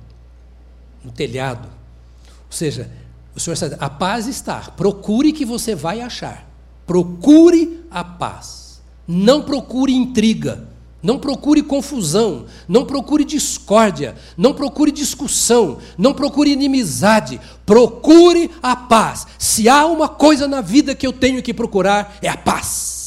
no 1.02 1.10
telhado. 1.10 1.66
Ou 1.66 2.52
seja, 2.52 2.90
o 3.34 3.40
Senhor 3.40 3.54
está 3.54 3.74
a 3.80 3.88
paz 3.88 4.26
está. 4.26 4.60
Procure 4.76 5.32
que 5.32 5.46
você 5.46 5.74
vai 5.74 6.02
achar. 6.02 6.46
Procure 6.86 7.82
a 7.90 8.04
paz. 8.04 8.82
Não 9.06 9.40
procure 9.40 9.94
intriga. 9.94 10.68
Não 11.02 11.18
procure 11.18 11.62
confusão, 11.62 12.46
não 12.66 12.84
procure 12.84 13.24
discórdia, 13.24 14.16
não 14.36 14.52
procure 14.52 14.90
discussão, 14.90 15.78
não 15.96 16.12
procure 16.12 16.50
inimizade, 16.50 17.40
procure 17.64 18.50
a 18.60 18.74
paz. 18.74 19.24
Se 19.38 19.68
há 19.68 19.86
uma 19.86 20.08
coisa 20.08 20.48
na 20.48 20.60
vida 20.60 20.96
que 20.96 21.06
eu 21.06 21.12
tenho 21.12 21.40
que 21.40 21.54
procurar, 21.54 22.18
é 22.20 22.28
a 22.28 22.36
paz. 22.36 22.97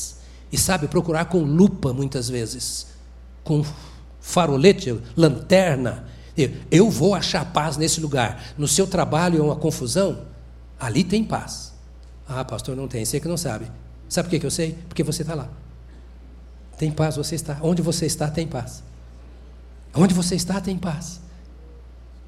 E 0.51 0.57
sabe, 0.57 0.87
procurar 0.87 1.25
com 1.25 1.43
lupa 1.43 1.93
muitas 1.93 2.27
vezes, 2.27 2.87
com 3.43 3.63
farolete, 4.19 4.99
lanterna. 5.15 6.05
Eu 6.69 6.89
vou 6.89 7.15
achar 7.15 7.45
paz 7.53 7.77
nesse 7.77 8.01
lugar. 8.01 8.53
No 8.57 8.67
seu 8.67 8.85
trabalho 8.85 9.39
é 9.39 9.41
uma 9.41 9.55
confusão? 9.55 10.25
Ali 10.79 11.03
tem 11.03 11.23
paz. 11.23 11.73
Ah, 12.27 12.43
pastor, 12.43 12.75
não 12.75 12.87
tem. 12.87 13.05
Sei 13.05 13.19
que 13.19 13.27
não 13.27 13.37
sabe. 13.37 13.71
Sabe 14.09 14.29
por 14.29 14.39
que 14.39 14.45
eu 14.45 14.51
sei? 14.51 14.77
Porque 14.87 15.03
você 15.03 15.21
está 15.21 15.35
lá. 15.35 15.49
Tem 16.77 16.91
paz, 16.91 17.15
você 17.15 17.35
está. 17.35 17.59
Onde 17.61 17.81
você 17.81 18.05
está, 18.05 18.27
tem 18.29 18.47
paz. 18.47 18.83
Onde 19.93 20.13
você 20.13 20.35
está, 20.35 20.59
tem 20.59 20.77
paz. 20.77 21.21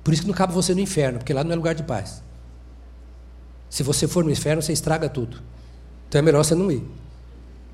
Por 0.03 0.13
isso 0.13 0.23
que 0.23 0.27
não 0.27 0.35
cabe 0.35 0.53
você 0.53 0.73
no 0.73 0.81
inferno, 0.81 1.19
porque 1.19 1.33
lá 1.33 1.43
não 1.43 1.51
é 1.51 1.55
lugar 1.55 1.73
de 1.73 1.83
paz. 1.83 2.21
Se 3.69 3.81
você 3.83 4.07
for 4.07 4.23
no 4.23 4.29
inferno, 4.29 4.61
você 4.61 4.71
estraga 4.73 5.09
tudo. 5.09 5.41
Então 6.07 6.19
é 6.19 6.21
melhor 6.21 6.43
você 6.43 6.53
não 6.53 6.71
ir. 6.71 6.85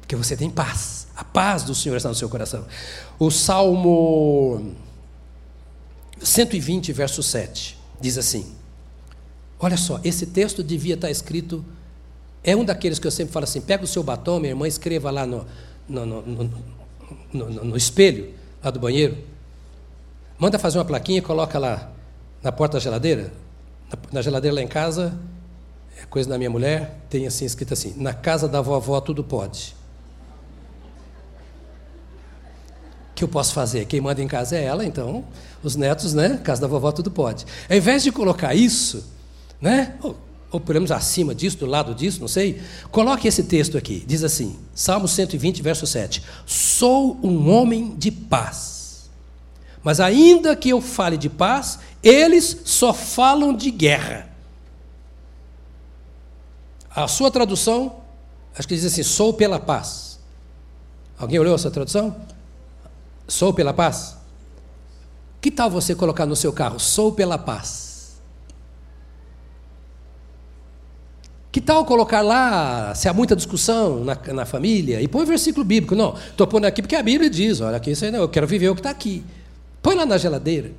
Porque 0.10 0.15
você 0.15 0.36
tem 0.36 0.50
paz. 0.50 1.06
A 1.15 1.24
paz 1.24 1.62
do 1.62 1.76
Senhor 1.76 1.95
está 1.95 2.10
no 2.10 2.15
seu 2.15 2.28
coração. 2.28 2.65
O 3.19 3.30
Salmo 3.30 4.74
120, 6.19 6.91
verso 6.91 7.22
7, 7.22 7.78
diz 8.02 8.17
assim: 8.17 8.52
Olha 9.60 9.78
só, 9.78 10.00
esse 10.04 10.26
texto 10.26 10.63
devia 10.63 10.95
estar 10.95 11.12
escrito. 11.12 11.63
É 12.43 12.56
um 12.56 12.65
daqueles 12.65 12.98
que 12.98 13.06
eu 13.06 13.12
sempre 13.12 13.32
falo 13.32 13.43
assim: 13.43 13.62
pega 13.62 13.84
o 13.84 13.88
seu 13.88 14.02
batom, 14.02 14.39
minha 14.39 14.50
irmã, 14.50 14.67
escreva 14.67 15.12
lá 15.12 15.28
no, 15.28 15.45
no, 15.88 16.06
no, 16.08 16.50
no, 17.32 17.78
espelho, 17.78 18.34
lá 18.63 18.72
do 18.72 18.80
banheiro. 18.80 19.15
Manda 20.39 20.58
fazer 20.58 20.80
uma 20.80 20.86
plaquinha 20.86 21.19
e 21.19 21.22
coloca 21.22 21.60
lá 21.60 21.91
na 22.41 22.52
porta 22.52 22.78
da 22.78 22.80
geladeira. 22.80 23.32
Na, 23.91 24.13
na 24.13 24.22
geladeira 24.24 24.56
lá 24.56 24.62
em 24.63 24.67
casa, 24.67 25.15
é 26.02 26.06
coisa 26.08 26.28
da 26.28 26.36
minha 26.39 26.50
mulher, 26.50 27.00
tem 27.12 27.28
assim 27.28 27.45
escrito 27.45 27.76
assim: 27.76 27.93
na 27.95 28.12
casa 28.12 28.48
da 28.48 28.60
vovó 28.60 29.00
tudo 29.00 29.24
pode. 29.24 29.78
Que 33.19 33.23
eu 33.23 33.27
posso 33.27 33.53
fazer? 33.53 33.86
Quem 33.86 33.99
manda 33.99 34.21
em 34.21 34.27
casa 34.27 34.55
é 34.55 34.63
ela, 34.63 34.86
então 34.86 35.25
os 35.62 35.75
netos, 35.75 36.13
né? 36.13 36.39
Casa 36.41 36.62
da 36.62 36.67
vovó 36.67 36.89
tudo 36.91 37.12
pode. 37.12 37.45
Ao 37.69 37.75
invés 37.75 38.01
de 38.01 38.12
colocar 38.13 38.55
isso, 38.55 39.05
né? 39.62 39.95
Ou, 40.01 40.15
ou 40.49 40.60
pelo 40.60 40.79
menos 40.79 40.89
acima 40.89 41.36
disso, 41.36 41.58
do 41.58 41.65
lado 41.65 41.93
disso, 41.93 42.21
não 42.21 42.29
sei. 42.29 42.62
Coloque 42.89 43.27
esse 43.27 43.43
texto 43.43 43.77
aqui. 43.77 44.03
Diz 44.08 44.23
assim, 44.23 44.58
Salmo 44.73 45.05
120, 45.05 45.62
verso 45.62 45.86
7. 45.86 46.23
Sou 46.45 47.19
um 47.21 47.51
homem 47.51 47.93
de 47.97 48.10
paz. 48.10 49.10
Mas 49.84 49.99
ainda 49.99 50.55
que 50.55 50.69
eu 50.69 50.79
fale 50.79 51.17
de 51.17 51.29
paz, 51.29 51.77
eles 52.01 52.62
só 52.63 52.93
falam 52.93 53.53
de 53.53 53.69
guerra. 53.69 54.29
A 56.89 57.05
sua 57.08 57.29
tradução, 57.29 57.97
acho 58.58 58.67
que 58.67 58.75
diz 58.75 58.86
assim: 58.86 59.03
sou 59.03 59.34
pela 59.34 59.60
paz. 59.60 60.19
Alguém 61.17 61.38
olhou 61.38 61.53
essa 61.53 61.69
tradução? 61.69 62.15
Sou 63.30 63.54
pela 63.54 63.72
paz? 63.72 64.18
Que 65.39 65.52
tal 65.52 65.70
você 65.70 65.96
colocar 65.96 66.26
no 66.26 66.36
seu 66.36 66.52
carro, 66.52 66.80
sou 66.80 67.13
pela 67.13 67.38
paz? 67.38 68.20
Que 71.52 71.62
tal 71.62 71.86
colocar 71.86 72.22
lá, 72.22 72.94
se 72.94 73.08
há 73.08 73.13
muita 73.13 73.36
discussão 73.36 74.04
na, 74.04 74.15
na 74.34 74.46
família, 74.46 75.02
e 75.02 75.08
põe 75.08 75.24
o 75.24 75.26
versículo 75.26 75.63
bíblico. 75.63 75.96
Não, 75.96 76.15
estou 76.15 76.46
pondo 76.46 76.65
aqui 76.65 76.82
porque 76.82 76.96
a 76.96 77.04
Bíblia 77.04 77.30
diz, 77.30 77.62
olha 77.62 77.78
aqui, 77.78 77.92
isso 77.92 78.04
aí 78.04 78.12
não, 78.12 78.20
eu 78.20 78.30
quero 78.30 78.46
viver 78.46 78.70
o 78.70 78.76
que 78.76 78.82
está 78.82 78.89
aqui. 78.89 79.24
Põe 79.82 79.96
lá 79.96 80.06
na 80.06 80.18
geladeira. 80.18 80.72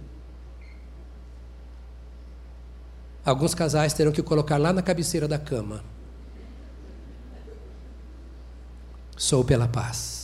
Alguns 3.25 3.55
casais 3.55 3.93
terão 3.93 4.13
que 4.13 4.23
colocar 4.23 4.59
lá 4.59 4.73
na 4.73 4.83
cabeceira 4.83 5.27
da 5.27 5.39
cama. 5.39 5.83
Sou 9.17 9.45
pela 9.45 9.69
paz. 9.69 10.20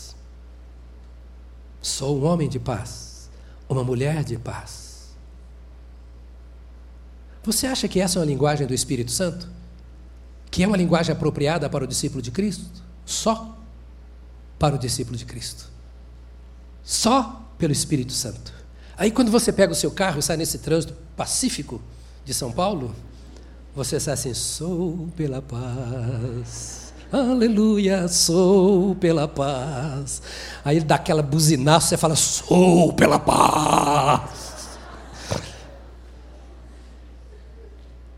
Sou 1.87 2.21
um 2.21 2.25
homem 2.25 2.49
de 2.49 2.59
paz, 2.59 3.31
uma 3.69 3.85
mulher 3.85 4.25
de 4.25 4.37
paz. 4.37 5.15
Você 7.45 7.69
acha 7.69 7.87
que 7.87 8.01
essa 8.01 8.19
é 8.19 8.21
uma 8.21 8.27
linguagem 8.27 8.67
do 8.67 8.75
Espírito 8.75 9.13
Santo? 9.13 9.49
Que 10.51 10.65
é 10.65 10.67
uma 10.67 10.77
linguagem 10.77 11.15
apropriada 11.15 11.71
para 11.71 11.85
o 11.85 11.87
discípulo 11.87 12.21
de 12.21 12.33
Cristo? 12.33 12.83
Só 13.05 13.57
para 14.59 14.75
o 14.75 14.79
discípulo 14.79 15.17
de 15.17 15.25
Cristo. 15.25 15.71
Só 16.83 17.41
pelo 17.57 17.73
Espírito 17.73 18.13
Santo. 18.13 18.53
Aí 18.97 19.13
quando 19.13 19.31
você 19.31 19.53
pega 19.53 19.73
o 19.73 19.77
seu 19.77 19.93
carro 19.93 20.19
e 20.19 20.23
sai 20.25 20.37
nesse 20.37 20.59
trânsito 20.59 20.93
pacífico 21.17 21.81
de 22.25 22.35
São 22.35 22.51
Paulo, 22.51 22.97
você 23.77 24.01
sai 24.01 24.15
assim: 24.15 24.35
sou 24.35 25.09
pela 25.17 25.41
paz. 25.41 26.86
Aleluia, 27.13 28.09
sou 28.09 28.97
pela 28.97 29.29
paz. 29.29 30.21
Aí 30.65 30.79
ele 30.79 30.85
dá 30.85 30.97
aquela 30.97 31.23
buzinaça, 31.23 31.89
você 31.89 31.97
fala, 31.97 32.17
sou 32.17 32.93
pela 32.93 33.19
paz. 33.19 34.23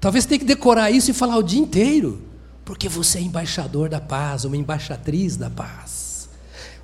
Talvez 0.00 0.24
tenha 0.24 0.38
que 0.38 0.44
decorar 0.44 0.90
isso 0.90 1.10
e 1.10 1.14
falar 1.14 1.36
o 1.36 1.42
dia 1.42 1.60
inteiro, 1.60 2.22
porque 2.64 2.88
você 2.88 3.18
é 3.18 3.20
embaixador 3.20 3.90
da 3.90 4.00
paz, 4.00 4.44
uma 4.44 4.56
embaixatriz 4.56 5.36
da 5.36 5.50
paz. 5.50 6.30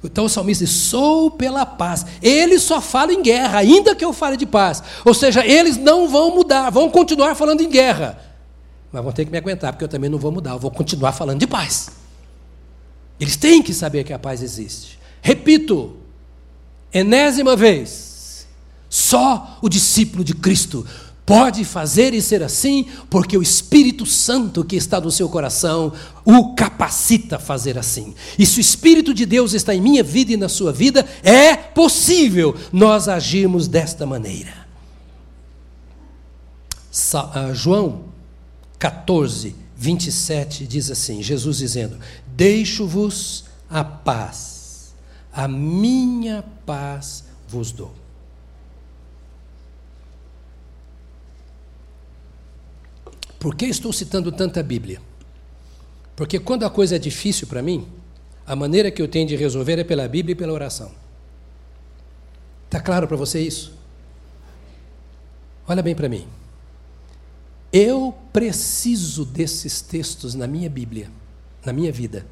Então 0.02 0.26
o 0.26 0.28
salmista 0.28 0.64
diz: 0.64 0.74
sou 0.74 1.30
pela 1.30 1.64
paz. 1.64 2.04
Eles 2.20 2.62
só 2.62 2.82
falam 2.82 3.14
em 3.14 3.22
guerra, 3.22 3.58
ainda 3.58 3.94
que 3.94 4.04
eu 4.04 4.12
fale 4.12 4.36
de 4.36 4.44
paz. 4.44 4.82
Ou 5.04 5.14
seja, 5.14 5.46
eles 5.46 5.78
não 5.78 6.08
vão 6.08 6.34
mudar, 6.34 6.68
vão 6.68 6.90
continuar 6.90 7.34
falando 7.34 7.62
em 7.62 7.70
guerra 7.70 8.33
mas 8.94 9.02
vão 9.02 9.12
ter 9.12 9.24
que 9.24 9.32
me 9.32 9.38
aguentar, 9.38 9.72
porque 9.72 9.82
eu 9.82 9.88
também 9.88 10.08
não 10.08 10.20
vou 10.20 10.30
mudar, 10.30 10.52
eu 10.52 10.58
vou 10.60 10.70
continuar 10.70 11.10
falando 11.10 11.40
de 11.40 11.48
paz. 11.48 11.90
Eles 13.18 13.34
têm 13.34 13.60
que 13.60 13.74
saber 13.74 14.04
que 14.04 14.12
a 14.12 14.18
paz 14.20 14.40
existe. 14.40 15.00
Repito, 15.20 15.96
enésima 16.92 17.56
vez, 17.56 18.46
só 18.88 19.58
o 19.60 19.68
discípulo 19.68 20.22
de 20.22 20.32
Cristo 20.32 20.86
pode 21.26 21.64
fazer 21.64 22.14
e 22.14 22.22
ser 22.22 22.40
assim, 22.40 22.86
porque 23.10 23.36
o 23.36 23.42
Espírito 23.42 24.06
Santo 24.06 24.64
que 24.64 24.76
está 24.76 25.00
no 25.00 25.10
seu 25.10 25.28
coração 25.28 25.92
o 26.24 26.54
capacita 26.54 27.34
a 27.34 27.40
fazer 27.40 27.76
assim. 27.76 28.14
E 28.38 28.46
se 28.46 28.58
o 28.58 28.60
Espírito 28.60 29.12
de 29.12 29.26
Deus 29.26 29.54
está 29.54 29.74
em 29.74 29.80
minha 29.80 30.04
vida 30.04 30.34
e 30.34 30.36
na 30.36 30.48
sua 30.48 30.72
vida, 30.72 31.04
é 31.24 31.56
possível 31.56 32.54
nós 32.72 33.08
agirmos 33.08 33.66
desta 33.66 34.06
maneira. 34.06 34.54
Ah, 37.12 37.52
João 37.52 38.13
14, 38.78 39.54
27 39.76 40.66
diz 40.66 40.90
assim: 40.90 41.22
Jesus 41.22 41.58
dizendo: 41.58 41.98
Deixo-vos 42.26 43.44
a 43.68 43.82
paz, 43.84 44.94
a 45.32 45.48
minha 45.48 46.44
paz 46.64 47.24
vos 47.48 47.72
dou. 47.72 47.92
Por 53.38 53.54
que 53.54 53.66
estou 53.66 53.92
citando 53.92 54.32
tanta 54.32 54.62
Bíblia? 54.62 55.02
Porque 56.16 56.38
quando 56.38 56.64
a 56.64 56.70
coisa 56.70 56.96
é 56.96 56.98
difícil 56.98 57.46
para 57.46 57.60
mim, 57.60 57.86
a 58.46 58.56
maneira 58.56 58.90
que 58.90 59.02
eu 59.02 59.08
tenho 59.08 59.26
de 59.26 59.36
resolver 59.36 59.78
é 59.78 59.84
pela 59.84 60.08
Bíblia 60.08 60.32
e 60.32 60.36
pela 60.36 60.52
oração. 60.52 60.92
Está 62.64 62.80
claro 62.80 63.06
para 63.06 63.16
você 63.16 63.40
isso? 63.40 63.74
Olha 65.66 65.82
bem 65.82 65.94
para 65.94 66.08
mim. 66.08 66.26
Eu 67.76 68.14
preciso 68.32 69.24
desses 69.24 69.80
textos 69.80 70.32
na 70.36 70.46
minha 70.46 70.70
Bíblia, 70.70 71.10
na 71.66 71.72
minha 71.72 71.90
vida. 71.90 72.24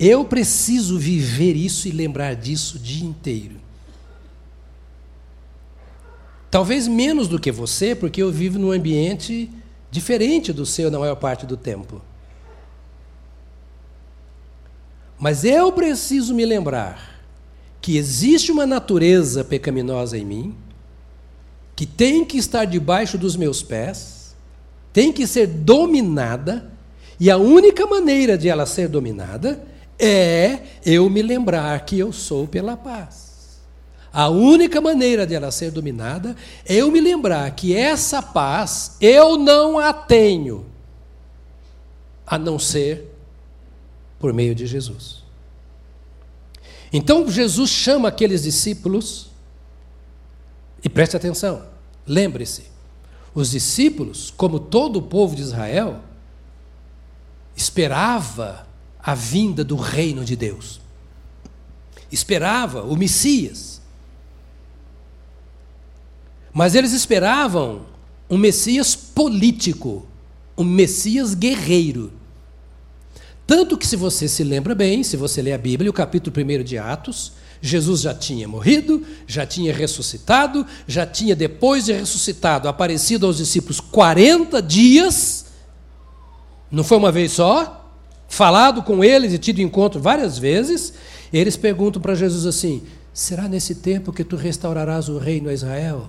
Eu 0.00 0.24
preciso 0.24 0.98
viver 0.98 1.54
isso 1.54 1.86
e 1.86 1.90
lembrar 1.90 2.34
disso 2.34 2.78
o 2.78 2.80
dia 2.80 3.04
inteiro. 3.04 3.56
Talvez 6.50 6.88
menos 6.88 7.28
do 7.28 7.38
que 7.38 7.52
você, 7.52 7.94
porque 7.94 8.22
eu 8.22 8.32
vivo 8.32 8.58
num 8.58 8.72
ambiente 8.72 9.50
diferente 9.90 10.50
do 10.50 10.64
seu 10.64 10.90
na 10.90 10.98
maior 10.98 11.16
parte 11.16 11.44
do 11.44 11.54
tempo. 11.54 12.00
Mas 15.18 15.44
eu 15.44 15.70
preciso 15.70 16.34
me 16.34 16.46
lembrar 16.46 17.20
que 17.78 17.98
existe 17.98 18.50
uma 18.50 18.64
natureza 18.64 19.44
pecaminosa 19.44 20.16
em 20.16 20.24
mim, 20.24 20.61
que 21.74 21.86
tem 21.86 22.24
que 22.24 22.38
estar 22.38 22.64
debaixo 22.64 23.16
dos 23.16 23.36
meus 23.36 23.62
pés, 23.62 24.34
tem 24.92 25.12
que 25.12 25.26
ser 25.26 25.46
dominada, 25.46 26.70
e 27.18 27.30
a 27.30 27.36
única 27.36 27.86
maneira 27.86 28.36
de 28.36 28.48
ela 28.48 28.66
ser 28.66 28.88
dominada 28.88 29.64
é 29.98 30.60
eu 30.84 31.08
me 31.08 31.22
lembrar 31.22 31.84
que 31.84 31.98
eu 31.98 32.12
sou 32.12 32.46
pela 32.46 32.76
paz. 32.76 33.60
A 34.12 34.28
única 34.28 34.80
maneira 34.80 35.26
de 35.26 35.34
ela 35.34 35.50
ser 35.50 35.70
dominada 35.70 36.36
é 36.66 36.74
eu 36.74 36.90
me 36.90 37.00
lembrar 37.00 37.50
que 37.52 37.74
essa 37.74 38.20
paz 38.20 38.96
eu 39.00 39.38
não 39.38 39.78
a 39.78 39.92
tenho, 39.92 40.66
a 42.26 42.36
não 42.36 42.58
ser 42.58 43.10
por 44.18 44.32
meio 44.34 44.54
de 44.54 44.66
Jesus. 44.66 45.22
Então 46.92 47.28
Jesus 47.30 47.70
chama 47.70 48.08
aqueles 48.08 48.42
discípulos, 48.42 49.31
e 50.82 50.88
preste 50.88 51.16
atenção, 51.16 51.62
lembre-se, 52.06 52.64
os 53.34 53.50
discípulos, 53.50 54.32
como 54.36 54.58
todo 54.58 54.98
o 54.98 55.02
povo 55.02 55.34
de 55.34 55.42
Israel, 55.42 56.00
esperava 57.56 58.66
a 58.98 59.14
vinda 59.14 59.64
do 59.64 59.76
reino 59.76 60.24
de 60.24 60.36
Deus, 60.36 60.80
esperava 62.10 62.82
o 62.82 62.96
Messias. 62.96 63.80
Mas 66.52 66.74
eles 66.74 66.92
esperavam 66.92 67.86
um 68.28 68.36
Messias 68.36 68.94
político, 68.94 70.06
um 70.56 70.64
Messias 70.64 71.34
guerreiro. 71.34 72.12
Tanto 73.46 73.78
que, 73.78 73.86
se 73.86 73.96
você 73.96 74.28
se 74.28 74.44
lembra 74.44 74.74
bem, 74.74 75.02
se 75.02 75.16
você 75.16 75.40
lê 75.40 75.52
a 75.52 75.58
Bíblia, 75.58 75.90
o 75.90 75.94
capítulo 75.94 76.34
1 76.36 76.62
de 76.62 76.78
Atos, 76.78 77.32
Jesus 77.64 78.00
já 78.00 78.12
tinha 78.12 78.48
morrido, 78.48 79.06
já 79.24 79.46
tinha 79.46 79.72
ressuscitado, 79.72 80.66
já 80.84 81.06
tinha, 81.06 81.36
depois 81.36 81.84
de 81.84 81.92
ressuscitado, 81.92 82.68
aparecido 82.68 83.24
aos 83.24 83.36
discípulos 83.36 83.78
40 83.78 84.60
dias, 84.60 85.46
não 86.68 86.82
foi 86.82 86.98
uma 86.98 87.12
vez 87.12 87.30
só, 87.30 87.88
falado 88.28 88.82
com 88.82 89.04
eles 89.04 89.32
e 89.32 89.38
tido 89.38 89.60
encontro 89.60 90.00
várias 90.00 90.36
vezes. 90.38 90.94
Eles 91.32 91.56
perguntam 91.56 92.02
para 92.02 92.16
Jesus 92.16 92.46
assim: 92.46 92.82
será 93.14 93.46
nesse 93.46 93.76
tempo 93.76 94.12
que 94.12 94.24
tu 94.24 94.34
restaurarás 94.34 95.08
o 95.08 95.18
reino 95.18 95.48
a 95.48 95.52
Israel? 95.52 96.08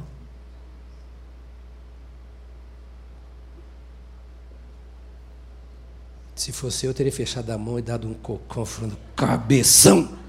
Se 6.35 6.51
fosse 6.51 6.87
eu, 6.87 6.93
teria 6.93 7.11
fechado 7.11 7.51
a 7.51 7.57
mão 7.57 7.77
e 7.77 7.81
dado 7.81 8.07
um 8.07 8.13
cocão 8.13 8.65
falando, 8.65 8.97
cabeção. 9.15 10.22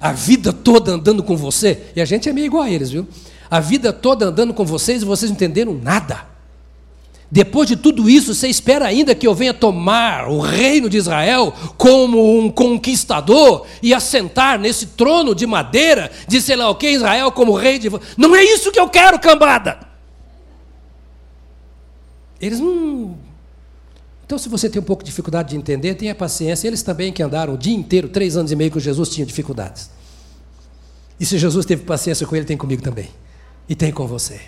A 0.00 0.12
vida 0.12 0.52
toda 0.52 0.92
andando 0.92 1.22
com 1.22 1.36
você, 1.36 1.84
e 1.94 2.00
a 2.00 2.04
gente 2.04 2.28
é 2.28 2.32
meio 2.32 2.46
igual 2.46 2.64
a 2.64 2.70
eles, 2.70 2.90
viu? 2.90 3.06
A 3.50 3.60
vida 3.60 3.92
toda 3.92 4.26
andando 4.26 4.52
com 4.52 4.64
vocês 4.64 5.02
e 5.02 5.04
vocês 5.04 5.30
não 5.30 5.36
entenderam 5.36 5.74
nada. 5.74 6.36
Depois 7.30 7.68
de 7.68 7.76
tudo 7.76 8.08
isso, 8.08 8.34
você 8.34 8.46
espera 8.46 8.86
ainda 8.86 9.14
que 9.14 9.26
eu 9.26 9.34
venha 9.34 9.52
tomar 9.52 10.28
o 10.28 10.38
reino 10.38 10.88
de 10.88 10.96
Israel 10.96 11.52
como 11.76 12.38
um 12.38 12.48
conquistador 12.48 13.66
e 13.82 13.92
assentar 13.92 14.60
nesse 14.60 14.86
trono 14.86 15.34
de 15.34 15.44
madeira 15.44 16.10
de 16.28 16.40
sei 16.40 16.54
lá 16.54 16.70
o 16.70 16.76
que, 16.76 16.88
Israel 16.88 17.32
como 17.32 17.54
rei 17.54 17.78
de. 17.78 17.90
Não 18.16 18.34
é 18.34 18.44
isso 18.44 18.70
que 18.70 18.78
eu 18.78 18.88
quero, 18.88 19.18
cambada! 19.18 19.80
Eles 22.40 22.60
não 22.60 23.16
então, 24.26 24.36
se 24.38 24.48
você 24.48 24.68
tem 24.68 24.82
um 24.82 24.84
pouco 24.84 25.04
de 25.04 25.10
dificuldade 25.10 25.50
de 25.50 25.56
entender, 25.56 25.94
tenha 25.94 26.12
paciência. 26.12 26.66
Eles 26.66 26.82
também 26.82 27.12
que 27.12 27.22
andaram 27.22 27.54
o 27.54 27.56
dia 27.56 27.74
inteiro, 27.74 28.08
três 28.08 28.36
anos 28.36 28.50
e 28.50 28.56
meio 28.56 28.72
com 28.72 28.80
Jesus, 28.80 29.08
tinham 29.08 29.24
dificuldades. 29.24 29.88
E 31.18 31.24
se 31.24 31.38
Jesus 31.38 31.64
teve 31.64 31.84
paciência 31.84 32.26
com 32.26 32.34
ele, 32.34 32.44
tem 32.44 32.56
comigo 32.56 32.82
também. 32.82 33.08
E 33.68 33.76
tem 33.76 33.92
com 33.92 34.04
você. 34.04 34.40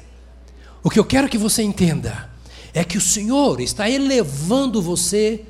O 0.83 0.91
que 0.91 0.99
eu 0.99 1.05
quero 1.05 1.29
que 1.29 1.39
você 1.39 1.63
entenda 1.63 2.29
é 2.75 2.83
que 2.83 2.99
o 2.99 3.01
Senhor 3.01 3.61
está 3.61 3.89
elevando 3.89 4.83
você 4.83 5.45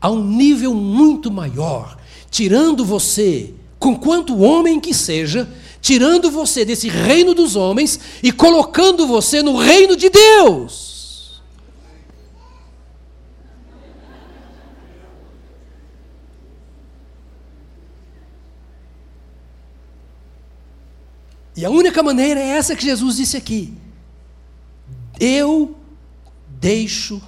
a 0.00 0.10
um 0.12 0.24
nível 0.24 0.72
muito 0.72 1.28
maior, 1.28 1.98
tirando 2.30 2.84
você, 2.84 3.52
com 3.80 3.96
quanto 3.96 4.38
homem 4.38 4.78
que 4.78 4.94
seja, 4.94 5.48
tirando 5.80 6.30
você 6.30 6.64
desse 6.64 6.88
reino 6.88 7.34
dos 7.34 7.56
homens 7.56 7.98
e 8.22 8.30
colocando 8.30 9.08
você 9.08 9.42
no 9.42 9.56
reino 9.56 9.96
de 9.96 10.08
Deus. 10.08 10.85
E 21.56 21.64
a 21.64 21.70
única 21.70 22.02
maneira 22.02 22.38
é 22.38 22.48
essa 22.48 22.76
que 22.76 22.84
Jesus 22.84 23.16
disse 23.16 23.36
aqui. 23.36 23.72
Eu 25.18 25.74
deixo, 26.48 27.22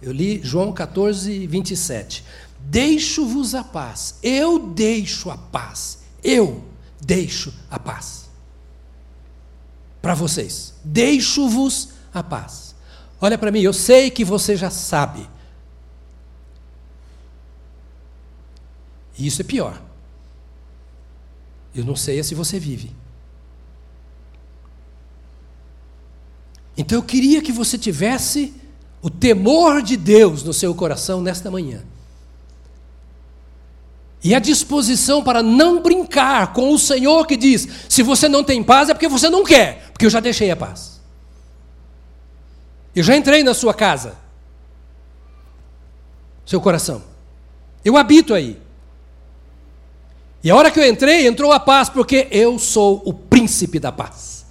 eu 0.00 0.12
li 0.12 0.40
João 0.44 0.72
14, 0.72 1.46
27. 1.48 2.24
Deixo-vos 2.60 3.54
a 3.54 3.64
paz. 3.64 4.14
Eu 4.22 4.68
deixo 4.68 5.28
a 5.30 5.36
paz. 5.36 5.98
Eu 6.22 6.64
deixo 7.00 7.52
a 7.68 7.78
paz. 7.78 8.30
Para 10.00 10.14
vocês. 10.14 10.74
Deixo-vos 10.84 11.90
a 12.12 12.22
paz. 12.22 12.74
Olha 13.20 13.36
para 13.36 13.50
mim, 13.50 13.60
eu 13.60 13.72
sei 13.72 14.10
que 14.10 14.24
você 14.24 14.56
já 14.56 14.70
sabe. 14.70 15.28
E 19.18 19.26
isso 19.26 19.40
é 19.40 19.44
pior. 19.44 19.82
Eu 21.74 21.84
não 21.84 21.96
sei 21.96 22.22
se 22.22 22.34
você 22.34 22.58
vive. 22.58 23.03
Então 26.76 26.98
eu 26.98 27.02
queria 27.02 27.40
que 27.40 27.52
você 27.52 27.78
tivesse 27.78 28.54
o 29.00 29.10
temor 29.10 29.82
de 29.82 29.96
Deus 29.96 30.42
no 30.42 30.52
seu 30.52 30.74
coração 30.74 31.20
nesta 31.20 31.50
manhã. 31.50 31.82
E 34.22 34.34
a 34.34 34.38
disposição 34.38 35.22
para 35.22 35.42
não 35.42 35.82
brincar 35.82 36.54
com 36.54 36.72
o 36.72 36.78
Senhor 36.78 37.26
que 37.26 37.36
diz: 37.36 37.68
se 37.88 38.02
você 38.02 38.26
não 38.28 38.42
tem 38.42 38.62
paz 38.62 38.88
é 38.88 38.94
porque 38.94 39.08
você 39.08 39.28
não 39.28 39.44
quer, 39.44 39.90
porque 39.92 40.06
eu 40.06 40.10
já 40.10 40.20
deixei 40.20 40.50
a 40.50 40.56
paz. 40.56 41.00
Eu 42.96 43.02
já 43.02 43.14
entrei 43.14 43.42
na 43.42 43.52
sua 43.52 43.74
casa, 43.74 44.16
seu 46.46 46.60
coração. 46.60 47.02
Eu 47.84 47.96
habito 47.98 48.32
aí. 48.32 48.58
E 50.42 50.50
a 50.50 50.56
hora 50.56 50.70
que 50.70 50.78
eu 50.78 50.88
entrei, 50.88 51.26
entrou 51.26 51.52
a 51.52 51.60
paz, 51.60 51.88
porque 51.88 52.28
eu 52.30 52.58
sou 52.58 53.02
o 53.04 53.12
príncipe 53.12 53.78
da 53.78 53.90
paz. 53.90 54.46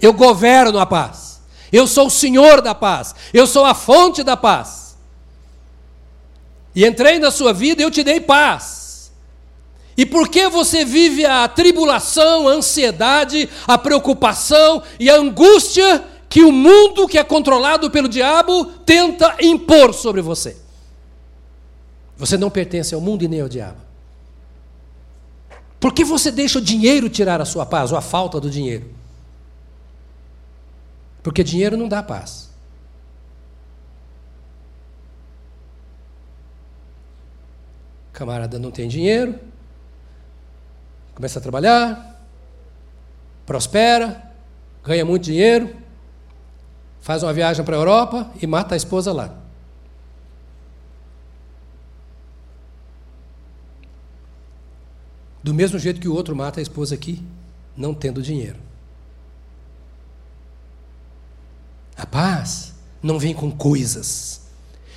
Eu 0.00 0.12
governo 0.12 0.78
a 0.78 0.86
paz. 0.86 1.33
Eu 1.74 1.88
sou 1.88 2.06
o 2.06 2.10
Senhor 2.10 2.62
da 2.62 2.72
paz. 2.72 3.16
Eu 3.32 3.48
sou 3.48 3.64
a 3.64 3.74
fonte 3.74 4.22
da 4.22 4.36
paz. 4.36 4.96
E 6.72 6.86
entrei 6.86 7.18
na 7.18 7.32
sua 7.32 7.52
vida 7.52 7.82
e 7.82 7.84
eu 7.84 7.90
te 7.90 8.04
dei 8.04 8.20
paz. 8.20 9.10
E 9.96 10.06
por 10.06 10.28
que 10.28 10.48
você 10.48 10.84
vive 10.84 11.26
a 11.26 11.48
tribulação, 11.48 12.46
a 12.46 12.52
ansiedade, 12.52 13.50
a 13.66 13.76
preocupação 13.76 14.84
e 15.00 15.10
a 15.10 15.16
angústia 15.16 16.04
que 16.28 16.44
o 16.44 16.52
mundo 16.52 17.08
que 17.08 17.18
é 17.18 17.24
controlado 17.24 17.90
pelo 17.90 18.08
diabo 18.08 18.66
tenta 18.86 19.34
impor 19.40 19.92
sobre 19.92 20.22
você? 20.22 20.56
Você 22.16 22.36
não 22.36 22.50
pertence 22.50 22.94
ao 22.94 23.00
mundo 23.00 23.24
e 23.24 23.28
nem 23.28 23.40
ao 23.40 23.48
diabo. 23.48 23.80
Por 25.80 25.92
que 25.92 26.04
você 26.04 26.30
deixa 26.30 26.60
o 26.60 26.62
dinheiro 26.62 27.08
tirar 27.08 27.40
a 27.40 27.44
sua 27.44 27.66
paz 27.66 27.90
ou 27.90 27.98
a 27.98 28.00
falta 28.00 28.40
do 28.40 28.48
dinheiro? 28.48 29.02
Porque 31.24 31.42
dinheiro 31.42 31.74
não 31.74 31.88
dá 31.88 32.02
paz. 32.02 32.50
Camarada 38.12 38.58
não 38.58 38.70
tem 38.70 38.86
dinheiro, 38.86 39.40
começa 41.14 41.40
a 41.40 41.42
trabalhar, 41.42 42.22
prospera, 43.44 44.32
ganha 44.84 45.04
muito 45.04 45.24
dinheiro, 45.24 45.74
faz 47.00 47.24
uma 47.24 47.32
viagem 47.32 47.64
para 47.64 47.74
a 47.74 47.80
Europa 47.80 48.30
e 48.40 48.46
mata 48.46 48.74
a 48.74 48.76
esposa 48.76 49.12
lá. 49.12 49.36
Do 55.42 55.52
mesmo 55.52 55.78
jeito 55.78 56.00
que 56.00 56.08
o 56.08 56.14
outro 56.14 56.36
mata 56.36 56.60
a 56.60 56.62
esposa 56.62 56.94
aqui, 56.94 57.20
não 57.76 57.92
tendo 57.92 58.22
dinheiro. 58.22 58.63
A 61.96 62.06
paz 62.06 62.74
não 63.02 63.18
vem 63.18 63.34
com 63.34 63.50
coisas. 63.50 64.42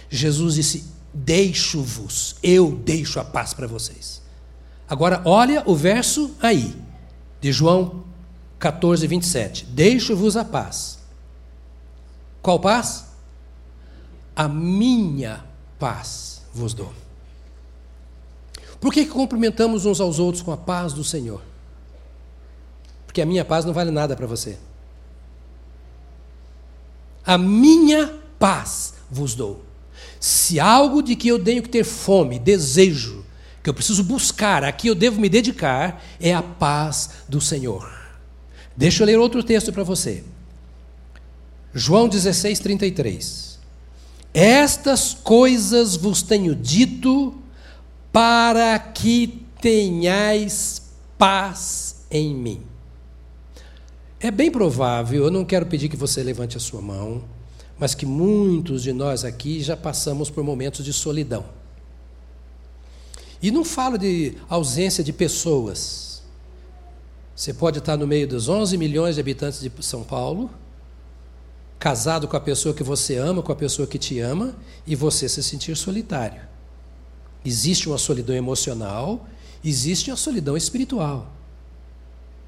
Jesus 0.09 0.55
disse: 0.55 0.85
deixo-vos, 1.13 2.35
eu 2.41 2.71
deixo 2.71 3.19
a 3.19 3.23
paz 3.23 3.53
para 3.53 3.67
vocês. 3.67 4.21
Agora, 4.87 5.21
olha 5.25 5.63
o 5.65 5.75
verso 5.75 6.35
aí, 6.41 6.75
de 7.41 7.51
João 7.51 8.03
14, 8.59 9.05
27. 9.05 9.65
Deixo-vos 9.65 10.37
a 10.37 10.45
paz. 10.45 10.99
Qual 12.41 12.59
paz? 12.59 13.05
A 14.35 14.47
minha 14.47 15.43
paz 15.77 16.43
vos 16.53 16.73
dou. 16.73 16.93
Por 18.79 18.93
que, 18.93 19.05
que 19.05 19.11
cumprimentamos 19.11 19.85
uns 19.85 19.99
aos 19.99 20.19
outros 20.19 20.43
com 20.43 20.51
a 20.51 20.57
paz 20.57 20.93
do 20.93 21.03
Senhor? 21.03 21.41
Porque 23.05 23.21
a 23.21 23.25
minha 23.25 23.43
paz 23.43 23.65
não 23.65 23.73
vale 23.73 23.91
nada 23.91 24.15
para 24.15 24.27
você. 24.27 24.57
A 27.27 27.37
minha 27.37 28.13
paz 28.39 28.93
vos 29.11 29.35
dou. 29.35 29.65
Se 30.17 30.61
algo 30.61 31.03
de 31.03 31.13
que 31.13 31.27
eu 31.27 31.43
tenho 31.43 31.61
que 31.61 31.67
ter 31.67 31.83
fome, 31.83 32.39
desejo, 32.39 33.25
que 33.61 33.69
eu 33.69 33.73
preciso 33.73 34.01
buscar, 34.01 34.63
a 34.63 34.71
que 34.71 34.87
eu 34.87 34.95
devo 34.95 35.19
me 35.19 35.27
dedicar, 35.27 36.01
é 36.21 36.33
a 36.33 36.41
paz 36.41 37.09
do 37.27 37.41
Senhor. 37.41 37.91
Deixa 38.77 39.03
eu 39.03 39.07
ler 39.07 39.19
outro 39.19 39.43
texto 39.43 39.73
para 39.73 39.83
você. 39.83 40.23
João 41.73 42.07
16, 42.07 42.59
33. 42.59 43.59
Estas 44.33 45.13
coisas 45.13 45.97
vos 45.97 46.21
tenho 46.21 46.55
dito 46.55 47.35
para 48.11 48.79
que 48.79 49.43
tenhais 49.59 50.81
paz 51.17 52.05
em 52.09 52.33
mim. 52.33 52.66
É 54.19 54.31
bem 54.31 54.51
provável, 54.51 55.25
eu 55.25 55.31
não 55.31 55.45
quero 55.45 55.67
pedir 55.67 55.89
que 55.89 55.95
você 55.95 56.23
levante 56.23 56.57
a 56.57 56.59
sua 56.59 56.81
mão, 56.81 57.23
mas 57.77 57.93
que 57.93 58.05
muitos 58.05 58.81
de 58.81 58.91
nós 58.91 59.23
aqui 59.23 59.61
já 59.61 59.77
passamos 59.77 60.29
por 60.29 60.43
momentos 60.43 60.83
de 60.83 60.91
solidão. 60.91 61.45
E 63.39 63.51
não 63.51 63.63
falo 63.63 63.95
de 63.95 64.35
ausência 64.49 65.03
de 65.03 65.13
pessoas. 65.13 66.23
Você 67.35 67.53
pode 67.53 67.77
estar 67.77 67.95
no 67.95 68.07
meio 68.07 68.27
dos 68.27 68.49
11 68.49 68.75
milhões 68.77 69.15
de 69.15 69.21
habitantes 69.21 69.59
de 69.59 69.71
São 69.81 70.03
Paulo, 70.03 70.49
casado 71.77 72.27
com 72.27 72.35
a 72.35 72.41
pessoa 72.41 72.73
que 72.73 72.81
você 72.81 73.17
ama, 73.17 73.43
com 73.43 73.51
a 73.51 73.55
pessoa 73.55 73.87
que 73.87 73.99
te 73.99 74.19
ama, 74.19 74.55
e 74.87 74.95
você 74.95 75.29
se 75.29 75.43
sentir 75.43 75.77
solitário. 75.77 76.41
Existe 77.45 77.87
uma 77.87 77.99
solidão 77.99 78.35
emocional, 78.35 79.27
existe 79.63 80.09
a 80.09 80.15
solidão 80.15 80.57
espiritual. 80.57 81.31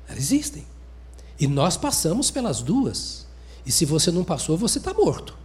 Elas 0.08 0.24
existem. 0.24 0.66
E 1.40 1.48
nós 1.48 1.78
passamos 1.78 2.30
pelas 2.30 2.62
duas. 2.62 3.26
E 3.66 3.72
se 3.72 3.86
você 3.86 4.12
não 4.12 4.24
passou, 4.24 4.58
você 4.58 4.78
está 4.78 4.94
morto. 4.94 5.38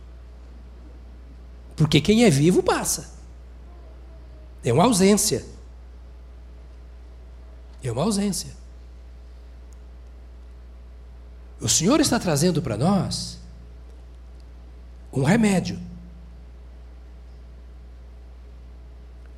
Porque 1.76 2.00
quem 2.00 2.24
é 2.24 2.30
vivo 2.30 2.62
passa. 2.62 3.14
É 4.64 4.72
uma 4.72 4.84
ausência. 4.84 5.44
É 7.82 7.92
uma 7.92 8.02
ausência. 8.02 8.50
O 11.60 11.68
Senhor 11.68 12.00
está 12.00 12.18
trazendo 12.18 12.60
para 12.60 12.76
nós 12.76 13.38
um 15.12 15.22
remédio. 15.22 15.78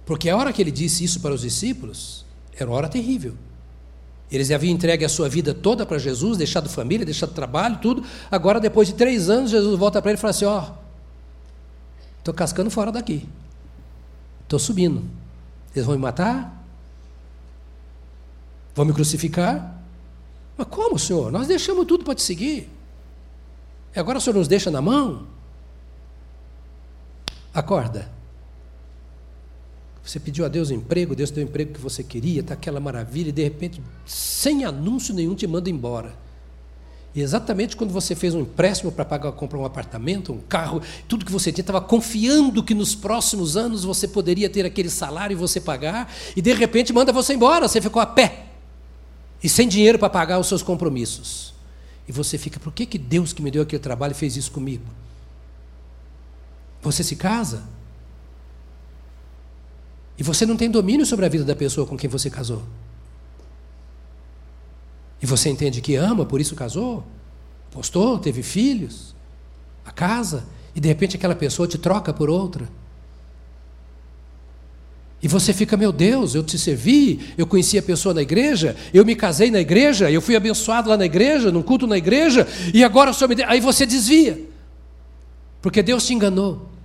Porque 0.05 0.31
a 0.31 0.37
hora 0.37 0.53
que 0.53 0.63
ele 0.63 0.71
disse 0.71 1.05
isso 1.05 1.21
para 1.21 1.35
os 1.35 1.41
discípulos, 1.41 2.25
era 2.57 2.71
uma 2.71 2.77
hora 2.77 2.89
terrível. 2.89 3.37
Eles 4.31 4.51
haviam 4.51 4.75
entregue 4.75 5.05
a 5.05 5.09
sua 5.09 5.29
vida 5.29 5.55
toda 5.55 5.87
para 5.87 5.99
Jesus, 5.99 6.37
deixado 6.37 6.69
família, 6.69 7.07
deixado 7.07 7.33
trabalho, 7.33 7.79
tudo. 7.79 8.03
Agora, 8.31 8.59
depois 8.59 8.89
de 8.89 8.95
três 8.95 9.31
anos, 9.31 9.51
Jesus 9.51 9.79
volta 9.79 10.03
para 10.03 10.11
ele 10.11 10.19
e 10.19 10.21
fala 10.21 10.33
assim: 10.33 10.45
Ó, 10.45 10.61
oh, 10.61 10.73
estou 12.19 12.35
cascando 12.35 12.71
fora 12.71 12.91
daqui. 12.91 13.29
Estou 14.43 14.59
subindo. 14.59 15.05
Eles 15.75 15.87
vão 15.87 15.95
me 15.95 16.03
matar? 16.03 16.65
Vão 18.75 18.85
me 18.85 18.93
crucificar? 18.93 19.81
Mas 20.57 20.67
como, 20.69 20.99
Senhor? 20.99 21.31
Nós 21.31 21.47
deixamos 21.47 21.87
tudo 21.87 22.05
para 22.05 22.15
te 22.15 22.23
seguir. 22.23 22.69
E 23.95 23.99
agora 23.99 24.19
o 24.19 24.21
Senhor 24.21 24.37
nos 24.37 24.49
deixa 24.49 24.71
na 24.71 24.83
mão? 24.83 25.27
Acorda. 27.55 28.16
Você 30.07 30.21
pediu 30.21 30.45
a 30.45 30.49
Deus 30.49 30.71
um 30.71 30.75
emprego, 30.75 31.17
Deus 31.17 31.33
deu 31.33 31.45
o 31.45 31.49
emprego 31.49 31.73
que 31.73 31.81
você 31.81 32.01
queria, 32.05 32.41
está 32.41 32.55
aquela 32.55 32.79
maravilha, 32.79 33.31
e 33.31 33.33
de 33.33 33.43
repente, 33.43 33.83
sem 34.07 34.65
anúncio 34.65 35.13
nenhum, 35.13 35.35
te 35.35 35.49
manda 35.49 35.69
embora. 35.69 36.15
E 37.13 37.21
exatamente 37.21 37.77
quando 37.77 37.91
você 37.91 38.15
fez 38.15 38.33
um 38.33 38.41
empréstimo 38.43 38.93
para 38.93 39.05
pagar, 39.05 39.33
comprar 39.33 39.59
um 39.59 39.65
apartamento, 39.65 40.33
um 40.33 40.39
carro, 40.39 40.81
tudo 41.09 41.25
que 41.25 41.33
você 41.33 41.51
tinha, 41.51 41.63
estava 41.63 41.81
confiando 41.81 42.63
que 42.63 42.73
nos 42.73 42.95
próximos 42.95 43.57
anos 43.57 43.83
você 43.83 44.07
poderia 44.07 44.49
ter 44.49 44.65
aquele 44.65 44.91
salário 44.91 45.35
e 45.35 45.37
você 45.37 45.61
pagar, 45.61 46.13
e 46.37 46.41
de 46.41 46.53
repente 46.55 46.93
manda 46.93 47.13
você 47.13 47.35
embora, 47.35 47.67
você 47.67 47.81
ficou 47.81 48.01
a 48.01 48.07
pé. 48.07 48.47
E 49.43 49.49
sem 49.49 49.67
dinheiro 49.67 49.99
para 49.99 50.09
pagar 50.09 50.39
os 50.39 50.47
seus 50.47 50.63
compromissos. 50.63 51.53
E 52.07 52.13
você 52.13 52.39
fica, 52.39 52.61
por 52.61 52.73
que, 52.73 52.87
que 52.87 52.97
Deus 52.97 53.33
que 53.33 53.43
me 53.43 53.51
deu 53.51 53.63
aquele 53.63 53.83
trabalho 53.83 54.15
fez 54.15 54.37
isso 54.37 54.53
comigo? 54.53 54.85
Você 56.81 57.03
se 57.03 57.17
casa? 57.17 57.65
E 60.19 60.23
você 60.23 60.47
não 60.47 60.57
tem 60.57 60.71
domínio 60.71 61.05
sobre 61.05 61.27
a 61.27 61.29
vida 61.29 61.45
da 61.45 61.55
pessoa 61.55 61.87
com 61.87 61.97
quem 61.97 62.09
você 62.09 62.31
casou. 62.31 62.63
E 65.21 65.27
você 65.27 65.49
entende 65.49 65.81
que 65.81 65.95
ama, 65.97 66.25
por 66.25 66.41
isso 66.41 66.55
casou, 66.55 67.05
postou, 67.71 68.19
teve 68.19 68.43
filhos, 68.43 69.15
a 69.85 69.91
casa, 69.91 70.45
e 70.75 70.81
de 70.81 70.89
repente 70.89 71.17
aquela 71.17 71.35
pessoa 71.35 71.67
te 71.67 71.79
troca 71.79 72.13
por 72.13 72.29
outra. 72.29 72.69
E 75.23 75.29
você 75.29 75.53
fica, 75.53 75.77
meu 75.77 75.91
Deus, 75.93 76.35
eu 76.35 76.43
te 76.43 76.59
servi, 76.59 77.35
eu 77.37 77.47
conheci 77.47 77.79
a 77.79 77.83
pessoa 77.83 78.15
na 78.15 78.23
igreja, 78.23 78.77
eu 78.93 79.05
me 79.05 79.17
casei 79.17 79.51
na 79.51 79.59
igreja, 79.59 80.11
eu 80.11 80.21
fui 80.21 80.37
abençoado 80.37 80.91
lá 80.91 80.97
na 80.97 81.07
igreja, 81.07 81.51
num 81.51 81.63
culto 81.63 81.87
na 81.87 81.97
igreja, 81.97 82.47
e 82.73 82.85
agora 82.85 83.11
o 83.11 83.15
Senhor 83.15 83.29
me. 83.29 83.43
Aí 83.45 83.59
você 83.59 83.87
desvia, 83.87 84.39
porque 85.63 85.83
Deus 85.83 86.07
te 86.07 86.15
enganou. 86.15 86.76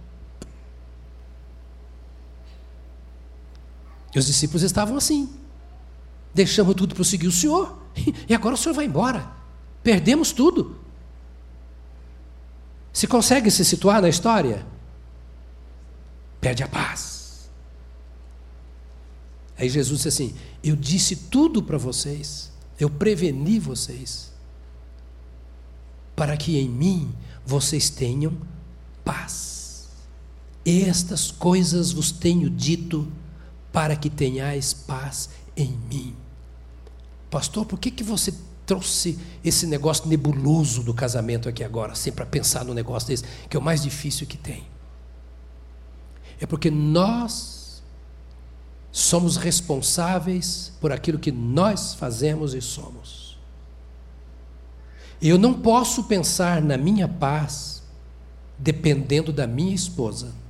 E 4.13 4.19
os 4.19 4.25
discípulos 4.25 4.63
estavam 4.63 4.97
assim. 4.97 5.29
Deixamos 6.33 6.75
tudo 6.75 6.95
para 6.95 7.03
seguir 7.03 7.27
o 7.27 7.31
Senhor. 7.31 7.79
E 8.27 8.33
agora 8.33 8.55
o 8.55 8.57
Senhor 8.57 8.73
vai 8.73 8.85
embora. 8.85 9.31
Perdemos 9.83 10.31
tudo. 10.31 10.79
Se 12.93 13.07
consegue 13.07 13.49
se 13.51 13.65
situar 13.65 14.01
na 14.01 14.09
história? 14.09 14.65
Perde 16.39 16.63
a 16.63 16.67
paz. 16.67 17.49
Aí 19.57 19.69
Jesus 19.69 19.99
disse 20.01 20.07
assim: 20.07 20.35
Eu 20.63 20.75
disse 20.75 21.15
tudo 21.15 21.61
para 21.61 21.77
vocês. 21.77 22.51
Eu 22.79 22.89
preveni 22.89 23.59
vocês. 23.59 24.31
Para 26.15 26.35
que 26.35 26.57
em 26.57 26.69
mim 26.69 27.13
vocês 27.45 27.89
tenham 27.89 28.37
paz. 29.03 29.89
Estas 30.65 31.31
coisas 31.31 31.91
vos 31.91 32.11
tenho 32.11 32.49
dito 32.49 33.11
para 33.71 33.95
que 33.95 34.09
tenhais 34.09 34.73
paz 34.73 35.29
em 35.55 35.71
mim. 35.89 36.15
Pastor, 37.29 37.65
por 37.65 37.79
que, 37.79 37.89
que 37.89 38.03
você 38.03 38.33
trouxe 38.65 39.17
esse 39.43 39.65
negócio 39.65 40.07
nebuloso 40.07 40.83
do 40.83 40.93
casamento 40.93 41.47
aqui 41.47 41.63
agora, 41.63 41.95
sempre 41.95 42.17
para 42.17 42.25
pensar 42.25 42.65
no 42.65 42.73
negócio 42.73 43.07
desse, 43.07 43.23
que 43.49 43.55
é 43.55 43.59
o 43.59 43.63
mais 43.63 43.81
difícil 43.81 44.27
que 44.27 44.37
tem? 44.37 44.63
É 46.39 46.45
porque 46.45 46.69
nós 46.71 47.81
somos 48.91 49.37
responsáveis 49.37 50.73
por 50.81 50.91
aquilo 50.91 51.19
que 51.19 51.31
nós 51.31 51.93
fazemos 51.93 52.53
e 52.53 52.61
somos. 52.61 53.37
Eu 55.21 55.37
não 55.37 55.53
posso 55.53 56.05
pensar 56.05 56.61
na 56.61 56.77
minha 56.77 57.07
paz 57.07 57.83
dependendo 58.57 59.31
da 59.31 59.47
minha 59.47 59.73
esposa 59.73 60.40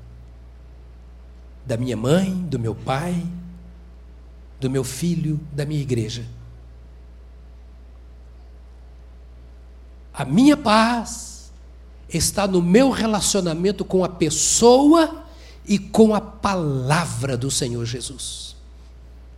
da 1.65 1.77
minha 1.77 1.95
mãe, 1.95 2.33
do 2.33 2.59
meu 2.59 2.75
pai, 2.75 3.23
do 4.59 4.69
meu 4.69 4.83
filho, 4.83 5.39
da 5.51 5.65
minha 5.65 5.81
igreja. 5.81 6.25
A 10.13 10.25
minha 10.25 10.57
paz 10.57 11.51
está 12.09 12.45
no 12.45 12.61
meu 12.61 12.89
relacionamento 12.89 13.85
com 13.85 14.03
a 14.03 14.09
pessoa 14.09 15.23
e 15.65 15.79
com 15.79 16.13
a 16.13 16.21
palavra 16.21 17.37
do 17.37 17.49
Senhor 17.49 17.85
Jesus. 17.85 18.55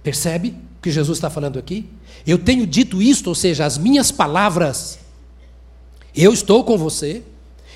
Percebe 0.01 0.55
o 0.77 0.81
que 0.81 0.91
Jesus 0.91 1.17
está 1.17 1.29
falando 1.29 1.59
aqui? 1.59 1.89
Eu 2.25 2.37
tenho 2.37 2.65
dito 2.65 3.01
isto, 3.01 3.27
ou 3.27 3.35
seja, 3.35 3.65
as 3.65 3.77
minhas 3.77 4.11
palavras. 4.11 4.99
Eu 6.15 6.33
estou 6.33 6.63
com 6.63 6.77
você, 6.77 7.23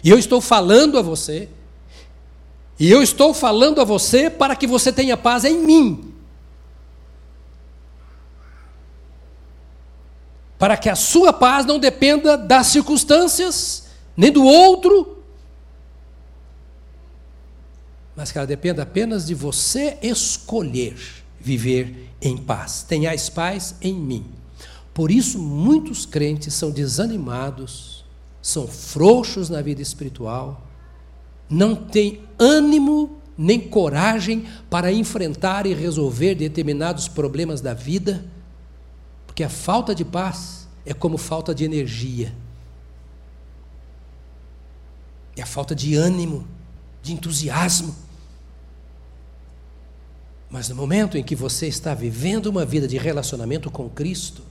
e 0.03 0.09
eu 0.09 0.17
estou 0.17 0.41
falando 0.41 0.97
a 0.97 1.01
você, 1.01 1.49
e 2.79 2.91
eu 2.91 3.01
estou 3.01 3.33
falando 3.33 3.81
a 3.81 3.83
você 3.83 4.29
para 4.29 4.55
que 4.55 4.67
você 4.67 4.91
tenha 4.91 5.17
paz 5.17 5.43
em 5.43 5.57
mim. 5.57 6.13
Para 10.59 10.77
que 10.77 10.89
a 10.89 10.95
sua 10.95 11.33
paz 11.33 11.65
não 11.65 11.79
dependa 11.79 12.37
das 12.37 12.67
circunstâncias, 12.67 13.87
nem 14.15 14.31
do 14.31 14.43
outro, 14.43 15.17
mas 18.15 18.31
que 18.31 18.37
ela 18.39 18.47
dependa 18.47 18.81
apenas 18.81 19.27
de 19.27 19.35
você 19.35 19.97
escolher 20.01 20.97
viver 21.39 22.09
em 22.19 22.35
paz. 22.35 22.81
Tenhais 22.81 23.29
paz 23.29 23.75
em 23.79 23.93
mim. 23.93 24.25
Por 24.91 25.11
isso, 25.11 25.37
muitos 25.37 26.05
crentes 26.07 26.55
são 26.55 26.71
desanimados, 26.71 28.03
são 28.41 28.67
frouxos 28.67 29.49
na 29.49 29.61
vida 29.61 29.83
espiritual, 29.83 30.66
não 31.49 31.75
têm 31.75 32.21
ânimo 32.37 33.17
nem 33.37 33.59
coragem 33.59 34.47
para 34.69 34.91
enfrentar 34.91 35.65
e 35.67 35.73
resolver 35.73 36.35
determinados 36.35 37.07
problemas 37.07 37.61
da 37.61 37.73
vida, 37.73 38.25
porque 39.25 39.43
a 39.43 39.49
falta 39.49 39.93
de 39.93 40.03
paz 40.03 40.67
é 40.85 40.93
como 40.93 41.17
falta 41.17 41.53
de 41.53 41.63
energia, 41.63 42.33
é 45.35 45.41
a 45.43 45.45
falta 45.45 45.75
de 45.75 45.95
ânimo, 45.95 46.47
de 47.03 47.13
entusiasmo. 47.13 47.95
Mas 50.49 50.69
no 50.69 50.75
momento 50.75 51.17
em 51.17 51.23
que 51.23 51.35
você 51.35 51.67
está 51.67 51.93
vivendo 51.93 52.47
uma 52.47 52.65
vida 52.65 52.87
de 52.87 52.97
relacionamento 52.97 53.69
com 53.69 53.87
Cristo, 53.89 54.41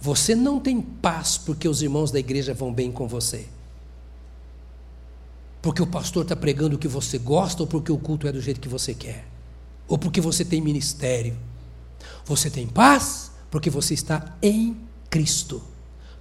você 0.00 0.36
não 0.36 0.60
tem 0.60 0.80
paz 0.80 1.36
porque 1.36 1.66
os 1.66 1.82
irmãos 1.82 2.12
da 2.12 2.20
igreja 2.20 2.54
vão 2.54 2.72
bem 2.72 2.92
com 2.92 3.08
você 3.08 3.48
porque 5.60 5.82
o 5.82 5.86
pastor 5.86 6.22
está 6.22 6.36
pregando 6.36 6.76
o 6.76 6.78
que 6.78 6.88
você 6.88 7.18
gosta 7.18 7.62
ou 7.62 7.66
porque 7.66 7.90
o 7.90 7.98
culto 7.98 8.26
é 8.28 8.32
do 8.32 8.40
jeito 8.40 8.60
que 8.60 8.68
você 8.68 8.94
quer, 8.94 9.26
ou 9.86 9.98
porque 9.98 10.20
você 10.20 10.44
tem 10.44 10.60
ministério. 10.60 11.36
Você 12.24 12.50
tem 12.50 12.66
paz 12.66 13.32
porque 13.50 13.70
você 13.70 13.94
está 13.94 14.36
em 14.42 14.76
Cristo. 15.08 15.62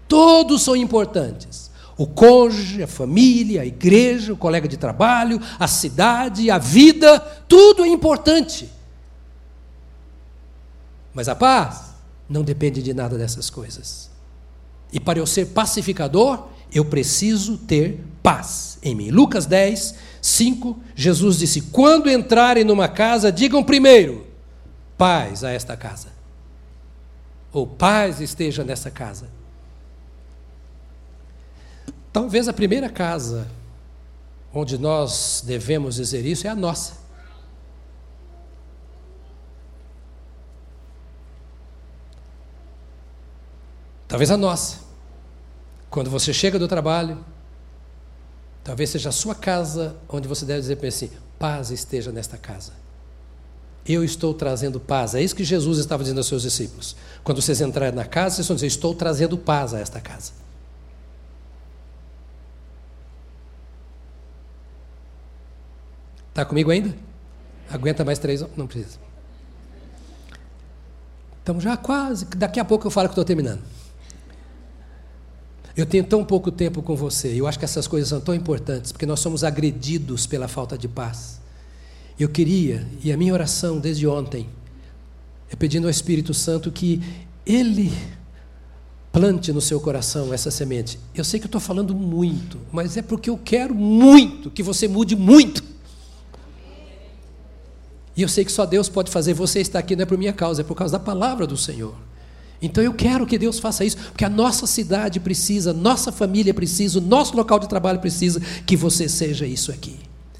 Todos 0.07 0.61
são 0.61 0.75
importantes. 0.75 1.69
O 1.97 2.07
cônjuge, 2.07 2.83
a 2.83 2.87
família, 2.87 3.61
a 3.61 3.65
igreja, 3.65 4.31
o 4.31 4.37
colega 4.37 4.67
de 4.67 4.77
trabalho, 4.77 5.41
a 5.59 5.67
cidade, 5.67 6.49
a 6.49 6.57
vida, 6.57 7.19
tudo 7.47 7.83
é 7.83 7.87
importante. 7.87 8.69
Mas 11.13 11.27
a 11.27 11.35
paz 11.35 11.95
não 12.29 12.43
depende 12.43 12.81
de 12.81 12.93
nada 12.93 13.17
dessas 13.17 13.49
coisas. 13.49 14.09
E 14.93 14.99
para 14.99 15.19
eu 15.19 15.25
ser 15.25 15.47
pacificador, 15.47 16.47
eu 16.71 16.85
preciso 16.85 17.57
ter 17.57 18.03
paz 18.27 18.77
em 18.83 18.93
mim. 18.93 19.09
Lucas 19.09 19.45
10, 19.45 19.95
5, 20.21 20.77
Jesus 20.93 21.39
disse: 21.39 21.61
Quando 21.61 22.09
entrarem 22.09 22.65
numa 22.65 22.89
casa, 22.89 23.31
digam 23.31 23.63
primeiro, 23.63 24.27
paz 24.97 25.45
a 25.45 25.51
esta 25.51 25.77
casa. 25.77 26.09
Ou 27.53 27.65
paz 27.65 28.19
esteja 28.19 28.65
nessa 28.65 28.91
casa. 28.91 29.29
Talvez 32.11 32.49
a 32.49 32.53
primeira 32.53 32.89
casa 32.89 33.47
onde 34.53 34.77
nós 34.77 35.41
devemos 35.45 35.95
dizer 35.95 36.25
isso 36.25 36.47
é 36.47 36.49
a 36.49 36.55
nossa. 36.55 36.97
Talvez 44.05 44.29
a 44.29 44.35
nossa. 44.35 44.79
Quando 45.89 46.09
você 46.09 46.33
chega 46.33 46.59
do 46.59 46.67
trabalho, 46.67 47.23
talvez 48.67 48.89
seja 48.89 49.07
a 49.07 49.13
sua 49.13 49.33
casa 49.33 49.95
onde 50.09 50.27
você 50.27 50.45
deve 50.45 50.59
dizer 50.59 50.75
para 50.75 50.89
assim: 50.89 51.09
paz 51.39 51.71
esteja 51.71 52.11
nesta 52.11 52.37
casa. 52.37 52.73
Eu 53.87 54.03
estou 54.03 54.33
trazendo 54.33 54.77
paz. 54.77 55.15
É 55.15 55.21
isso 55.21 55.33
que 55.33 55.45
Jesus 55.45 55.77
estava 55.77 56.03
dizendo 56.03 56.17
aos 56.17 56.27
seus 56.27 56.41
discípulos. 56.41 56.93
Quando 57.23 57.41
vocês 57.41 57.61
entrarem 57.61 57.95
na 57.95 58.03
casa, 58.03 58.35
vocês 58.35 58.47
vão 58.47 58.55
dizer: 58.55 58.67
Estou 58.67 58.93
trazendo 58.93 59.37
paz 59.37 59.73
a 59.73 59.79
esta 59.79 60.01
casa. 60.01 60.33
Está 66.27 66.43
comigo 66.43 66.69
ainda? 66.69 66.93
Aguenta 67.69 68.03
mais 68.03 68.19
três? 68.19 68.43
Não 68.57 68.67
precisa. 68.67 68.99
Estamos 71.39 71.63
já 71.63 71.77
quase. 71.77 72.25
Daqui 72.25 72.59
a 72.59 72.65
pouco 72.65 72.85
eu 72.85 72.91
falo 72.91 73.07
que 73.07 73.13
estou 73.13 73.23
terminando. 73.23 73.63
Eu 75.77 75.85
tenho 75.85 76.03
tão 76.03 76.25
pouco 76.25 76.51
tempo 76.51 76.81
com 76.81 76.95
você, 76.95 77.39
eu 77.39 77.45
acho 77.45 77.59
que 77.59 77.63
essas 77.63 77.87
coisas 77.87 78.09
são 78.09 78.19
tão 78.19 78.33
importantes, 78.33 78.91
porque 78.91 79.05
nós 79.05 79.19
somos 79.19 79.43
agredidos 79.43 80.25
pela 80.25 80.47
falta 80.47 80.75
de 80.75 80.87
paz. 80.87 81.39
Eu 82.19 82.27
queria, 82.27 82.87
e 83.03 83.11
a 83.11 83.15
minha 83.15 83.31
oração 83.31 83.77
desde 83.77 84.07
ontem, 84.07 84.49
é 85.51 85.55
pedindo 85.55 85.85
ao 85.85 85.91
Espírito 85.91 86.33
Santo 86.33 86.71
que 86.71 86.99
Ele 87.45 87.93
plante 89.11 89.53
no 89.53 89.61
seu 89.61 89.79
coração 89.79 90.33
essa 90.33 90.49
semente. 90.49 90.99
Eu 91.13 91.23
sei 91.23 91.39
que 91.39 91.45
eu 91.45 91.49
estou 91.49 91.61
falando 91.61 91.93
muito, 91.93 92.57
mas 92.71 92.97
é 92.97 93.03
porque 93.03 93.29
eu 93.29 93.37
quero 93.37 93.75
muito 93.75 94.49
que 94.49 94.63
você 94.63 94.87
mude 94.87 95.15
muito. 95.15 95.63
E 98.15 98.23
eu 98.23 98.27
sei 98.27 98.43
que 98.43 98.51
só 98.51 98.65
Deus 98.65 98.89
pode 98.89 99.11
fazer. 99.11 99.35
Você 99.35 99.59
estar 99.61 99.77
aqui 99.77 99.95
não 99.95 100.01
é 100.01 100.05
por 100.07 100.17
minha 100.17 100.33
causa, 100.33 100.61
é 100.61 100.63
por 100.63 100.73
causa 100.73 100.93
da 100.97 100.99
palavra 101.03 101.45
do 101.45 101.55
Senhor. 101.55 101.93
Então 102.61 102.83
eu 102.83 102.93
quero 102.93 103.25
que 103.25 103.37
Deus 103.37 103.59
faça 103.59 103.85
isso, 103.85 103.97
porque 103.97 104.25
a 104.25 104.29
nossa 104.29 104.65
cidade 104.65 105.19
precisa, 105.19 105.73
nossa 105.73 106.11
família 106.11 106.53
precisa, 106.53 106.97
o 106.99 107.01
nosso 107.01 107.35
local 107.35 107.59
de 107.59 107.69
trabalho 107.69 107.99
precisa 107.99 108.39
que 108.65 108.75
você 108.75 109.07
seja 109.07 109.45
isso 109.45 109.71
aqui. 109.71 109.99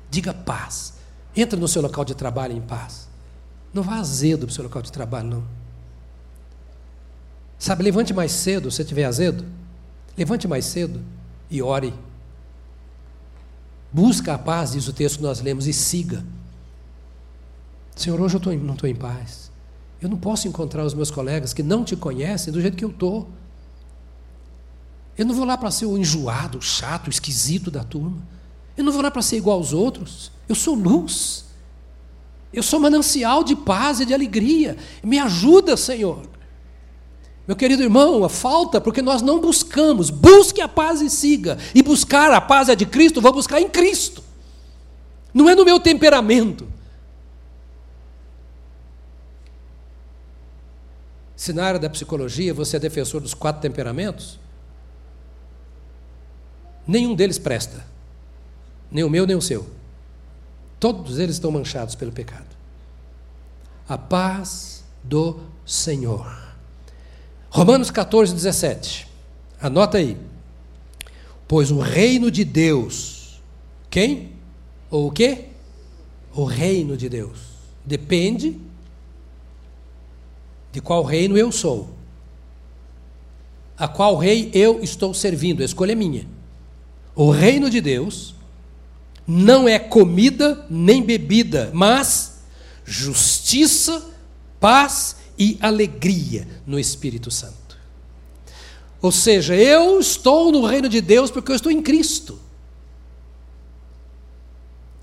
Diga 0.09 0.33
paz. 0.33 0.93
Entra 1.35 1.59
no 1.59 1.67
seu 1.67 1.81
local 1.81 2.03
de 2.03 2.15
trabalho 2.15 2.55
em 2.55 2.61
paz. 2.61 3.07
Não 3.73 3.83
vá 3.83 3.97
azedo 3.97 4.47
para 4.47 4.51
o 4.51 4.53
seu 4.53 4.63
local 4.63 4.81
de 4.81 4.91
trabalho, 4.91 5.29
não. 5.29 5.43
Sabe, 7.59 7.83
levante 7.83 8.13
mais 8.13 8.31
cedo, 8.31 8.71
se 8.71 8.83
tiver 8.83 9.05
azedo. 9.05 9.45
Levante 10.17 10.47
mais 10.47 10.65
cedo 10.65 11.03
e 11.49 11.61
ore. 11.61 11.93
Busca 13.91 14.33
a 14.33 14.37
paz, 14.37 14.71
diz 14.71 14.87
o 14.87 14.93
texto 14.93 15.17
que 15.17 15.23
nós 15.23 15.39
lemos, 15.41 15.67
e 15.67 15.73
siga. 15.73 16.25
Senhor, 17.95 18.19
hoje 18.19 18.35
eu 18.35 18.39
tô, 18.39 18.51
não 18.53 18.73
estou 18.73 18.89
em 18.89 18.95
paz. 18.95 19.46
Eu 20.01 20.09
não 20.09 20.17
posso 20.17 20.47
encontrar 20.47 20.85
os 20.85 20.93
meus 20.93 21.09
colegas 21.09 21.53
que 21.53 21.63
não 21.63 21.83
te 21.83 21.95
conhecem 21.95 22.53
do 22.53 22.61
jeito 22.61 22.77
que 22.77 22.85
eu 22.85 22.89
estou. 22.89 23.29
Eu 25.17 25.25
não 25.25 25.33
vou 25.33 25.45
lá 25.45 25.57
para 25.57 25.71
ser 25.71 25.87
o 25.87 25.97
enjoado, 25.97 26.59
o 26.59 26.61
chato, 26.61 27.07
o 27.07 27.09
esquisito 27.09 27.71
da 27.71 27.83
turma. 27.83 28.21
Eu 28.77 28.83
não 28.83 28.91
vou 28.91 29.01
lá 29.01 29.09
para 29.09 29.23
ser 29.23 29.37
igual 29.37 29.57
aos 29.57 29.73
outros. 29.73 30.31
Eu 30.47 30.53
sou 30.53 30.75
luz. 30.75 31.45
Eu 32.53 32.61
sou 32.61 32.79
manancial 32.79 33.43
de 33.43 33.55
paz 33.55 33.99
e 33.99 34.05
de 34.05 34.13
alegria. 34.13 34.77
Me 35.03 35.17
ajuda, 35.17 35.75
Senhor. 35.75 36.21
Meu 37.47 37.55
querido 37.55 37.81
irmão, 37.81 38.23
a 38.23 38.29
falta 38.29 38.79
porque 38.79 39.01
nós 39.01 39.23
não 39.23 39.39
buscamos. 39.41 40.11
Busque 40.11 40.61
a 40.61 40.67
paz 40.67 41.01
e 41.01 41.09
siga. 41.09 41.57
E 41.73 41.81
buscar 41.81 42.31
a 42.31 42.39
paz 42.39 42.69
é 42.69 42.75
de 42.75 42.85
Cristo, 42.85 43.21
vou 43.21 43.33
buscar 43.33 43.59
em 43.59 43.69
Cristo. 43.69 44.23
Não 45.33 45.49
é 45.49 45.55
no 45.55 45.65
meu 45.65 45.79
temperamento. 45.79 46.67
Se 51.37 51.53
na 51.53 51.63
área 51.63 51.79
da 51.79 51.87
psicologia 51.87 52.51
você 52.51 52.77
é 52.77 52.79
defensor 52.79 53.21
dos 53.21 53.35
quatro 53.35 53.61
temperamentos, 53.61 54.39
nenhum 56.85 57.13
deles 57.13 57.37
presta. 57.37 57.85
Nem 58.91 59.03
o 59.03 59.09
meu, 59.09 59.27
nem 59.27 59.35
o 59.35 59.41
seu. 59.41 59.69
Todos 60.79 61.19
eles 61.19 61.35
estão 61.35 61.51
manchados 61.51 61.93
pelo 61.93 62.11
pecado. 62.11 62.47
A 63.87 63.99
paz 63.99 64.83
do 65.03 65.39
Senhor. 65.63 66.27
Romanos 67.51 67.91
14, 67.91 68.33
17. 68.33 69.07
Anota 69.61 69.99
aí. 69.99 70.17
Pois 71.47 71.69
o 71.69 71.79
reino 71.79 72.31
de 72.31 72.43
Deus, 72.43 73.39
quem? 73.91 74.33
Ou 74.89 75.07
o 75.07 75.11
quê? 75.11 75.49
O 76.33 76.45
reino 76.45 76.97
de 76.97 77.07
Deus. 77.07 77.39
Depende 77.85 78.59
de 80.77 80.81
qual 80.81 81.01
reino 81.01 81.35
eu 81.35 81.51
sou, 81.51 81.89
a 83.75 83.87
qual 83.87 84.15
rei 84.15 84.51
eu 84.53 84.79
estou 84.83 85.11
servindo, 85.11 85.63
a 85.63 85.65
escolha 85.65 85.93
é 85.93 85.95
minha. 85.95 86.27
O 87.15 87.31
reino 87.31 87.67
de 87.67 87.81
Deus 87.81 88.35
não 89.25 89.67
é 89.67 89.79
comida 89.79 90.67
nem 90.69 91.01
bebida, 91.01 91.71
mas 91.73 92.41
justiça, 92.85 94.05
paz 94.59 95.15
e 95.35 95.57
alegria 95.61 96.47
no 96.63 96.77
Espírito 96.77 97.31
Santo. 97.31 97.75
Ou 99.01 99.11
seja, 99.11 99.55
eu 99.55 99.99
estou 99.99 100.51
no 100.51 100.63
reino 100.63 100.87
de 100.87 101.01
Deus 101.01 101.31
porque 101.31 101.51
eu 101.51 101.55
estou 101.55 101.71
em 101.71 101.81
Cristo. 101.81 102.39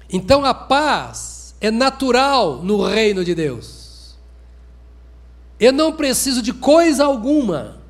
Então 0.08 0.44
a 0.44 0.54
paz 0.54 1.56
é 1.60 1.72
natural 1.72 2.62
no 2.62 2.80
reino 2.80 3.24
de 3.24 3.34
Deus. 3.34 3.83
Eu 5.58 5.72
não 5.72 5.92
preciso 5.92 6.42
de 6.42 6.52
coisa 6.52 7.04
alguma. 7.04 7.80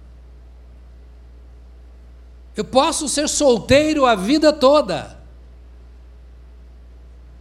Eu 2.56 2.64
posso 2.64 3.08
ser 3.08 3.28
solteiro 3.28 4.06
a 4.06 4.14
vida 4.14 4.52
toda. 4.52 5.18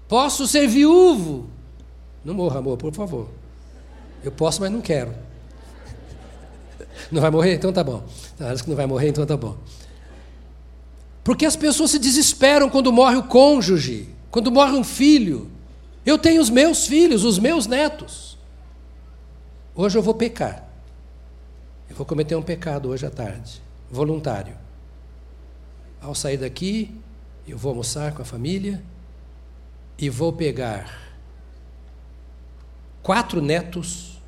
Posso 0.08 0.48
ser 0.48 0.68
viúvo. 0.68 1.50
Não 2.24 2.34
morra, 2.34 2.60
amor, 2.60 2.78
por 2.78 2.94
favor. 2.94 3.30
Eu 4.24 4.32
posso, 4.32 4.62
mas 4.62 4.72
não 4.72 4.82
quero. 4.82 5.14
Não 7.12 7.22
vai 7.22 7.30
morrer? 7.30 7.56
Então 7.56 7.74
tá 7.74 7.84
bom. 7.84 8.04
Acho 8.40 8.64
que 8.64 8.70
não 8.70 8.78
vai 8.78 8.86
morrer, 8.86 9.10
então 9.10 9.26
tá 9.26 9.36
bom. 9.36 9.58
Porque 11.24 11.46
as 11.46 11.56
pessoas 11.56 11.92
se 11.92 12.00
desesperam 12.00 12.70
quando 12.70 12.92
morre 12.92 13.18
o 13.18 13.24
cônjuge. 13.24 14.10
Quando 14.32 14.52
morre 14.52 14.74
um 14.74 14.84
filho, 14.84 15.50
eu 16.06 16.18
tenho 16.18 16.42
os 16.42 16.50
meus 16.50 16.88
filhos, 16.88 17.24
os 17.24 17.38
meus 17.38 17.68
netos. 17.68 18.33
Hoje 19.76 19.98
eu 19.98 20.04
vou 20.04 20.14
pecar. 20.14 20.68
Eu 21.90 21.96
vou 21.96 22.06
cometer 22.06 22.36
um 22.36 22.44
pecado 22.44 22.90
hoje 22.90 23.06
à 23.06 23.10
tarde, 23.10 23.60
voluntário. 23.90 24.56
Ao 26.00 26.14
sair 26.14 26.38
daqui, 26.38 26.96
eu 27.48 27.58
vou 27.58 27.72
almoçar 27.72 28.14
com 28.14 28.22
a 28.22 28.26
família 28.26 28.84
e 29.98 30.10
vou 30.10 30.32
pegar 30.32 31.12
quatro 33.02 33.42
netos, 33.42 34.22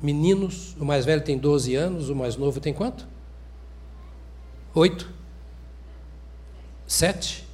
meninos, 0.00 0.74
o 0.80 0.84
mais 0.84 1.04
velho 1.04 1.22
tem 1.22 1.36
12 1.36 1.74
anos, 1.74 2.08
o 2.08 2.16
mais 2.16 2.36
novo 2.36 2.58
tem 2.58 2.72
quanto? 2.72 3.06
Oito? 4.74 5.10
Sete? 6.86 7.46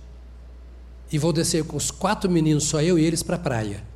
E 1.10 1.18
vou 1.18 1.32
descer 1.32 1.64
com 1.64 1.76
os 1.76 1.90
quatro 1.90 2.30
meninos, 2.30 2.64
só 2.64 2.80
eu 2.80 2.98
e 2.98 3.04
eles, 3.04 3.22
para 3.22 3.36
a 3.36 3.38
praia. 3.38 3.91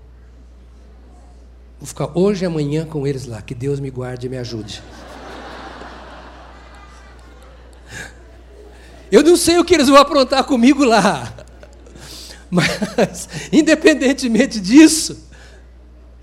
Vou 1.78 1.86
ficar 1.86 2.10
hoje 2.14 2.44
e 2.44 2.46
amanhã 2.46 2.86
com 2.86 3.06
eles 3.06 3.26
lá. 3.26 3.42
Que 3.42 3.54
Deus 3.54 3.80
me 3.80 3.90
guarde 3.90 4.26
e 4.26 4.30
me 4.30 4.38
ajude. 4.38 4.82
Eu 9.10 9.22
não 9.22 9.36
sei 9.36 9.58
o 9.58 9.64
que 9.64 9.74
eles 9.74 9.88
vão 9.88 9.96
aprontar 9.96 10.44
comigo 10.44 10.84
lá. 10.84 11.32
Mas, 12.50 13.28
independentemente 13.52 14.60
disso, 14.60 15.28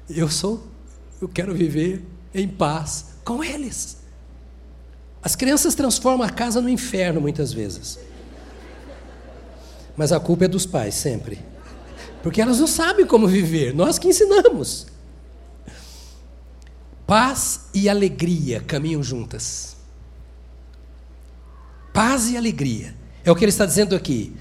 eu 0.09 0.29
sou, 0.29 0.65
eu 1.21 1.27
quero 1.27 1.53
viver 1.53 2.03
em 2.33 2.47
paz 2.47 3.05
com 3.23 3.43
eles. 3.43 3.97
As 5.21 5.35
crianças 5.35 5.75
transformam 5.75 6.25
a 6.25 6.29
casa 6.29 6.59
no 6.59 6.69
inferno 6.69 7.21
muitas 7.21 7.53
vezes. 7.53 7.99
Mas 9.95 10.11
a 10.11 10.19
culpa 10.19 10.45
é 10.45 10.47
dos 10.47 10.65
pais, 10.65 10.95
sempre. 10.95 11.39
Porque 12.21 12.41
elas 12.41 12.59
não 12.59 12.67
sabem 12.67 13.05
como 13.05 13.27
viver, 13.27 13.73
nós 13.73 13.99
que 13.99 14.07
ensinamos. 14.07 14.87
Paz 17.05 17.65
e 17.73 17.89
alegria 17.89 18.61
caminham 18.61 19.03
juntas. 19.03 19.75
Paz 21.93 22.29
e 22.29 22.37
alegria. 22.37 22.95
É 23.23 23.31
o 23.31 23.35
que 23.35 23.43
ele 23.43 23.51
está 23.51 23.65
dizendo 23.65 23.95
aqui. 23.95 24.35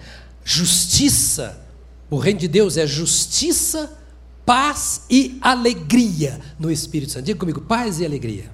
Justiça. 0.44 1.60
O 2.08 2.16
reino 2.16 2.40
de 2.40 2.48
Deus 2.48 2.76
é 2.76 2.86
justiça, 2.86 3.98
paz 4.44 5.02
e 5.08 5.38
alegria 5.40 6.38
no 6.58 6.70
Espírito 6.70 7.12
Santo. 7.12 7.24
Diga 7.24 7.38
comigo, 7.38 7.60
paz 7.62 8.00
e 8.00 8.04
alegria. 8.04 8.50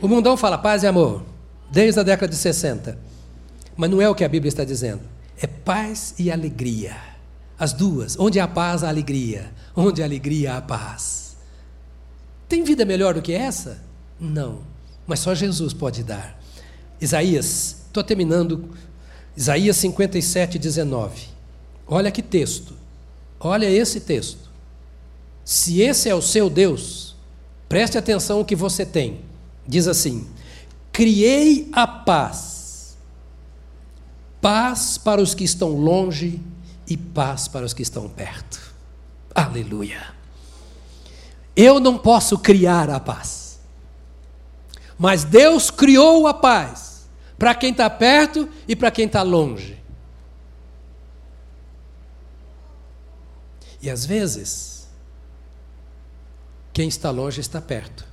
O 0.00 0.08
mundão 0.08 0.36
fala 0.36 0.58
paz 0.58 0.82
e 0.82 0.86
amor, 0.86 1.24
desde 1.70 2.00
a 2.00 2.02
década 2.02 2.28
de 2.28 2.36
60. 2.36 2.98
Mas 3.76 3.90
não 3.90 4.00
é 4.00 4.08
o 4.08 4.14
que 4.14 4.24
a 4.24 4.28
Bíblia 4.28 4.48
está 4.48 4.64
dizendo. 4.64 5.02
É 5.40 5.46
paz 5.46 6.14
e 6.18 6.30
alegria. 6.30 6.96
As 7.58 7.72
duas. 7.72 8.18
Onde 8.18 8.40
há 8.40 8.48
paz, 8.48 8.82
há 8.82 8.88
alegria. 8.88 9.52
Onde 9.74 10.02
há 10.02 10.04
alegria, 10.04 10.56
há 10.56 10.62
paz. 10.62 11.25
Tem 12.48 12.62
vida 12.62 12.84
melhor 12.84 13.14
do 13.14 13.22
que 13.22 13.32
essa? 13.32 13.82
Não. 14.20 14.60
Mas 15.06 15.20
só 15.20 15.34
Jesus 15.34 15.72
pode 15.72 16.02
dar. 16.02 16.40
Isaías, 17.00 17.82
estou 17.86 18.02
terminando. 18.02 18.70
Isaías 19.36 19.76
57, 19.76 20.58
19. 20.58 21.28
Olha 21.86 22.10
que 22.10 22.22
texto. 22.22 22.74
Olha 23.38 23.70
esse 23.70 24.00
texto. 24.00 24.50
Se 25.44 25.80
esse 25.80 26.08
é 26.08 26.14
o 26.14 26.22
seu 26.22 26.50
Deus, 26.50 27.14
preste 27.68 27.96
atenção 27.96 28.38
no 28.38 28.44
que 28.44 28.56
você 28.56 28.84
tem. 28.84 29.20
Diz 29.66 29.86
assim: 29.86 30.26
Criei 30.92 31.68
a 31.72 31.86
paz, 31.86 32.96
paz 34.40 34.98
para 34.98 35.20
os 35.20 35.34
que 35.34 35.44
estão 35.44 35.70
longe 35.70 36.40
e 36.88 36.96
paz 36.96 37.46
para 37.46 37.64
os 37.64 37.72
que 37.72 37.82
estão 37.82 38.08
perto. 38.08 38.60
Aleluia. 39.34 40.16
Eu 41.56 41.80
não 41.80 41.96
posso 41.96 42.38
criar 42.38 42.90
a 42.90 43.00
paz, 43.00 43.58
mas 44.98 45.24
Deus 45.24 45.70
criou 45.70 46.26
a 46.26 46.34
paz 46.34 47.08
para 47.38 47.54
quem 47.54 47.70
está 47.70 47.88
perto 47.88 48.48
e 48.68 48.76
para 48.76 48.90
quem 48.90 49.06
está 49.06 49.22
longe. 49.22 49.82
E 53.80 53.88
às 53.88 54.04
vezes, 54.04 54.86
quem 56.72 56.88
está 56.88 57.10
longe 57.10 57.40
está 57.40 57.60
perto. 57.60 58.06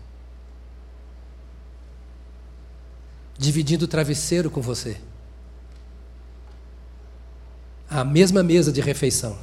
dividindo 3.38 3.86
o 3.86 3.88
travesseiro 3.88 4.50
com 4.50 4.62
você. 4.62 4.98
A 7.90 8.04
mesma 8.04 8.42
mesa 8.42 8.72
de 8.72 8.82
refeição. 8.82 9.38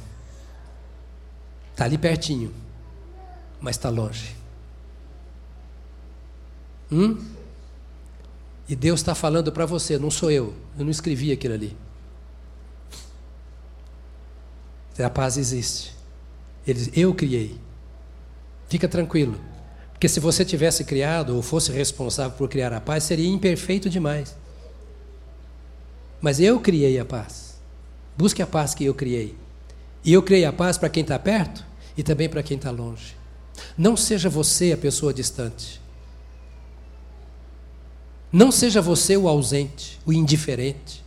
Está 1.71 1.85
ali 1.85 1.97
pertinho, 1.97 2.53
mas 3.61 3.75
está 3.75 3.89
longe. 3.89 4.35
Hum? 6.91 7.17
E 8.67 8.75
Deus 8.75 8.99
está 8.99 9.13
falando 9.13 9.51
para 9.51 9.65
você, 9.65 9.97
não 9.97 10.09
sou 10.09 10.31
eu, 10.31 10.53
eu 10.77 10.83
não 10.83 10.91
escrevi 10.91 11.31
aquilo 11.31 11.53
ali. 11.53 11.77
A 14.99 15.09
paz 15.09 15.37
existe. 15.37 15.95
Ele, 16.65 16.91
eu 16.95 17.13
criei. 17.13 17.57
Fica 18.69 18.87
tranquilo. 18.87 19.39
Porque 19.91 20.07
se 20.07 20.19
você 20.19 20.45
tivesse 20.45 20.83
criado 20.83 21.35
ou 21.35 21.41
fosse 21.41 21.71
responsável 21.71 22.37
por 22.37 22.47
criar 22.47 22.71
a 22.73 22.81
paz, 22.81 23.03
seria 23.03 23.27
imperfeito 23.27 23.89
demais. 23.89 24.35
Mas 26.21 26.39
eu 26.39 26.59
criei 26.59 26.99
a 26.99 27.05
paz. 27.05 27.59
Busque 28.15 28.41
a 28.41 28.47
paz 28.47 28.75
que 28.75 28.85
eu 28.85 28.93
criei. 28.93 29.35
E 30.03 30.13
eu 30.13 30.21
criei 30.21 30.45
a 30.45 30.53
paz 30.53 30.77
para 30.77 30.89
quem 30.89 31.01
está 31.01 31.17
perto 31.17 31.65
e 31.97 32.03
também 32.03 32.29
para 32.29 32.43
quem 32.43 32.57
está 32.57 32.69
longe. 32.69 33.20
Não 33.77 33.95
seja 33.97 34.29
você 34.29 34.71
a 34.71 34.77
pessoa 34.77 35.13
distante. 35.13 35.81
Não 38.31 38.51
seja 38.51 38.81
você 38.81 39.17
o 39.17 39.27
ausente, 39.27 39.99
o 40.05 40.13
indiferente. 40.13 41.03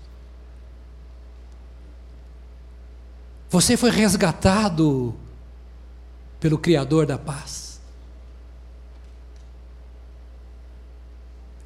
Você 3.50 3.76
foi 3.76 3.90
resgatado 3.90 5.14
pelo 6.40 6.58
Criador 6.58 7.06
da 7.06 7.16
paz. 7.16 7.64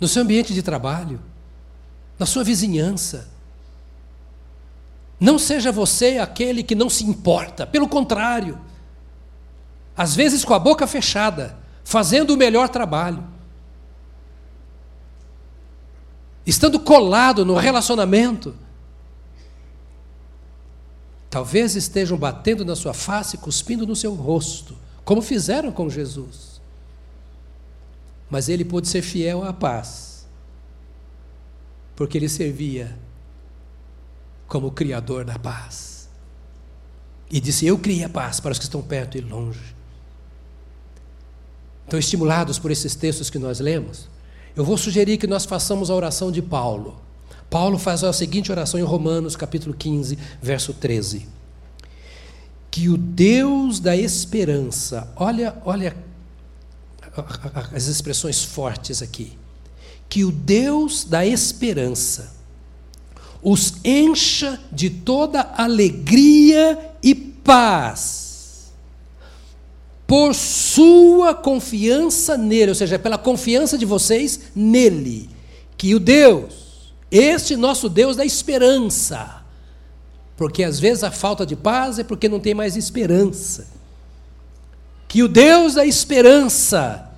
no 0.00 0.06
seu 0.06 0.22
ambiente 0.22 0.54
de 0.54 0.62
trabalho, 0.62 1.20
na 2.18 2.26
sua 2.26 2.44
vizinhança. 2.44 3.28
Não 5.18 5.38
seja 5.38 5.72
você 5.72 6.18
aquele 6.18 6.62
que 6.62 6.74
não 6.74 6.88
se 6.88 7.04
importa, 7.04 7.66
pelo 7.66 7.88
contrário, 7.88 8.58
às 9.98 10.16
vezes 10.16 10.44
com 10.44 10.54
a 10.54 10.58
boca 10.58 10.86
fechada, 10.86 11.58
fazendo 11.84 12.32
o 12.32 12.36
melhor 12.36 12.70
trabalho, 12.70 13.22
estando 16.46 16.80
colado 16.80 17.44
no 17.44 17.56
relacionamento. 17.56 18.54
Talvez 21.28 21.76
estejam 21.76 22.16
batendo 22.16 22.64
na 22.64 22.74
sua 22.74 22.94
face, 22.94 23.36
cuspindo 23.36 23.86
no 23.86 23.94
seu 23.94 24.14
rosto, 24.14 24.74
como 25.04 25.20
fizeram 25.20 25.70
com 25.70 25.90
Jesus 25.90 26.48
mas 28.30 28.48
ele 28.48 28.64
pôde 28.64 28.88
ser 28.88 29.02
fiel 29.02 29.42
à 29.44 29.52
paz, 29.52 30.26
porque 31.96 32.18
ele 32.18 32.28
servia 32.28 32.96
como 34.46 34.70
Criador 34.70 35.24
da 35.24 35.38
paz. 35.38 36.08
E 37.30 37.40
disse: 37.40 37.66
Eu 37.66 37.78
criei 37.78 38.04
a 38.04 38.08
paz 38.08 38.40
para 38.40 38.52
os 38.52 38.58
que 38.58 38.64
estão 38.64 38.82
perto 38.82 39.16
e 39.16 39.20
longe. 39.20 39.76
Então, 41.88 41.98
estimulados 41.98 42.58
por 42.58 42.70
esses 42.70 42.94
textos 42.94 43.30
que 43.30 43.38
nós 43.38 43.60
lemos, 43.60 44.10
eu 44.54 44.62
vou 44.62 44.76
sugerir 44.76 45.16
que 45.16 45.26
nós 45.26 45.46
façamos 45.46 45.88
a 45.88 45.94
oração 45.94 46.30
de 46.30 46.42
Paulo. 46.42 47.00
Paulo 47.48 47.78
faz 47.78 48.04
a 48.04 48.12
seguinte 48.12 48.52
oração 48.52 48.78
em 48.78 48.82
Romanos, 48.82 49.34
capítulo 49.34 49.74
15, 49.74 50.18
verso 50.42 50.74
13. 50.74 51.26
Que 52.70 52.90
o 52.90 52.98
Deus 52.98 53.80
da 53.80 53.96
esperança, 53.96 55.10
olha, 55.16 55.56
olha 55.64 55.96
as 57.72 57.86
expressões 57.86 58.44
fortes 58.44 59.00
aqui. 59.00 59.38
Que 60.10 60.26
o 60.26 60.30
Deus 60.30 61.04
da 61.04 61.24
esperança 61.24 62.36
os 63.42 63.76
encha 63.82 64.60
de 64.70 64.90
toda 64.90 65.54
alegria 65.56 66.96
e 67.02 67.14
paz, 67.14 68.27
por 70.08 70.34
sua 70.34 71.34
confiança 71.34 72.34
nele, 72.38 72.70
ou 72.70 72.74
seja, 72.74 72.98
pela 72.98 73.18
confiança 73.18 73.76
de 73.76 73.84
vocês 73.84 74.40
nele. 74.56 75.28
Que 75.76 75.94
o 75.94 76.00
Deus, 76.00 76.94
este 77.10 77.54
nosso 77.56 77.90
Deus 77.90 78.16
da 78.16 78.24
esperança, 78.24 79.42
porque 80.34 80.64
às 80.64 80.80
vezes 80.80 81.04
a 81.04 81.10
falta 81.10 81.44
de 81.44 81.54
paz 81.54 81.98
é 81.98 82.04
porque 82.04 82.26
não 82.26 82.40
tem 82.40 82.54
mais 82.54 82.74
esperança. 82.74 83.68
Que 85.06 85.22
o 85.22 85.28
Deus 85.28 85.74
da 85.74 85.84
esperança 85.84 87.10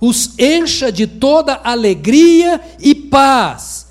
os 0.00 0.36
encha 0.36 0.90
de 0.90 1.06
toda 1.06 1.60
alegria 1.62 2.60
e 2.80 2.96
paz, 2.96 3.86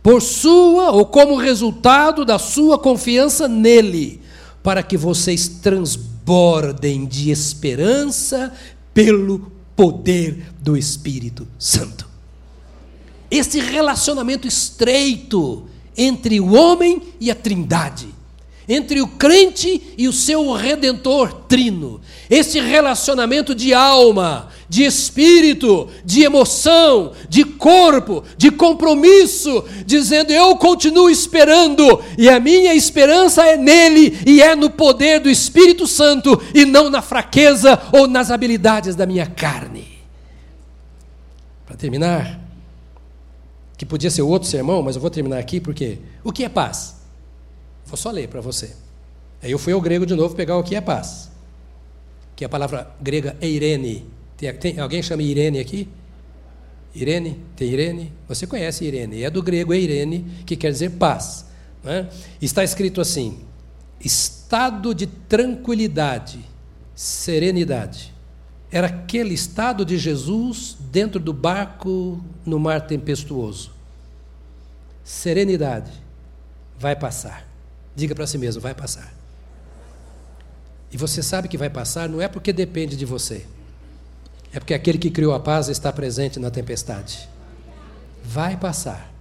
por 0.00 0.22
sua 0.22 0.92
ou 0.92 1.04
como 1.04 1.34
resultado 1.34 2.24
da 2.24 2.38
sua 2.38 2.78
confiança 2.78 3.48
nele, 3.48 4.22
para 4.62 4.80
que 4.80 4.96
vocês 4.96 5.48
transbordem 5.48 6.09
de 7.04 7.28
esperança 7.28 8.52
pelo 8.94 9.50
poder 9.74 10.52
do 10.60 10.76
Espírito 10.76 11.48
Santo. 11.58 12.08
Esse 13.28 13.58
relacionamento 13.58 14.46
estreito 14.46 15.66
entre 15.96 16.38
o 16.38 16.52
homem 16.52 17.02
e 17.18 17.32
a 17.32 17.34
Trindade, 17.34 18.09
entre 18.70 19.02
o 19.02 19.08
crente 19.08 19.82
e 19.98 20.06
o 20.06 20.12
seu 20.12 20.52
redentor 20.52 21.32
trino, 21.48 22.00
esse 22.30 22.60
relacionamento 22.60 23.52
de 23.52 23.74
alma, 23.74 24.48
de 24.68 24.84
espírito, 24.84 25.88
de 26.04 26.22
emoção, 26.22 27.10
de 27.28 27.42
corpo, 27.42 28.22
de 28.36 28.48
compromisso, 28.52 29.64
dizendo: 29.84 30.30
Eu 30.30 30.54
continuo 30.54 31.10
esperando, 31.10 32.00
e 32.16 32.28
a 32.28 32.38
minha 32.38 32.72
esperança 32.72 33.44
é 33.44 33.56
nele 33.56 34.16
e 34.24 34.40
é 34.40 34.54
no 34.54 34.70
poder 34.70 35.18
do 35.18 35.28
Espírito 35.28 35.88
Santo, 35.88 36.40
e 36.54 36.64
não 36.64 36.88
na 36.88 37.02
fraqueza 37.02 37.76
ou 37.92 38.06
nas 38.06 38.30
habilidades 38.30 38.94
da 38.94 39.04
minha 39.04 39.26
carne. 39.26 39.98
Para 41.66 41.74
terminar, 41.74 42.38
que 43.76 43.84
podia 43.84 44.10
ser 44.12 44.22
outro 44.22 44.48
sermão, 44.48 44.80
mas 44.80 44.94
eu 44.94 45.02
vou 45.02 45.10
terminar 45.10 45.38
aqui 45.38 45.60
porque 45.60 45.98
o 46.22 46.30
que 46.30 46.44
é 46.44 46.48
paz? 46.48 46.99
Vou 47.90 47.98
só 47.98 48.10
ler 48.10 48.28
para 48.28 48.40
você. 48.40 48.74
Aí 49.42 49.50
eu 49.50 49.58
fui 49.58 49.74
ao 49.74 49.80
grego 49.82 50.06
de 50.06 50.14
novo 50.14 50.34
pegar 50.34 50.56
o 50.56 50.62
que 50.62 50.74
é 50.74 50.80
paz 50.80 51.30
que 52.40 52.44
é 52.44 52.46
a 52.46 52.48
palavra 52.48 52.90
grega 53.02 53.36
eirene. 53.38 54.06
Tem, 54.34 54.50
tem, 54.54 54.80
alguém 54.80 55.02
chama 55.02 55.22
Irene 55.22 55.60
aqui? 55.60 55.86
Irene? 56.94 57.38
Tem 57.54 57.68
Irene? 57.68 58.10
Você 58.26 58.46
conhece 58.46 58.82
Irene? 58.82 59.22
É 59.22 59.28
do 59.28 59.42
grego 59.42 59.74
eirene, 59.74 60.24
que 60.46 60.56
quer 60.56 60.72
dizer 60.72 60.92
paz. 60.92 61.44
É? 61.84 62.06
Está 62.40 62.64
escrito 62.64 62.98
assim: 62.98 63.40
estado 64.02 64.94
de 64.94 65.06
tranquilidade, 65.06 66.40
serenidade. 66.94 68.14
Era 68.72 68.86
aquele 68.86 69.34
estado 69.34 69.84
de 69.84 69.98
Jesus 69.98 70.78
dentro 70.90 71.20
do 71.20 71.34
barco 71.34 72.24
no 72.46 72.58
mar 72.58 72.86
tempestuoso. 72.86 73.70
Serenidade. 75.04 75.92
Vai 76.78 76.96
passar. 76.96 77.49
Diga 78.00 78.14
para 78.14 78.26
si 78.26 78.38
mesmo: 78.38 78.62
vai 78.62 78.74
passar. 78.74 79.12
E 80.90 80.96
você 80.96 81.22
sabe 81.22 81.48
que 81.48 81.58
vai 81.58 81.68
passar, 81.68 82.08
não 82.08 82.22
é 82.22 82.26
porque 82.26 82.50
depende 82.50 82.96
de 82.96 83.04
você. 83.04 83.46
É 84.54 84.58
porque 84.58 84.72
aquele 84.72 84.96
que 84.96 85.10
criou 85.10 85.34
a 85.34 85.38
paz 85.38 85.68
está 85.68 85.92
presente 85.92 86.40
na 86.40 86.50
tempestade. 86.50 87.28
Vai 88.24 88.56
passar. 88.56 89.12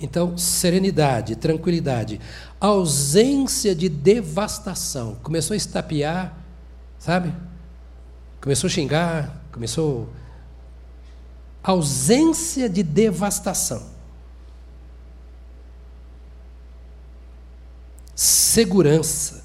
Então, 0.00 0.36
serenidade, 0.36 1.36
tranquilidade, 1.36 2.20
ausência 2.60 3.76
de 3.76 3.88
devastação. 3.88 5.14
Começou 5.22 5.54
a 5.54 5.56
estapear, 5.56 6.36
sabe? 6.98 7.32
Começou 8.40 8.66
a 8.66 8.70
xingar, 8.70 9.40
começou. 9.52 10.08
Ausência 11.62 12.68
de 12.68 12.82
devastação. 12.82 13.95
Segurança 18.56 19.44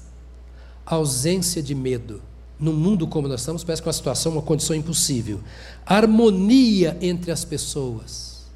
ausência 0.86 1.62
de 1.62 1.74
medo. 1.74 2.22
Num 2.58 2.72
mundo 2.72 3.06
como 3.06 3.28
nós 3.28 3.40
estamos, 3.40 3.62
parece 3.62 3.82
que 3.82 3.86
uma 3.86 3.92
situação, 3.92 4.32
uma 4.32 4.40
condição 4.40 4.74
impossível. 4.74 5.38
Harmonia 5.84 6.96
entre 6.98 7.30
as 7.30 7.44
pessoas. 7.44 8.46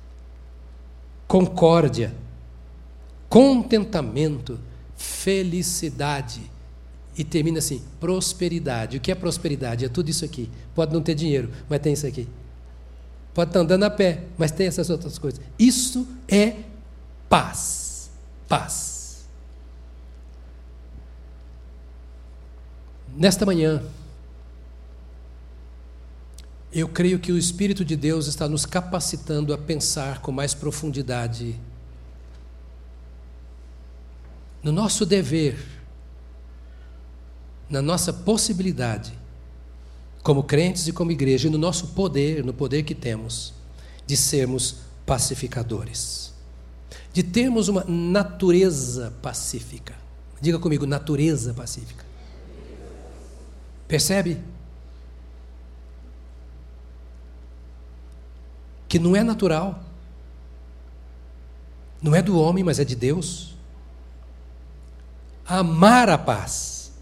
Concórdia. 1.28 2.14
Contentamento. 3.28 4.58
Felicidade. 4.96 6.50
E 7.18 7.22
termina 7.22 7.58
assim: 7.58 7.82
prosperidade. 8.00 8.96
O 8.96 9.00
que 9.00 9.12
é 9.12 9.14
prosperidade? 9.14 9.84
É 9.84 9.90
tudo 9.90 10.08
isso 10.08 10.24
aqui. 10.24 10.48
Pode 10.74 10.90
não 10.90 11.02
ter 11.02 11.14
dinheiro, 11.14 11.50
mas 11.68 11.80
tem 11.80 11.92
isso 11.92 12.06
aqui. 12.06 12.26
Pode 13.34 13.50
estar 13.50 13.60
andando 13.60 13.82
a 13.82 13.90
pé, 13.90 14.24
mas 14.38 14.52
tem 14.52 14.66
essas 14.66 14.88
outras 14.88 15.18
coisas. 15.18 15.38
Isso 15.58 16.08
é 16.26 16.54
paz. 17.28 18.10
Paz. 18.48 18.95
Nesta 23.16 23.46
manhã, 23.46 23.82
eu 26.70 26.86
creio 26.86 27.18
que 27.18 27.32
o 27.32 27.38
Espírito 27.38 27.82
de 27.82 27.96
Deus 27.96 28.26
está 28.26 28.46
nos 28.46 28.66
capacitando 28.66 29.54
a 29.54 29.58
pensar 29.58 30.20
com 30.20 30.30
mais 30.30 30.52
profundidade 30.52 31.58
no 34.62 34.70
nosso 34.70 35.06
dever, 35.06 35.56
na 37.70 37.80
nossa 37.80 38.12
possibilidade, 38.12 39.18
como 40.22 40.42
crentes 40.42 40.86
e 40.86 40.92
como 40.92 41.10
igreja, 41.10 41.48
e 41.48 41.50
no 41.50 41.56
nosso 41.56 41.88
poder, 41.88 42.44
no 42.44 42.52
poder 42.52 42.82
que 42.82 42.94
temos, 42.94 43.54
de 44.06 44.14
sermos 44.14 44.80
pacificadores, 45.06 46.34
de 47.14 47.22
termos 47.22 47.68
uma 47.68 47.82
natureza 47.84 49.14
pacífica. 49.22 49.94
Diga 50.38 50.58
comigo, 50.58 50.84
natureza 50.84 51.54
pacífica. 51.54 52.05
Percebe? 53.86 54.42
Que 58.88 58.98
não 58.98 59.14
é 59.14 59.22
natural, 59.22 59.80
não 62.02 62.14
é 62.14 62.22
do 62.22 62.38
homem, 62.38 62.62
mas 62.64 62.78
é 62.78 62.84
de 62.84 62.94
Deus. 62.94 63.54
amar 65.48 66.08
a 66.10 66.18
paz 66.18 66.92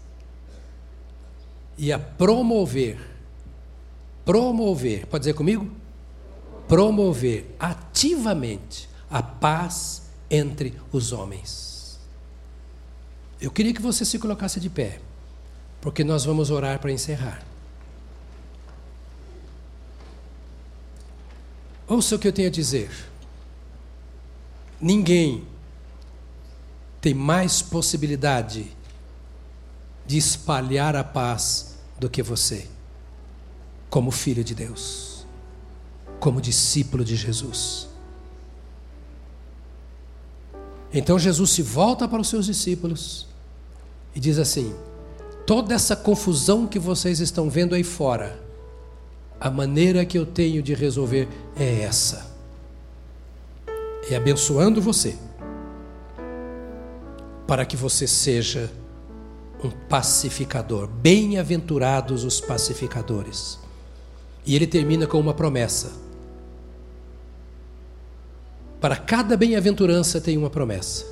e 1.77 1.91
a 1.91 1.97
promover, 1.97 2.99
promover, 4.23 5.07
pode 5.07 5.23
dizer 5.23 5.33
comigo? 5.33 5.69
Promover 6.67 7.55
ativamente 7.59 8.87
a 9.09 9.23
paz 9.23 10.03
entre 10.29 10.79
os 10.91 11.11
homens. 11.11 11.99
Eu 13.41 13.49
queria 13.51 13.73
que 13.73 13.81
você 13.81 14.05
se 14.05 14.19
colocasse 14.19 14.59
de 14.59 14.69
pé 14.69 14.99
porque 15.85 16.03
nós 16.03 16.25
vamos 16.25 16.49
orar 16.49 16.79
para 16.79 16.91
encerrar. 16.91 17.45
Ouça 21.87 22.15
o 22.15 22.19
que 22.19 22.27
eu 22.27 22.33
tenho 22.33 22.47
a 22.47 22.51
dizer. 22.51 22.89
Ninguém 24.81 25.47
tem 26.99 27.13
mais 27.13 27.61
possibilidade 27.61 28.75
de 30.07 30.17
espalhar 30.17 30.95
a 30.95 31.03
paz 31.03 31.77
do 31.99 32.09
que 32.09 32.23
você, 32.23 32.67
como 33.87 34.09
filho 34.09 34.43
de 34.43 34.55
Deus, 34.55 35.23
como 36.19 36.41
discípulo 36.41 37.05
de 37.05 37.15
Jesus. 37.15 37.87
Então 40.91 41.19
Jesus 41.19 41.51
se 41.51 41.61
volta 41.61 42.07
para 42.07 42.21
os 42.21 42.27
seus 42.27 42.47
discípulos 42.47 43.27
e 44.15 44.19
diz 44.19 44.39
assim: 44.39 44.75
toda 45.45 45.73
essa 45.73 45.95
confusão 45.95 46.65
que 46.65 46.79
vocês 46.79 47.19
estão 47.19 47.49
vendo 47.49 47.75
aí 47.75 47.83
fora, 47.83 48.39
a 49.39 49.51
maneira 49.51 50.05
que 50.05 50.17
eu 50.17 50.25
tenho 50.25 50.61
de 50.63 50.73
resolver 50.73 51.27
é 51.55 51.81
essa. 51.81 52.33
É 54.09 54.15
abençoando 54.15 54.81
você, 54.81 55.15
para 57.47 57.65
que 57.65 57.75
você 57.75 58.07
seja 58.07 58.71
um 59.63 59.69
pacificador. 59.69 60.87
Bem-aventurados 60.87 62.23
os 62.23 62.39
pacificadores. 62.41 63.59
E 64.45 64.55
ele 64.55 64.67
termina 64.67 65.07
com 65.07 65.19
uma 65.19 65.33
promessa. 65.33 65.91
Para 68.79 68.95
cada 68.95 69.35
bem-aventurança 69.35 70.21
tem 70.21 70.37
uma 70.37 70.49
promessa. 70.49 71.05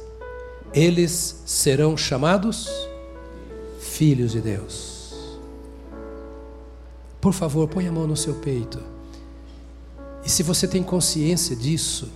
Eles 0.72 1.42
serão 1.46 1.98
chamados 1.98 2.70
filhos 4.04 4.34
de 4.34 4.42
Deus. 4.42 5.40
Por 7.22 7.32
favor, 7.32 7.70
põe 7.70 7.88
a 7.88 7.92
mão 7.92 8.06
no 8.06 8.18
seu 8.18 8.34
peito. 8.34 8.78
E 10.26 10.30
se 10.30 10.44
você 10.44 10.68
tem 10.68 10.84
consciência 10.84 11.56
disso, 11.56 12.10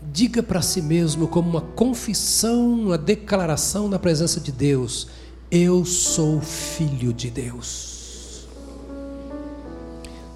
diga 0.00 0.44
para 0.44 0.62
si 0.62 0.80
mesmo, 0.80 1.26
como 1.26 1.50
uma 1.50 1.60
confissão, 1.60 2.82
uma 2.82 2.96
declaração 2.96 3.88
na 3.88 3.98
presença 3.98 4.38
de 4.38 4.52
Deus: 4.52 5.08
Eu 5.50 5.84
sou 5.84 6.40
filho 6.40 7.12
de 7.12 7.30
Deus. 7.30 8.46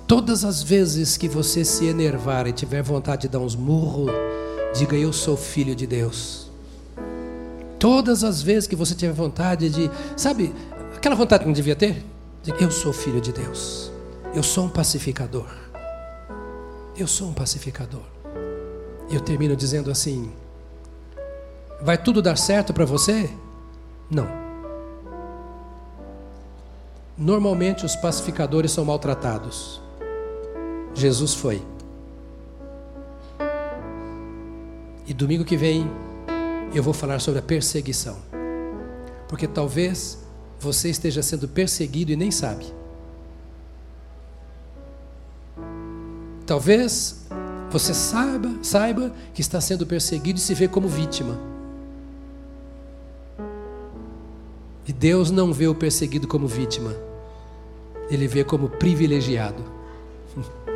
Todas 0.05 0.45
as 0.45 0.65
vezes 0.65 1.17
que 1.17 1.29
você 1.29 1.65
se 1.65 1.87
enervar 1.87 2.49
e 2.49 2.53
tiver 2.53 2.83
vontade 2.83 3.23
de 3.23 3.29
dar 3.29 3.39
uns 3.39 3.55
murros, 3.55 4.11
diga: 4.77 4.97
Eu 4.97 5.13
sou 5.13 5.37
filho 5.37 5.77
de 5.77 5.87
Deus. 5.87 6.46
Todas 7.79 8.25
as 8.25 8.43
vezes 8.43 8.67
que 8.67 8.77
você 8.77 8.95
tiver 8.95 9.13
vontade 9.13 9.69
de, 9.69 9.91
sabe, 10.17 10.55
aquela 10.97 11.15
vontade 11.15 11.43
que 11.43 11.47
não 11.47 11.55
devia 11.55 11.77
ter, 11.77 12.05
de, 12.43 12.53
eu 12.63 12.71
sou 12.71 12.93
filho 12.93 13.21
de 13.21 13.33
Deus. 13.33 13.91
Eu 14.35 14.43
sou 14.43 14.65
um 14.65 14.69
pacificador. 14.69 15.49
Eu 16.97 17.07
sou 17.07 17.29
um 17.29 17.35
pacificador. 17.35 18.03
E 19.09 19.15
eu 19.15 19.21
termino 19.21 19.55
dizendo 19.55 19.91
assim: 19.91 20.33
Vai 21.81 21.99
tudo 21.99 22.23
dar 22.23 22.37
certo 22.37 22.73
para 22.73 22.85
você? 22.85 23.31
Não. 24.11 24.27
Normalmente 27.17 27.85
os 27.85 27.95
pacificadores 27.97 28.73
são 28.73 28.85
maltratados. 28.85 29.81
Jesus 30.95 31.35
foi. 31.35 31.63
E 35.07 35.15
domingo 35.15 35.45
que 35.45 35.57
vem 35.57 35.91
eu 36.75 36.83
vou 36.83 36.95
falar 36.95 37.19
sobre 37.21 37.41
a 37.41 37.43
perseguição. 37.43 38.17
Porque 39.29 39.47
talvez 39.47 40.19
você 40.59 40.89
esteja 40.89 41.23
sendo 41.23 41.49
perseguido 41.49 42.13
e 42.13 42.17
nem 42.17 42.31
sabe. 42.31 42.67
Talvez 46.47 47.27
você 47.71 47.93
saiba, 47.93 48.55
saiba 48.63 49.13
que 49.35 49.41
está 49.41 49.61
sendo 49.61 49.85
perseguido 49.85 50.39
e 50.39 50.43
se 50.43 50.55
vê 50.55 50.69
como 50.69 50.89
vítima. 50.89 51.39
E 54.87 54.93
Deus 54.93 55.33
não 55.33 55.53
vê 55.53 55.67
o 55.67 55.75
perseguido 55.75 56.29
como 56.29 56.47
vítima, 56.47 56.95
Ele 58.09 58.29
vê 58.29 58.45
como 58.45 58.69
privilegiado. 58.69 59.63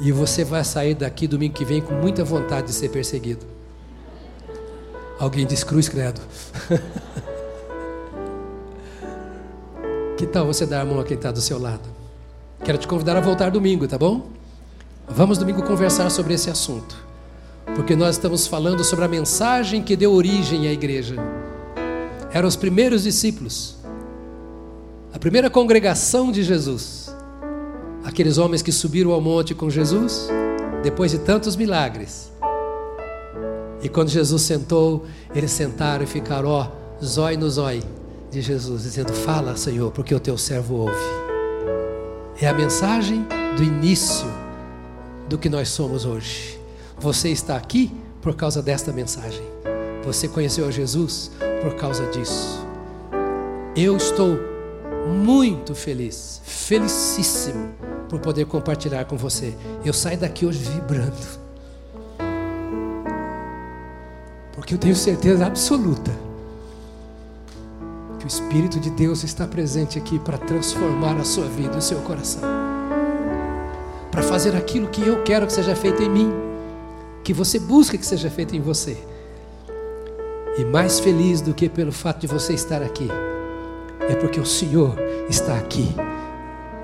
E 0.00 0.12
você 0.12 0.44
vai 0.44 0.62
sair 0.62 0.94
daqui 0.94 1.26
domingo 1.26 1.54
que 1.54 1.64
vem 1.64 1.82
com 1.82 1.92
muita 1.92 2.22
vontade 2.22 2.68
de 2.68 2.72
ser 2.72 2.88
perseguido. 2.88 3.44
Alguém 5.18 5.44
diz 5.44 5.64
cruz, 5.64 5.88
credo. 5.88 6.20
que 10.16 10.26
tal 10.26 10.46
você 10.46 10.64
dar 10.64 10.82
a 10.82 10.84
mão 10.84 11.00
a 11.00 11.04
quem 11.04 11.16
está 11.16 11.32
do 11.32 11.40
seu 11.40 11.58
lado? 11.58 11.88
Quero 12.64 12.78
te 12.78 12.86
convidar 12.86 13.16
a 13.16 13.20
voltar 13.20 13.50
domingo, 13.50 13.88
tá 13.88 13.98
bom? 13.98 14.28
Vamos 15.08 15.36
domingo 15.36 15.64
conversar 15.64 16.08
sobre 16.10 16.34
esse 16.34 16.48
assunto. 16.50 16.96
Porque 17.74 17.96
nós 17.96 18.14
estamos 18.14 18.46
falando 18.46 18.84
sobre 18.84 19.04
a 19.04 19.08
mensagem 19.08 19.82
que 19.82 19.96
deu 19.96 20.12
origem 20.12 20.68
à 20.68 20.72
igreja. 20.72 21.16
Eram 22.32 22.46
os 22.46 22.54
primeiros 22.56 23.02
discípulos, 23.02 23.76
a 25.12 25.18
primeira 25.18 25.50
congregação 25.50 26.30
de 26.30 26.44
Jesus. 26.44 27.12
Aqueles 28.04 28.38
homens 28.38 28.62
que 28.62 28.70
subiram 28.70 29.10
ao 29.10 29.20
monte 29.20 29.52
com 29.54 29.68
Jesus, 29.68 30.28
depois 30.82 31.10
de 31.10 31.18
tantos 31.18 31.56
milagres 31.56 32.30
e 33.82 33.88
quando 33.88 34.08
Jesus 34.08 34.42
sentou, 34.42 35.06
eles 35.34 35.50
sentaram 35.50 36.04
e 36.04 36.06
ficaram, 36.06 36.48
ó, 36.48 36.68
zói 37.02 37.36
no 37.36 37.48
zói 37.48 37.82
de 38.30 38.42
Jesus, 38.42 38.82
dizendo: 38.82 39.12
Fala, 39.12 39.56
Senhor, 39.56 39.92
porque 39.92 40.14
o 40.14 40.20
teu 40.20 40.36
servo 40.36 40.76
ouve. 40.76 41.28
É 42.40 42.48
a 42.48 42.54
mensagem 42.54 43.26
do 43.56 43.62
início 43.62 44.26
do 45.28 45.38
que 45.38 45.48
nós 45.48 45.68
somos 45.68 46.04
hoje. 46.04 46.58
Você 46.98 47.28
está 47.30 47.56
aqui 47.56 47.92
por 48.20 48.34
causa 48.34 48.60
desta 48.60 48.92
mensagem. 48.92 49.42
Você 50.04 50.26
conheceu 50.26 50.66
a 50.66 50.70
Jesus 50.70 51.30
por 51.62 51.74
causa 51.74 52.06
disso. 52.06 52.66
Eu 53.76 53.96
estou 53.96 54.38
muito 55.24 55.74
feliz, 55.74 56.40
felicíssimo 56.44 57.70
por 58.08 58.20
poder 58.20 58.46
compartilhar 58.46 59.04
com 59.04 59.16
você. 59.16 59.54
Eu 59.84 59.92
saio 59.92 60.18
daqui 60.18 60.46
hoje 60.46 60.58
vibrando 60.60 61.47
Porque 64.58 64.74
eu 64.74 64.78
tenho 64.78 64.96
certeza 64.96 65.46
absoluta 65.46 66.10
que 68.18 68.24
o 68.24 68.26
Espírito 68.26 68.80
de 68.80 68.90
Deus 68.90 69.22
está 69.22 69.46
presente 69.46 69.96
aqui 69.96 70.18
para 70.18 70.36
transformar 70.36 71.16
a 71.16 71.22
sua 71.24 71.46
vida 71.46 71.78
o 71.78 71.80
seu 71.80 72.00
coração. 72.00 72.42
Para 74.10 74.20
fazer 74.20 74.56
aquilo 74.56 74.88
que 74.88 75.00
eu 75.00 75.22
quero 75.22 75.46
que 75.46 75.52
seja 75.52 75.76
feito 75.76 76.02
em 76.02 76.10
mim, 76.10 76.32
que 77.22 77.32
você 77.32 77.60
busca 77.60 77.96
que 77.96 78.04
seja 78.04 78.28
feito 78.28 78.56
em 78.56 78.60
você. 78.60 78.98
E 80.58 80.64
mais 80.64 80.98
feliz 80.98 81.40
do 81.40 81.54
que 81.54 81.68
pelo 81.68 81.92
fato 81.92 82.22
de 82.22 82.26
você 82.26 82.52
estar 82.52 82.82
aqui, 82.82 83.08
é 84.00 84.16
porque 84.16 84.40
o 84.40 84.46
Senhor 84.46 84.96
está 85.30 85.56
aqui. 85.56 85.94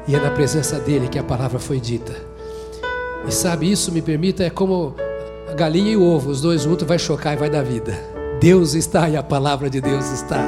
E 0.06 0.14
é 0.14 0.20
na 0.20 0.30
presença 0.30 0.78
dele 0.78 1.08
que 1.08 1.18
a 1.18 1.24
palavra 1.24 1.58
foi 1.58 1.80
dita. 1.80 2.14
E 3.26 3.32
sabe, 3.32 3.68
isso 3.68 3.90
me 3.90 4.00
permita, 4.00 4.44
é 4.44 4.50
como 4.50 4.94
galinha 5.54 5.92
e 5.92 5.96
o 5.96 6.02
ovo, 6.02 6.30
os 6.30 6.40
dois 6.40 6.62
juntos, 6.62 6.86
vai 6.86 6.98
chocar 6.98 7.34
e 7.34 7.36
vai 7.36 7.48
dar 7.48 7.62
vida. 7.62 7.98
Deus 8.40 8.74
está 8.74 9.08
e 9.08 9.16
a 9.16 9.22
palavra 9.22 9.70
de 9.70 9.80
Deus 9.80 10.10
está. 10.10 10.42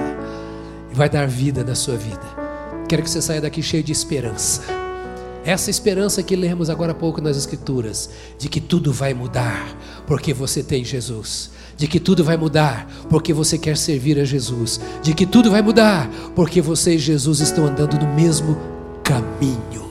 E 0.90 0.94
vai 0.94 1.08
dar 1.08 1.26
vida 1.26 1.64
na 1.64 1.74
sua 1.74 1.96
vida. 1.96 2.26
Quero 2.88 3.02
que 3.02 3.10
você 3.10 3.22
saia 3.22 3.40
daqui 3.40 3.62
cheio 3.62 3.82
de 3.82 3.92
esperança. 3.92 4.62
Essa 5.44 5.70
esperança 5.70 6.22
que 6.22 6.34
lemos 6.34 6.68
agora 6.68 6.92
há 6.92 6.94
pouco 6.94 7.20
nas 7.20 7.36
Escrituras, 7.36 8.10
de 8.36 8.48
que 8.48 8.60
tudo 8.60 8.92
vai 8.92 9.14
mudar, 9.14 9.76
porque 10.06 10.34
você 10.34 10.62
tem 10.62 10.84
Jesus. 10.84 11.50
De 11.76 11.86
que 11.86 12.00
tudo 12.00 12.24
vai 12.24 12.36
mudar, 12.36 12.90
porque 13.08 13.32
você 13.32 13.56
quer 13.56 13.76
servir 13.76 14.18
a 14.18 14.24
Jesus. 14.24 14.80
De 15.02 15.14
que 15.14 15.24
tudo 15.24 15.50
vai 15.50 15.62
mudar, 15.62 16.10
porque 16.34 16.60
você 16.60 16.94
e 16.94 16.98
Jesus 16.98 17.40
estão 17.40 17.66
andando 17.66 17.98
no 17.98 18.12
mesmo 18.12 18.58
caminho. 19.04 19.88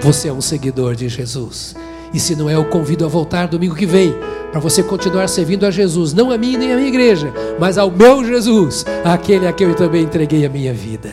Você 0.00 0.28
é 0.28 0.32
um 0.32 0.40
seguidor 0.40 0.94
de 0.94 1.08
Jesus. 1.08 1.74
E 2.12 2.20
se 2.20 2.34
não 2.36 2.48
é, 2.48 2.54
eu 2.54 2.64
convido 2.64 3.04
a 3.04 3.08
voltar 3.08 3.48
domingo 3.48 3.74
que 3.74 3.86
vem, 3.86 4.14
para 4.50 4.60
você 4.60 4.82
continuar 4.82 5.28
servindo 5.28 5.66
a 5.66 5.70
Jesus, 5.70 6.12
não 6.12 6.30
a 6.30 6.38
mim 6.38 6.56
nem 6.56 6.72
a 6.72 6.76
minha 6.76 6.88
igreja, 6.88 7.32
mas 7.58 7.76
ao 7.76 7.90
meu 7.90 8.24
Jesus, 8.24 8.84
aquele 9.04 9.46
a 9.46 9.52
quem 9.52 9.68
eu 9.68 9.74
também 9.74 10.04
entreguei 10.04 10.46
a 10.46 10.48
minha 10.48 10.72
vida. 10.72 11.10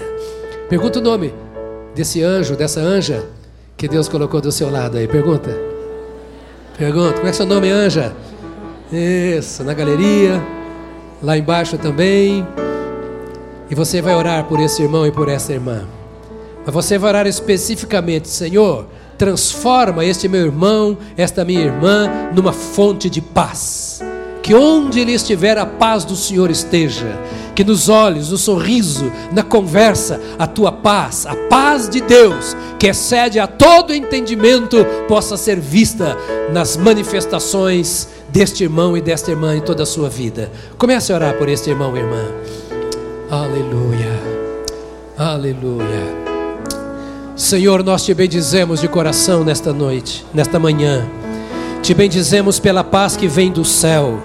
Pergunta 0.69 0.99
o 0.99 1.01
nome 1.01 1.33
desse 1.93 2.23
anjo, 2.23 2.55
dessa 2.55 2.79
anja 2.79 3.25
que 3.75 3.87
Deus 3.87 4.07
colocou 4.07 4.39
do 4.39 4.51
seu 4.51 4.71
lado 4.71 4.97
aí. 4.97 5.07
Pergunta. 5.07 5.53
Pergunta. 6.77 7.13
Como 7.13 7.27
é 7.27 7.29
é 7.29 7.33
seu 7.33 7.45
nome, 7.45 7.69
anja? 7.69 8.13
Isso, 8.91 9.63
na 9.63 9.73
galeria, 9.73 10.41
lá 11.21 11.37
embaixo 11.37 11.77
também. 11.77 12.47
E 13.69 13.75
você 13.75 14.01
vai 14.01 14.15
orar 14.15 14.45
por 14.45 14.59
esse 14.59 14.81
irmão 14.81 15.05
e 15.05 15.11
por 15.11 15.27
essa 15.27 15.51
irmã. 15.51 15.87
Mas 16.65 16.73
você 16.73 16.97
vai 16.97 17.09
orar 17.09 17.27
especificamente, 17.27 18.29
Senhor 18.29 18.87
transforma 19.23 20.03
este 20.03 20.27
meu 20.27 20.41
irmão, 20.41 20.97
esta 21.15 21.45
minha 21.45 21.61
irmã, 21.61 22.09
numa 22.35 22.51
fonte 22.51 23.09
de 23.09 23.21
paz. 23.21 24.01
Que 24.41 24.53
onde 24.53 24.99
ele 24.99 25.13
estiver, 25.13 25.57
a 25.57 25.65
paz 25.65 26.03
do 26.03 26.13
Senhor 26.13 26.51
esteja. 26.51 27.17
Que 27.55 27.63
nos 27.63 27.87
olhos, 27.87 28.31
no 28.31 28.37
sorriso, 28.37 29.09
na 29.31 29.41
conversa, 29.41 30.19
a 30.37 30.45
tua 30.45 30.73
paz, 30.73 31.25
a 31.25 31.35
paz 31.47 31.87
de 31.87 32.01
Deus, 32.01 32.53
que 32.77 32.87
excede 32.87 33.39
a 33.39 33.47
todo 33.47 33.93
entendimento, 33.93 34.85
possa 35.07 35.37
ser 35.37 35.57
vista 35.57 36.17
nas 36.51 36.75
manifestações 36.75 38.09
deste 38.27 38.63
irmão 38.63 38.97
e 38.97 39.01
desta 39.01 39.31
irmã 39.31 39.55
em 39.55 39.61
toda 39.61 39.83
a 39.83 39.85
sua 39.85 40.09
vida. 40.09 40.51
Comece 40.77 41.13
a 41.13 41.15
orar 41.15 41.37
por 41.37 41.47
este 41.47 41.69
irmão 41.69 41.95
e 41.95 41.99
irmã. 41.99 42.25
Aleluia. 43.31 44.19
Aleluia. 45.17 46.32
Senhor, 47.35 47.83
nós 47.83 48.05
te 48.05 48.13
bendizemos 48.13 48.79
de 48.79 48.87
coração 48.87 49.43
nesta 49.43 49.73
noite, 49.73 50.23
nesta 50.31 50.59
manhã. 50.59 51.03
Te 51.81 51.91
bendizemos 51.91 52.59
pela 52.59 52.83
paz 52.83 53.17
que 53.17 53.27
vem 53.27 53.51
do 53.51 53.65
céu, 53.65 54.19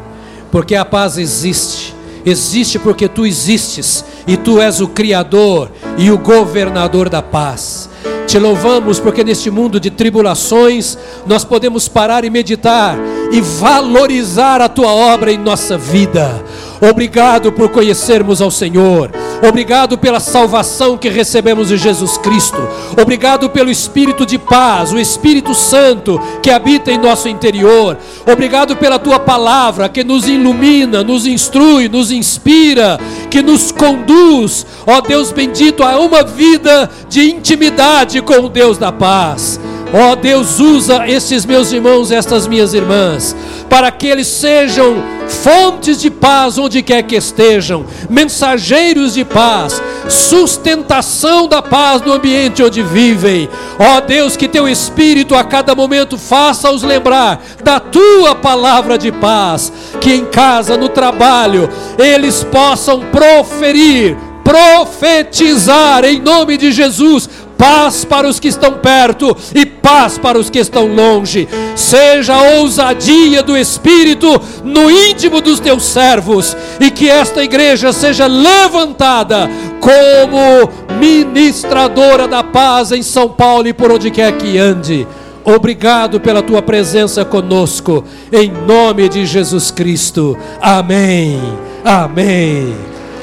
porque 0.53 0.75
a 0.75 0.85
paz 0.85 1.17
existe. 1.17 1.95
Existe 2.27 2.79
porque 2.79 3.09
tu 3.09 3.25
existes 3.25 4.05
e 4.27 4.37
tu 4.37 4.61
és 4.61 4.83
o 4.83 4.89
Criador 4.89 5.71
e 5.97 6.11
o 6.11 6.19
governador 6.19 7.09
da 7.09 7.23
paz. 7.23 7.89
Te 8.27 8.39
louvamos 8.39 9.01
porque 9.01 9.25
neste 9.25 9.51
mundo 9.51 9.81
de 9.81 9.91
tribulações 9.91 10.99
nós 11.27 11.47
podemos 11.47 11.89
parar 11.89 12.27
e 12.27 12.31
meditar 12.31 12.99
e 13.33 13.41
valorizar 13.41 14.61
a 14.61 14.69
tua 14.69 14.93
obra 14.93 15.33
em 15.33 15.39
nossa 15.39 15.79
vida. 15.79 16.45
Obrigado 16.81 17.53
por 17.53 17.69
conhecermos 17.71 18.41
ao 18.41 18.51
Senhor. 18.51 19.11
Obrigado 19.47 19.97
pela 19.97 20.19
salvação 20.19 20.97
que 20.97 21.09
recebemos 21.09 21.69
de 21.69 21.77
Jesus 21.77 22.19
Cristo. 22.19 22.59
Obrigado 23.01 23.49
pelo 23.51 23.71
Espírito 23.71 24.27
de 24.27 24.39
paz, 24.39 24.93
o 24.93 24.99
Espírito 24.99 25.55
Santo 25.55 26.21
que 26.43 26.51
habita 26.51 26.91
em 26.91 26.99
nosso 26.99 27.29
interior. 27.29 27.97
Obrigado 28.31 28.77
pela 28.77 28.99
tua 28.99 29.19
palavra 29.19 29.89
que 29.89 30.03
nos 30.03 30.27
ilumina, 30.27 31.05
nos 31.05 31.27
instrui, 31.27 31.89
nos 31.89 32.11
inspira, 32.11 32.99
que 33.31 33.43
nos 33.43 33.71
conduz, 33.71 34.67
ó 34.87 35.01
Deus 35.01 35.31
bendito, 35.31 35.83
a 35.83 35.99
uma 36.01 36.25
vida 36.25 36.91
de 37.09 37.31
intimidade 37.31 38.21
com 38.21 38.41
o 38.41 38.49
Deus 38.49 38.77
da 38.77 38.91
paz. 38.91 39.61
Ó 39.93 40.15
Deus, 40.15 40.61
usa 40.61 41.09
estes 41.09 41.47
meus 41.47 41.73
irmãos, 41.73 42.11
estas 42.11 42.47
minhas 42.47 42.75
irmãs, 42.75 43.35
para 43.71 43.91
que 43.91 44.07
eles 44.07 44.27
sejam 44.27 45.03
fontes 45.29 46.01
de 46.01 46.11
paz 46.11 46.59
onde 46.59 46.83
quer 46.83 47.03
que 47.03 47.17
estejam, 47.17 47.87
mensageiros 48.09 49.15
de 49.15 49.25
paz, 49.25 49.83
sustentação 50.09 51.49
da 51.49 51.63
paz 51.63 52.03
no 52.03 52.13
ambiente 52.13 52.63
onde 52.63 52.83
vivem. 52.83 53.49
Ó 53.79 54.01
Deus, 54.01 54.37
que 54.37 54.47
teu 54.47 54.69
Espírito 54.69 55.35
a 55.35 55.43
cada 55.43 55.75
momento 55.75 56.19
faça-os 56.19 56.83
lembrar 56.83 57.43
da 57.65 57.81
tua 57.81 58.35
palavra 58.35 58.99
de 58.99 59.11
paz, 59.11 59.73
que 60.01 60.13
em 60.13 60.27
casa, 60.27 60.77
no 60.77 60.91
trabalho, 60.91 61.69
eles 61.99 62.45
possam 62.45 63.01
proferir 63.11 64.17
profetizar 64.49 66.07
em 66.07 66.23
nome 66.23 66.57
de 66.57 66.73
Jesus 66.73 67.29
paz 67.59 68.05
para 68.05 68.29
os 68.29 68.39
que 68.39 68.47
estão 68.47 68.75
perto 68.75 69.37
e 69.53 69.67
paz 69.67 70.17
para 70.17 70.39
os 70.39 70.49
que 70.49 70.61
estão 70.61 70.87
longe. 70.87 71.49
Seja 71.75 72.35
a 72.35 72.61
ousadia 72.61 73.43
do 73.43 73.57
Espírito 73.57 74.41
no 74.63 74.89
íntimo 74.89 75.41
dos 75.41 75.59
teus 75.59 75.85
servos 75.85 76.57
e 76.81 76.91
que 76.91 77.11
esta 77.11 77.43
igreja 77.43 77.93
seja 77.93 78.27
levantada 78.27 79.51
como 79.81 80.71
ministradora 80.99 82.29
da 82.29 82.45
paz 82.45 82.93
em 82.93 83.03
São 83.03 83.29
Paulo 83.29 83.67
e 83.67 83.73
por 83.73 83.91
onde 83.91 84.11
quer 84.11 84.33
que 84.33 84.57
ande. 84.57 85.07
Obrigado 85.45 86.21
pela 86.21 86.43
tua 86.43 86.61
presença 86.61 87.25
conosco, 87.25 88.05
em 88.31 88.53
nome 88.67 89.09
de 89.09 89.25
Jesus 89.25 89.71
Cristo. 89.71 90.37
Amém. 90.61 91.41
Amém. 91.85 92.77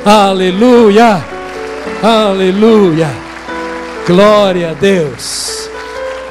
Aleluia. 0.04 1.24
Aleluia. 2.02 3.25
Glória 4.06 4.70
a 4.70 4.74
Deus. 4.74 5.68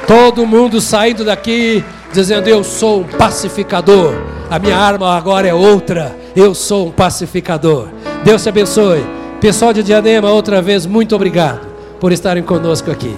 Todo 0.07 0.47
mundo 0.47 0.79
saindo 0.79 1.25
daqui 1.25 1.83
dizendo: 2.13 2.47
Eu 2.47 2.63
sou 2.63 3.01
um 3.01 3.03
pacificador. 3.03 4.13
A 4.49 4.57
minha 4.57 4.77
arma 4.77 5.15
agora 5.17 5.47
é 5.47 5.53
outra. 5.53 6.15
Eu 6.33 6.55
sou 6.55 6.87
um 6.87 6.91
pacificador. 6.91 7.89
Deus 8.23 8.43
te 8.43 8.49
abençoe. 8.49 9.05
Pessoal 9.41 9.73
de 9.73 9.83
Diadema, 9.83 10.31
outra 10.31 10.61
vez, 10.61 10.85
muito 10.85 11.13
obrigado 11.15 11.67
por 11.99 12.13
estarem 12.13 12.43
conosco 12.43 12.89
aqui. 12.89 13.15